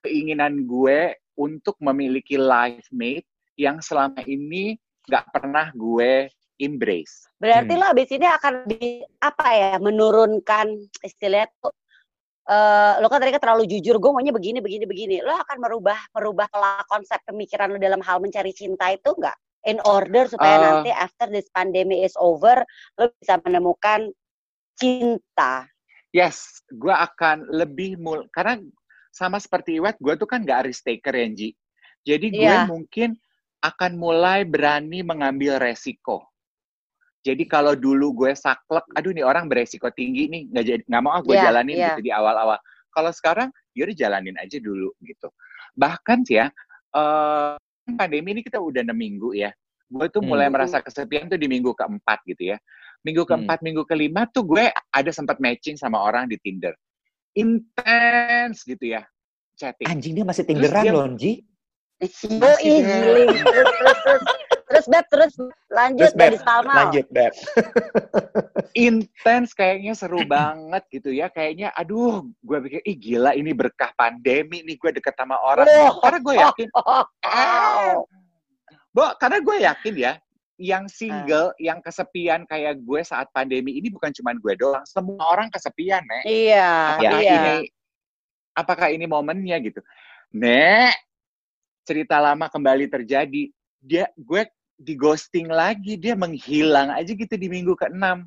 keinginan 0.00 0.64
gue 0.64 1.16
untuk 1.34 1.74
memiliki 1.82 2.38
life 2.38 2.86
mate 2.90 3.26
yang 3.54 3.78
selama 3.78 4.22
ini 4.26 4.74
gak 5.06 5.30
pernah 5.30 5.70
gue 5.74 6.30
embrace. 6.56 7.26
Berarti 7.38 7.74
Hmm. 7.74 7.80
lo 7.82 7.86
abis 7.90 8.08
ini 8.14 8.26
akan 8.30 8.54
di 8.70 9.02
apa 9.18 9.46
ya 9.52 9.74
menurunkan 9.82 10.66
istilahnya 11.02 11.50
tuh 11.58 11.74
eh 12.44 13.00
lo 13.00 13.08
kan 13.08 13.24
tadi 13.24 13.32
kan 13.32 13.40
terlalu 13.40 13.64
jujur 13.64 13.96
gue 13.96 14.10
maunya 14.12 14.28
begini 14.28 14.60
begini 14.60 14.84
begini 14.84 15.16
lo 15.24 15.32
akan 15.32 15.64
merubah 15.64 15.96
merubah 16.12 16.44
pola 16.52 16.84
konsep 16.92 17.16
pemikiran 17.24 17.72
lo 17.72 17.80
dalam 17.80 18.04
hal 18.04 18.20
mencari 18.20 18.52
cinta 18.52 18.92
itu 18.92 19.16
enggak 19.16 19.32
in 19.64 19.80
order 19.88 20.28
supaya 20.28 20.60
Eh. 20.60 20.62
nanti 20.62 20.90
after 20.92 21.32
this 21.32 21.48
pandemic 21.48 22.04
is 22.04 22.12
over 22.20 22.60
lo 23.00 23.08
bisa 23.16 23.40
menemukan 23.42 24.12
cinta 24.76 25.64
Yes, 26.14 26.62
gue 26.70 26.94
akan 26.94 27.50
lebih 27.50 27.98
mul 27.98 28.30
karena 28.30 28.62
sama 29.14 29.38
seperti 29.38 29.78
Iwet, 29.78 29.94
gue 30.02 30.14
tuh 30.18 30.26
kan 30.26 30.42
gak 30.42 30.66
risk 30.66 30.82
taker 30.82 31.14
ya, 31.14 31.26
Ji. 31.30 31.48
Jadi 32.02 32.26
gue 32.34 32.42
Iya. 32.50 32.66
mungkin 32.66 33.14
akan 33.62 33.92
mulai 33.96 34.42
berani 34.44 35.00
mengambil 35.00 35.56
resiko. 35.56 36.26
Jadi 37.24 37.48
kalau 37.48 37.72
dulu 37.72 38.12
gue 38.26 38.36
saklek, 38.36 38.84
aduh 38.92 39.14
nih 39.14 39.24
orang 39.24 39.48
beresiko 39.48 39.88
tinggi 39.88 40.28
nih, 40.28 40.42
nggak 40.52 40.64
jadi 40.68 40.82
nggak 40.84 41.02
mau 41.02 41.16
ah 41.16 41.22
gue 41.24 41.32
Iya, 41.32 41.44
jalanin 41.48 41.72
iya. 41.78 41.88
gitu 41.96 42.02
di 42.04 42.12
awal-awal. 42.12 42.60
Kalau 42.92 43.10
sekarang, 43.14 43.48
yaudah 43.72 43.96
jalanin 43.96 44.36
aja 44.36 44.60
dulu 44.60 44.92
gitu. 45.00 45.32
Bahkan 45.72 46.28
sih 46.28 46.36
ya, 46.44 46.52
eh, 46.92 47.56
pandemi 47.96 48.36
ini 48.36 48.42
kita 48.44 48.60
udah 48.60 48.84
enam 48.84 48.98
minggu 48.98 49.32
ya. 49.32 49.48
Gue 49.88 50.10
tuh 50.12 50.20
mulai 50.20 50.52
Hmm. 50.52 50.60
merasa 50.60 50.84
kesepian 50.84 51.32
tuh 51.32 51.40
di 51.40 51.48
minggu 51.48 51.72
keempat 51.72 52.20
gitu 52.28 52.52
ya. 52.52 52.58
Minggu 53.00 53.24
Hmm. 53.24 53.30
keempat, 53.48 53.58
minggu 53.64 53.88
kelima 53.88 54.28
tuh 54.28 54.44
gue 54.44 54.68
ada 54.68 55.10
sempat 55.14 55.40
matching 55.40 55.80
sama 55.80 56.04
orang 56.04 56.28
di 56.28 56.36
Tinder. 56.36 56.76
Intens 57.34 58.62
gitu 58.62 58.84
ya, 58.88 59.02
chatting. 59.54 59.86
Anjing 59.86 60.14
dia 60.14 60.24
masih 60.24 60.42
tinderan 60.42 60.82
dia- 60.82 60.94
loh, 60.94 61.06
Ji. 61.14 61.42
Yoi, 62.04 62.84
giling 62.84 63.32
terus 63.38 63.70
terus 63.70 63.98
terus 64.02 64.22
Terus 64.64 64.86
Beb, 64.90 65.06
terus 65.06 65.32
lanjut 65.70 66.10
Terus, 66.10 66.14
Beb, 66.18 66.24
dari 66.34 66.38
Salma. 66.42 66.72
Lanjut, 66.74 67.06
Beb. 67.08 67.32
intens 68.74 69.54
kayaknya 69.54 69.94
seru 69.94 70.18
banget 70.26 70.82
gitu 70.90 71.14
ya 71.14 71.30
kayaknya 71.30 71.70
aduh 71.70 72.26
gue 72.42 72.58
pikir 72.66 72.80
ih 72.82 72.96
gila 72.98 73.30
ini 73.32 73.54
berkah 73.54 73.94
pandemi 73.94 74.66
nih 74.66 74.74
gue 74.74 74.90
deket 74.92 75.14
sama 75.14 75.38
orang 75.38 75.68
Oh. 75.70 76.02
karena 76.02 76.18
gue 76.18 76.34
yakin 76.34 76.68
Oh, 76.82 77.04
Bo, 78.90 79.14
karena 79.16 79.38
gue 79.38 79.56
yakin 79.62 79.94
ya 79.94 80.12
yang 80.54 80.86
single 80.86 81.50
yang 81.58 81.82
kesepian 81.82 82.46
kayak 82.46 82.78
gue 82.78 83.00
saat 83.02 83.26
pandemi 83.34 83.74
ini 83.74 83.90
bukan 83.90 84.14
cuma 84.14 84.30
gue 84.38 84.54
doang 84.54 84.86
semua 84.86 85.22
orang 85.34 85.50
kesepian 85.50 86.02
nek. 86.06 86.24
Iya, 86.26 86.70
apakah 86.98 87.20
iya. 87.20 87.34
ini 87.34 87.54
apakah 88.54 88.88
ini 88.94 89.04
momennya 89.10 89.56
gitu? 89.62 89.80
Nek 90.34 90.94
cerita 91.82 92.22
lama 92.22 92.46
kembali 92.46 92.86
terjadi. 92.86 93.50
Dia 93.82 94.06
gue 94.14 94.46
di 94.78 94.94
ghosting 94.94 95.50
lagi 95.50 95.98
dia 95.98 96.14
menghilang 96.18 96.90
aja 96.90 97.10
gitu 97.14 97.34
di 97.38 97.46
minggu 97.46 97.78
ke-6 97.78 98.26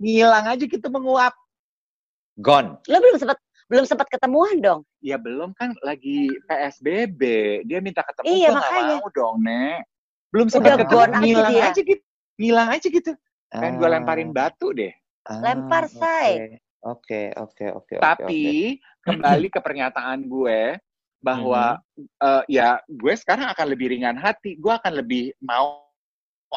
ngilang 0.00 0.44
aja 0.48 0.64
gitu 0.64 0.86
menguap. 0.92 1.32
Gone. 2.36 2.76
Lo 2.88 2.96
belum 3.00 3.16
sempat 3.16 3.38
belum 3.66 3.84
sempat 3.88 4.06
ketemuan 4.06 4.62
dong. 4.62 4.80
ya 5.02 5.18
belum 5.18 5.50
kan 5.58 5.74
lagi 5.82 6.30
PSBB 6.46 7.20
dia 7.66 7.78
minta 7.82 8.02
ketemu 8.02 8.26
Iya, 8.26 8.48
gue 8.50 8.54
nggak 8.54 8.70
makanya. 8.70 8.94
mau 9.02 9.08
dong 9.10 9.36
nek 9.42 9.80
belum 10.36 10.46
Udah 10.46 10.52
sempat 10.52 10.72
ketemu 10.84 11.00
ngilang 11.24 11.48
dia. 11.50 11.64
aja 11.66 11.80
gitu 11.80 12.02
ngilang 12.36 12.68
aja 12.68 12.86
gitu 12.86 13.12
pengen 13.48 13.74
gue 13.74 13.88
Ah, 13.88 13.92
lemparin 13.96 14.30
batu 14.30 14.68
deh 14.70 14.92
ah, 15.24 15.40
Lempar. 15.40 15.88
Say. 15.88 16.60
Oke, 16.84 17.32
oke, 17.34 17.66
oke, 17.72 17.94
oke. 17.96 17.96
tapi 17.98 18.76
kembali 19.00 19.48
ke 19.48 19.58
pernyataan 19.58 20.22
gue 20.22 20.76
bahwa 21.18 21.80
Mhm. 21.96 22.04
eh, 22.20 22.42
ya 22.52 22.68
gue 22.84 23.14
sekarang 23.16 23.48
akan 23.48 23.66
lebih 23.66 23.90
ringan 23.90 24.14
hati 24.14 24.54
gue 24.54 24.70
akan 24.70 24.92
lebih 24.94 25.32
mau 25.40 25.82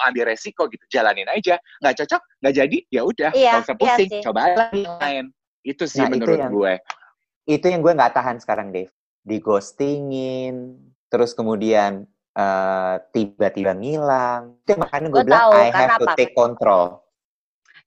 ambil 0.06 0.28
resiko 0.28 0.68
gitu 0.68 0.84
jalanin 0.88 1.26
aja 1.26 1.58
nggak 1.80 1.96
cocok 1.98 2.22
nggak 2.38 2.54
jadi 2.54 2.78
ya 2.90 3.02
udah 3.02 3.32
Iya, 3.32 3.52
nggak 3.56 3.64
usah 3.64 3.74
iya 3.74 3.82
pusing 3.82 4.10
sih. 4.12 4.22
coba 4.22 4.40
lagi 4.54 4.82
yang 4.84 5.00
lain 5.00 5.26
itu 5.64 5.84
sih 5.88 5.98
Nah, 5.98 6.08
itu 6.08 6.14
menurut 6.14 6.38
yang- 6.38 6.54
gue 6.54 6.74
itu 7.48 7.66
yang 7.66 7.82
gue 7.82 7.94
nggak 7.96 8.14
tahan 8.14 8.38
sekarang, 8.38 8.70
Dave. 8.70 8.94
Di 9.20 9.42
ghostingin, 9.42 10.78
terus 11.08 11.34
kemudian 11.34 12.06
eh, 12.40 12.96
tiba-tiba 13.12 13.72
ngilang. 13.74 14.56
Itu 14.64 14.80
makanya 14.80 15.08
gue 15.08 15.20
Gua 15.20 15.28
bilang 15.28 15.42
tahu, 15.44 15.52
I 15.54 15.70
karena 15.70 15.92
have 15.92 16.00
to 16.00 16.08
apa? 16.08 16.16
take 16.16 16.34
control. 16.34 16.88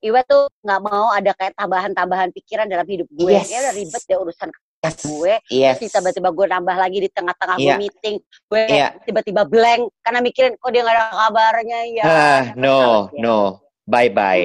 Iwa 0.03 0.20
tuh 0.26 0.50
nggak 0.61 0.80
mau 0.82 1.07
ada 1.09 1.30
kayak 1.32 1.55
tambahan-tambahan 1.55 2.34
pikiran 2.34 2.66
dalam 2.66 2.84
hidup 2.84 3.07
gue. 3.09 3.32
Yes. 3.32 3.48
Ya 3.48 3.62
udah 3.62 3.72
ribet 3.72 4.03
deh 4.03 4.18
urusan 4.18 4.48
Yes. 4.82 4.98
gue. 5.07 5.34
Yes. 5.46 5.78
Terus 5.78 5.94
tiba-tiba 5.94 6.28
gue 6.28 6.46
nambah 6.50 6.74
lagi 6.74 6.98
di 6.98 7.09
tengah-tengah 7.09 7.55
Iya. 7.55 7.64
gue 7.70 7.74
meeting. 7.80 8.16
Gue 8.50 8.62
Iya. 8.66 8.88
tiba-tiba 9.00 9.42
blank 9.46 9.82
karena 10.03 10.18
mikirin 10.18 10.59
kok 10.59 10.70
dia 10.70 10.82
nggak 10.82 10.96
ada 10.98 11.07
kabarnya 11.16 11.78
ya. 11.88 12.03
Ah, 12.03 12.42
Males 12.50 12.59
no, 12.59 12.78
ya. 13.14 13.20
no. 13.22 13.38
Bye-bye. 13.86 14.44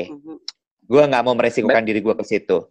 Gue 0.85 1.03
nggak 1.03 1.23
mau 1.25 1.33
meresikokan 1.33 1.81
diri 1.83 1.99
gue 1.99 2.13
ke 2.13 2.23
situ. 2.23 2.69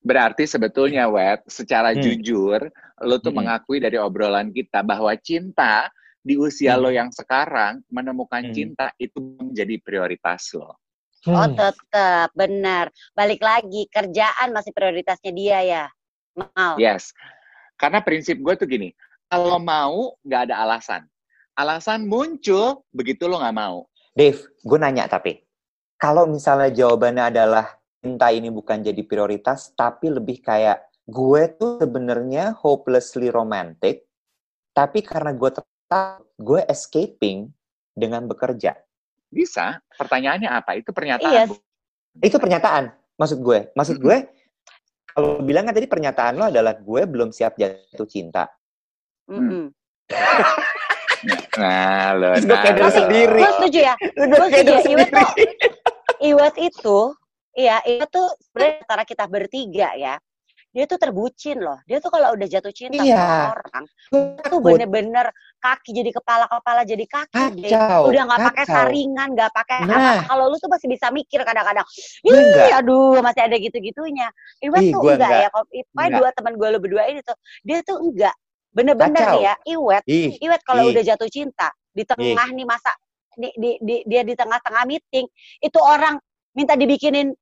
berarti 0.00 0.46
sebetulnya 0.46 1.10
web 1.10 1.42
secara 1.50 1.90
Hmm. 1.90 1.98
jujur 1.98 2.70
lo 3.02 3.18
tuh 3.18 3.34
Mm-mm. 3.34 3.42
mengakui 3.42 3.82
dari 3.82 3.98
obrolan 3.98 4.54
kita 4.54 4.78
bahwa 4.80 5.10
cinta 5.18 5.90
di 6.26 6.34
usia 6.34 6.74
Hmm. 6.74 6.82
lo 6.82 6.90
yang 6.90 7.14
sekarang 7.14 7.86
menemukan 7.86 8.50
Hmm. 8.50 8.54
cinta 8.54 8.90
itu 8.98 9.22
menjadi 9.22 9.78
prioritas 9.78 10.50
lo 10.58 10.74
Oh 11.26 11.42
Hmm. 11.42 11.58
tetap 11.58 12.30
benar. 12.38 12.94
Balik 13.10 13.42
lagi 13.42 13.90
kerjaan 13.90 14.54
masih 14.54 14.70
prioritasnya 14.70 15.34
dia 15.34 15.58
ya. 15.62 15.84
Mal. 16.38 16.78
Yes. 16.78 17.10
Karena 17.74 17.98
prinsip 17.98 18.38
gue 18.38 18.54
tuh 18.54 18.70
gini, 18.70 18.94
kalau 19.26 19.58
mau 19.58 20.14
nggak 20.22 20.50
ada 20.50 20.62
alasan. 20.62 21.02
Alasan 21.58 22.06
muncul 22.06 22.86
begitu 22.94 23.26
lo 23.26 23.42
nggak 23.42 23.58
mau. 23.58 23.90
Dave, 24.14 24.38
gue 24.62 24.78
nanya 24.78 25.10
tapi, 25.10 25.42
kalau 25.98 26.30
misalnya 26.30 26.70
jawabannya 26.70 27.34
adalah 27.34 27.74
cinta 27.98 28.30
ini 28.30 28.46
bukan 28.46 28.86
jadi 28.86 29.02
prioritas, 29.02 29.74
tapi 29.74 30.14
lebih 30.14 30.46
kayak 30.46 30.86
gue 31.10 31.42
tuh 31.58 31.82
sebenarnya 31.82 32.54
hopelessly 32.54 33.34
romantic, 33.34 34.06
tapi 34.70 35.02
karena 35.02 35.34
gue 35.34 35.50
gue 36.36 36.60
escaping 36.66 37.50
dengan 37.94 38.26
bekerja. 38.26 38.76
Bisa. 39.30 39.80
Pertanyaannya 39.94 40.50
apa? 40.50 40.76
Itu 40.78 40.90
pernyataan. 40.90 41.32
Iya. 41.32 41.42
Bu. 41.50 41.54
Itu 42.22 42.36
pernyataan, 42.40 42.96
maksud 43.20 43.38
gue. 43.44 43.68
Maksud 43.76 44.00
gue, 44.00 44.16
kalau 45.12 45.40
bilang 45.44 45.68
kan 45.68 45.76
tadi 45.76 45.88
pernyataan 45.88 46.34
lo 46.40 46.48
adalah 46.48 46.76
gue 46.76 47.02
belum 47.04 47.28
siap 47.32 47.60
jatuh 47.60 48.08
cinta. 48.08 48.48
Mm-mm. 49.28 49.72
Nah, 51.56 52.12
lo. 52.14 52.36
Terus 52.36 52.44
gue 52.46 52.54
nah, 52.54 52.62
kayak 52.62 52.76
diri 52.76 52.84
lo. 52.84 52.92
sendiri. 52.92 53.40
Gue 53.40 53.52
setuju 53.58 53.78
ya. 53.80 53.94
Gue 53.98 54.26
setuju. 54.28 54.52
diri 54.52 54.60
Iwet 54.60 54.68
tuh, 54.68 54.82
sendiri. 54.84 55.10
Iwet 56.22 56.56
itu, 56.60 56.98
iya, 57.56 57.76
Iwet 57.82 58.10
tuh 58.12 58.28
sebenarnya 58.46 58.74
antara 58.84 59.02
kita 59.08 59.24
bertiga 59.26 59.88
ya. 59.96 60.14
Dia 60.76 60.84
tuh 60.84 61.00
terbucin 61.00 61.56
loh. 61.56 61.80
Dia 61.88 62.04
tuh 62.04 62.12
kalau 62.12 62.36
udah 62.36 62.44
jatuh 62.44 62.68
cinta 62.68 63.00
Iya. 63.00 63.16
sama 63.16 63.44
orang, 63.56 63.84
Gue 64.12 64.20
tuh 64.44 64.60
takut. 64.60 64.76
bener-bener 64.76 65.26
kaki 65.56 65.96
jadi 65.96 66.12
kepala, 66.12 66.44
kepala 66.52 66.84
jadi 66.84 67.00
kaki. 67.08 67.64
deh. 67.64 67.72
Kacau. 67.72 68.12
Udah 68.12 68.22
nggak 68.28 68.40
pakai 68.52 68.64
saringan, 68.68 69.28
nggak 69.32 69.50
pakai 69.56 69.78
Nah. 69.88 69.96
apa. 69.96 70.12
Kalau 70.28 70.52
lu 70.52 70.60
tuh 70.60 70.68
masih 70.68 70.88
bisa 70.92 71.08
mikir 71.08 71.40
kadang-kadang. 71.48 71.88
Gue 72.20 72.36
Ih, 72.36 72.76
aduh, 72.76 73.24
masih 73.24 73.48
ada 73.48 73.56
gitu-gitunya. 73.56 74.28
Iwet 74.60 74.82
Ih, 74.84 74.92
tuh 74.92 75.00
enggak, 75.00 75.16
enggak. 75.16 75.40
ya. 75.40 75.48
Kalau 75.48 76.08
dua 76.20 76.28
teman 76.36 76.52
gue 76.60 76.68
lu 76.68 76.78
berdua 76.84 77.02
ini 77.08 77.20
tuh, 77.24 77.36
dia 77.64 77.80
tuh 77.80 77.96
enggak. 77.96 78.36
Bener-bener 78.76 79.24
nih 79.32 79.42
ya, 79.48 79.54
Iwet 79.72 80.04
Ih, 80.04 80.36
Iwet 80.36 80.60
kalau 80.60 80.84
Ih. 80.84 80.92
udah 80.92 81.02
jatuh 81.08 81.30
cinta 81.32 81.72
di 81.96 82.04
tengah 82.04 82.52
nih 82.52 82.68
masa 82.68 82.92
di, 83.32 83.48
di, 83.56 83.80
di- 83.80 84.04
dia 84.04 84.20
di 84.20 84.36
tengah-tengah 84.36 84.84
meeting 84.84 85.24
itu 85.64 85.78
orang 85.80 86.20
minta 86.52 86.76
dibikinin 86.76 87.32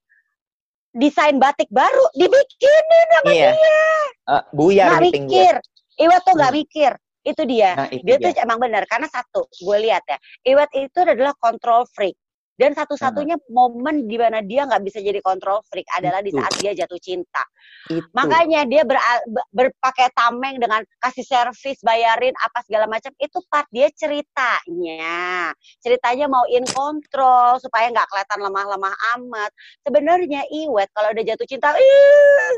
desain 0.95 1.37
batik 1.37 1.67
baru 1.69 2.07
dibikinin 2.15 3.07
sama 3.13 3.31
iya. 3.31 3.51
dia 3.51 3.83
Eh, 4.25 4.43
buyar 4.55 4.87
nggak 4.89 5.01
gue. 5.03 5.11
mikir 5.11 5.55
Iwet 5.95 6.23
tuh 6.25 6.35
nggak 6.35 6.53
Hmm. 6.55 6.61
mikir 6.63 6.93
itu 7.25 7.43
dia 7.45 7.71
Nah, 7.75 7.89
itu 7.91 8.05
dia 8.05 8.17
dia. 8.17 8.25
tuh 8.25 8.33
emang 8.41 8.59
benar 8.59 8.83
karena 8.87 9.09
satu 9.09 9.45
gue 9.51 9.77
lihat 9.81 10.05
ya 10.07 10.19
Iwet 10.45 10.71
itu 10.73 10.99
adalah 11.01 11.35
control 11.37 11.85
freak 11.91 12.17
dan 12.55 12.71
satu-satunya 12.73 13.37
momen 13.51 14.07
di 14.07 14.15
mana 14.15 14.39
dia 14.39 14.63
nggak 14.67 14.83
bisa 14.87 15.03
jadi 15.03 15.19
control 15.19 15.59
freak 15.67 15.87
adalah 15.99 16.23
di 16.23 16.31
Itu. 16.31 16.39
saat 16.39 16.53
dia 16.63 16.73
jatuh 16.75 17.01
cinta 17.03 17.43
Itu. 17.91 18.07
Makanya 18.17 18.65
dia 18.65 18.87
ber, 18.87 18.97
ber- 19.29 19.49
berpakai 19.53 20.09
tameng 20.17 20.57
dengan 20.57 20.81
kasih 21.03 21.27
servis, 21.27 21.83
bayarin 21.85 22.33
apa 22.41 22.65
segala 22.65 22.89
macam 22.89 23.13
itu 23.21 23.39
part 23.51 23.69
dia 23.69 23.91
ceritanya. 23.93 25.53
Ceritanya 25.83 26.31
mau 26.31 26.49
in 26.49 26.65
control 26.73 27.61
supaya 27.61 27.93
nggak 27.93 28.09
kelihatan 28.09 28.41
lemah-lemah 28.41 28.95
amat. 29.19 29.51
Sebenarnya 29.85 30.47
Iwet 30.49 30.89
kalau 30.97 31.13
udah 31.13 31.25
jatuh 31.27 31.45
cinta, 31.45 31.77
ih, 31.77 32.55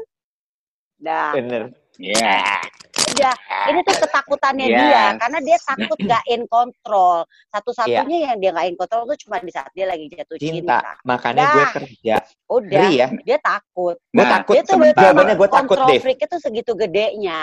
dah, 1.00 1.34
Bener. 1.34 1.74
Iya. 1.96 2.60
Udah. 3.08 3.34
Ini 3.66 3.80
tuh 3.82 3.96
ketakutannya 3.98 4.66
Yes. 4.66 4.78
dia 4.78 5.02
karena 5.16 5.38
dia 5.40 5.58
takut 5.60 5.98
nggak 5.98 6.24
in 6.26 6.42
control. 6.46 7.16
Satu-satunya 7.48 8.18
yang 8.26 8.36
dia 8.38 8.50
nggak 8.50 8.66
in 8.66 8.76
control 8.76 9.02
tuh 9.06 9.18
cuma 9.22 9.36
di 9.38 9.50
saat 9.50 9.70
dia 9.70 9.86
lagi 9.86 10.06
jatuh 10.06 10.36
cinta. 10.36 10.78
Cinta. 10.82 10.92
Makanya 11.02 11.42
gue 11.44 11.56
Dah. 11.58 11.70
kerja. 11.72 12.16
Udah, 12.46 12.80
Ngeri 12.82 12.94
ya. 12.94 13.08
dia 13.22 13.38
takut. 13.38 13.96
Gue 13.96 14.16
Nah, 14.16 14.30
takut. 14.36 14.54
Dia 14.54 14.62
tuh 14.62 14.76
Jawabannya 14.86 15.34
gue 15.34 15.48
takut, 15.48 15.68
control 15.72 15.88
Dave. 15.88 16.02
freak 16.02 16.20
itu 16.20 16.36
segitu 16.38 16.72
gedenya. 16.74 17.40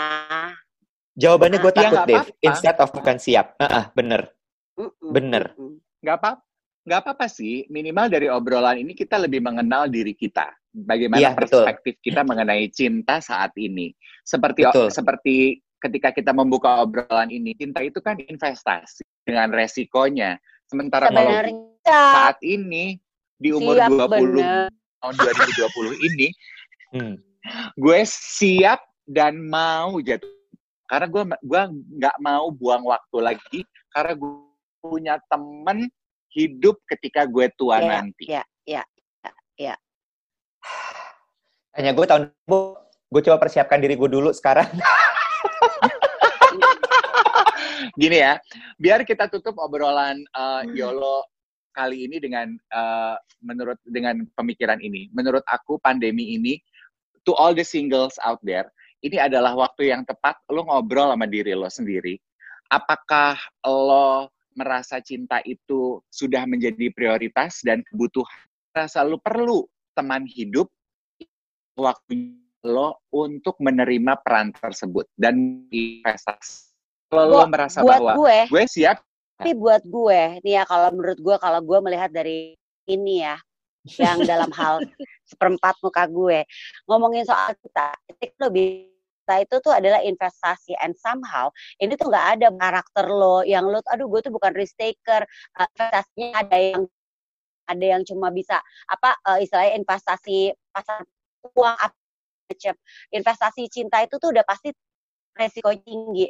Jawabannya 1.14 1.58
gue 1.58 1.68
Ah, 1.68 1.74
ya 1.74 1.80
takut, 1.80 1.94
nggak 1.94 2.08
Dave. 2.08 2.24
apa-apa. 2.26 2.42
Instead 2.42 2.76
of 2.76 2.88
bukan 2.90 3.16
siap. 3.16 3.46
Heeh, 3.56 3.84
bener. 3.92 4.20
Mm-mm, 4.74 5.08
Bener. 5.08 5.44
mm-mm. 5.54 5.78
nggak 6.02 6.16
apa 6.18 6.30
nggak 6.84 7.00
apa-apa 7.00 7.26
sih 7.28 7.64
minimal 7.72 8.12
dari 8.12 8.28
obrolan 8.28 8.76
ini 8.76 8.92
kita 8.92 9.16
lebih 9.16 9.40
mengenal 9.40 9.88
diri 9.88 10.12
kita 10.12 10.52
bagaimana 10.72 11.32
betul. 11.32 11.64
perspektif 11.64 11.94
kita 12.04 12.20
mengenai 12.30 12.68
cinta 12.68 13.24
saat 13.24 13.56
ini 13.56 13.92
seperti 14.24 14.68
Betul. 14.68 14.88
seperti 14.92 15.34
ketika 15.80 16.12
kita 16.12 16.32
membuka 16.32 16.84
obrolan 16.84 17.28
ini 17.32 17.56
cinta 17.56 17.80
itu 17.80 18.00
kan 18.04 18.20
investasi 18.20 19.04
dengan 19.24 19.52
resikonya 19.52 20.36
sementara 20.68 21.08
kalau 21.08 21.32
saat 21.84 22.36
ini 22.44 23.00
di 23.36 23.52
umur 23.52 23.76
Siap, 23.76 23.90
20 23.90 24.40
bener. 24.40 24.68
tahun 25.00 25.14
2020 25.20 26.08
ini 26.12 26.28
Hmm. 26.94 27.18
gue 27.74 28.00
siap 28.06 28.78
dan 29.02 29.42
mau 29.50 29.98
jatuh 29.98 30.30
karena 30.86 31.06
gue 31.10 31.22
gua 31.42 31.62
nggak 31.74 32.16
mau 32.22 32.54
buang 32.54 32.86
waktu 32.86 33.18
lagi 33.18 33.60
karena 33.90 34.14
gue 34.14 34.30
punya 34.78 35.18
temen 35.26 35.90
hidup 36.34 36.82
ketika 36.90 37.24
gue 37.30 37.46
tua 37.54 37.78
ya, 37.78 37.86
nanti 37.86 38.24
ya, 38.26 38.42
ya. 38.66 39.74
Hanya 41.78 41.94
gue 41.94 42.06
tahun 42.06 42.30
gue 43.10 43.22
coba 43.22 43.38
persiapkan 43.38 43.78
diri 43.78 43.94
gue 43.94 44.10
dulu 44.10 44.34
sekarang. 44.34 44.66
gini 47.94 48.18
ya 48.18 48.38
biar 48.78 49.06
kita 49.06 49.30
tutup 49.30 49.54
obrolan 49.62 50.22
uh, 50.34 50.66
Yolo 50.74 51.26
kali 51.74 52.06
ini 52.06 52.18
dengan 52.18 52.54
uh, 52.74 53.14
menurut 53.42 53.78
dengan 53.86 54.26
pemikiran 54.34 54.78
ini 54.82 55.10
menurut 55.14 55.42
aku 55.46 55.78
pandemi 55.78 56.34
ini 56.34 56.58
to 57.22 57.34
all 57.38 57.54
the 57.54 57.66
singles 57.66 58.18
out 58.22 58.38
there 58.42 58.66
ini 59.06 59.18
adalah 59.18 59.54
waktu 59.54 59.94
yang 59.94 60.02
tepat 60.06 60.38
lo 60.50 60.66
ngobrol 60.66 61.14
sama 61.14 61.26
diri 61.30 61.54
lo 61.54 61.70
sendiri 61.70 62.18
apakah 62.70 63.38
lo 63.66 64.30
merasa 64.54 65.02
cinta 65.02 65.42
itu 65.44 66.00
sudah 66.10 66.46
menjadi 66.46 66.90
prioritas 66.94 67.60
dan 67.62 67.82
kebutuhan, 67.86 68.46
rasa 68.74 69.02
lu 69.02 69.18
perlu 69.18 69.66
teman 69.94 70.26
hidup, 70.26 70.70
waktu 71.78 72.38
lo 72.64 73.04
untuk 73.12 73.60
menerima 73.60 74.24
peran 74.24 74.54
tersebut 74.56 75.04
dan 75.18 75.68
investasi. 75.68 76.72
Kalau 77.12 77.28
lo 77.28 77.46
merasa 77.46 77.84
buat 77.84 78.00
bahwa 78.00 78.12
gue, 78.16 78.38
gue 78.48 78.64
siap, 78.66 79.04
tapi 79.34 79.52
buat 79.58 79.82
gue, 79.82 80.40
nih 80.46 80.62
ya 80.62 80.64
kalau 80.64 80.94
menurut 80.94 81.18
gue, 81.18 81.36
kalau 81.42 81.60
gue 81.60 81.78
melihat 81.82 82.10
dari 82.14 82.54
ini 82.86 83.26
ya, 83.26 83.36
yang 83.98 84.22
dalam 84.24 84.48
hal 84.54 84.80
seperempat 85.30 85.74
muka 85.82 86.06
gue, 86.06 86.46
ngomongin 86.86 87.26
soal 87.26 87.52
kita, 87.58 87.92
itu 88.22 88.38
lebih 88.40 88.93
kita 89.24 89.40
itu 89.40 89.56
tuh 89.64 89.72
adalah 89.72 90.04
investasi 90.04 90.76
and 90.84 90.92
somehow 91.00 91.48
ini 91.80 91.96
tuh 91.96 92.12
nggak 92.12 92.28
ada 92.36 92.48
karakter 92.60 93.08
lo 93.08 93.40
yang 93.40 93.64
lo 93.64 93.80
aduh 93.88 94.04
gue 94.04 94.20
tuh 94.20 94.28
bukan 94.36 94.52
risk 94.52 94.76
taker. 94.76 95.24
Uh, 95.56 95.64
investasinya 95.72 96.28
ada 96.44 96.58
yang 96.60 96.82
ada 97.64 97.84
yang 97.96 98.02
cuma 98.04 98.28
bisa 98.28 98.60
apa 98.84 99.16
uh, 99.24 99.40
istilahnya 99.40 99.80
investasi 99.80 100.52
pasar 100.68 101.08
uang 101.56 101.76
apa 101.80 101.96
macam. 102.52 102.76
Investasi 103.08 103.62
cinta 103.72 104.04
itu 104.04 104.20
tuh 104.20 104.36
udah 104.36 104.44
pasti 104.44 104.68
resiko 105.32 105.72
tinggi. 105.72 106.28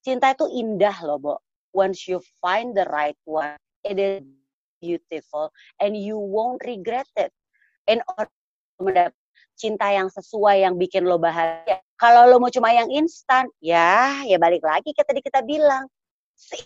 Cinta 0.00 0.32
itu 0.32 0.48
indah 0.48 0.96
loh 1.04 1.20
Bo. 1.20 1.34
Once 1.76 2.08
you 2.08 2.24
find 2.40 2.72
the 2.72 2.88
right 2.88 3.20
one 3.28 3.60
it 3.84 4.00
is 4.00 4.24
beautiful 4.80 5.52
and 5.76 5.92
you 5.92 6.16
won't 6.16 6.64
regret 6.64 7.06
it. 7.20 7.28
In 7.84 8.00
order 8.16 8.32
mendapat 8.80 9.19
cinta 9.60 9.92
yang 9.92 10.08
sesuai 10.08 10.64
yang 10.64 10.80
bikin 10.80 11.04
lo 11.04 11.20
bahagia 11.20 11.84
kalau 12.00 12.24
lo 12.24 12.40
mau 12.40 12.48
cuma 12.48 12.72
yang 12.72 12.88
instan 12.88 13.44
ya 13.60 14.24
ya 14.24 14.40
balik 14.40 14.64
lagi 14.64 14.96
ke 14.96 15.04
tadi 15.04 15.20
kita 15.20 15.44
bilang 15.44 15.84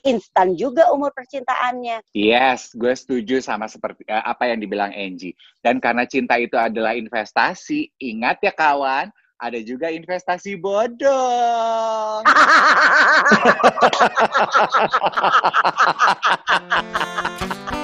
instan 0.06 0.54
juga 0.54 0.94
umur 0.94 1.10
percintaannya 1.10 2.06
yes, 2.14 2.70
gue 2.78 2.94
setuju 2.94 3.42
sama 3.42 3.66
seperti 3.66 4.06
eh, 4.06 4.22
apa 4.22 4.46
yang 4.46 4.62
dibilang 4.62 4.94
Angie. 4.94 5.34
Dan 5.66 5.82
karena 5.82 6.06
cinta 6.06 6.38
itu 6.38 6.54
adalah 6.54 6.94
investasi, 6.94 7.90
ingat 7.98 8.38
ya 8.38 8.54
kawan, 8.54 9.10
ada 9.42 9.58
juga 9.60 9.90
investasi 9.90 10.54
bodong. 10.62 12.22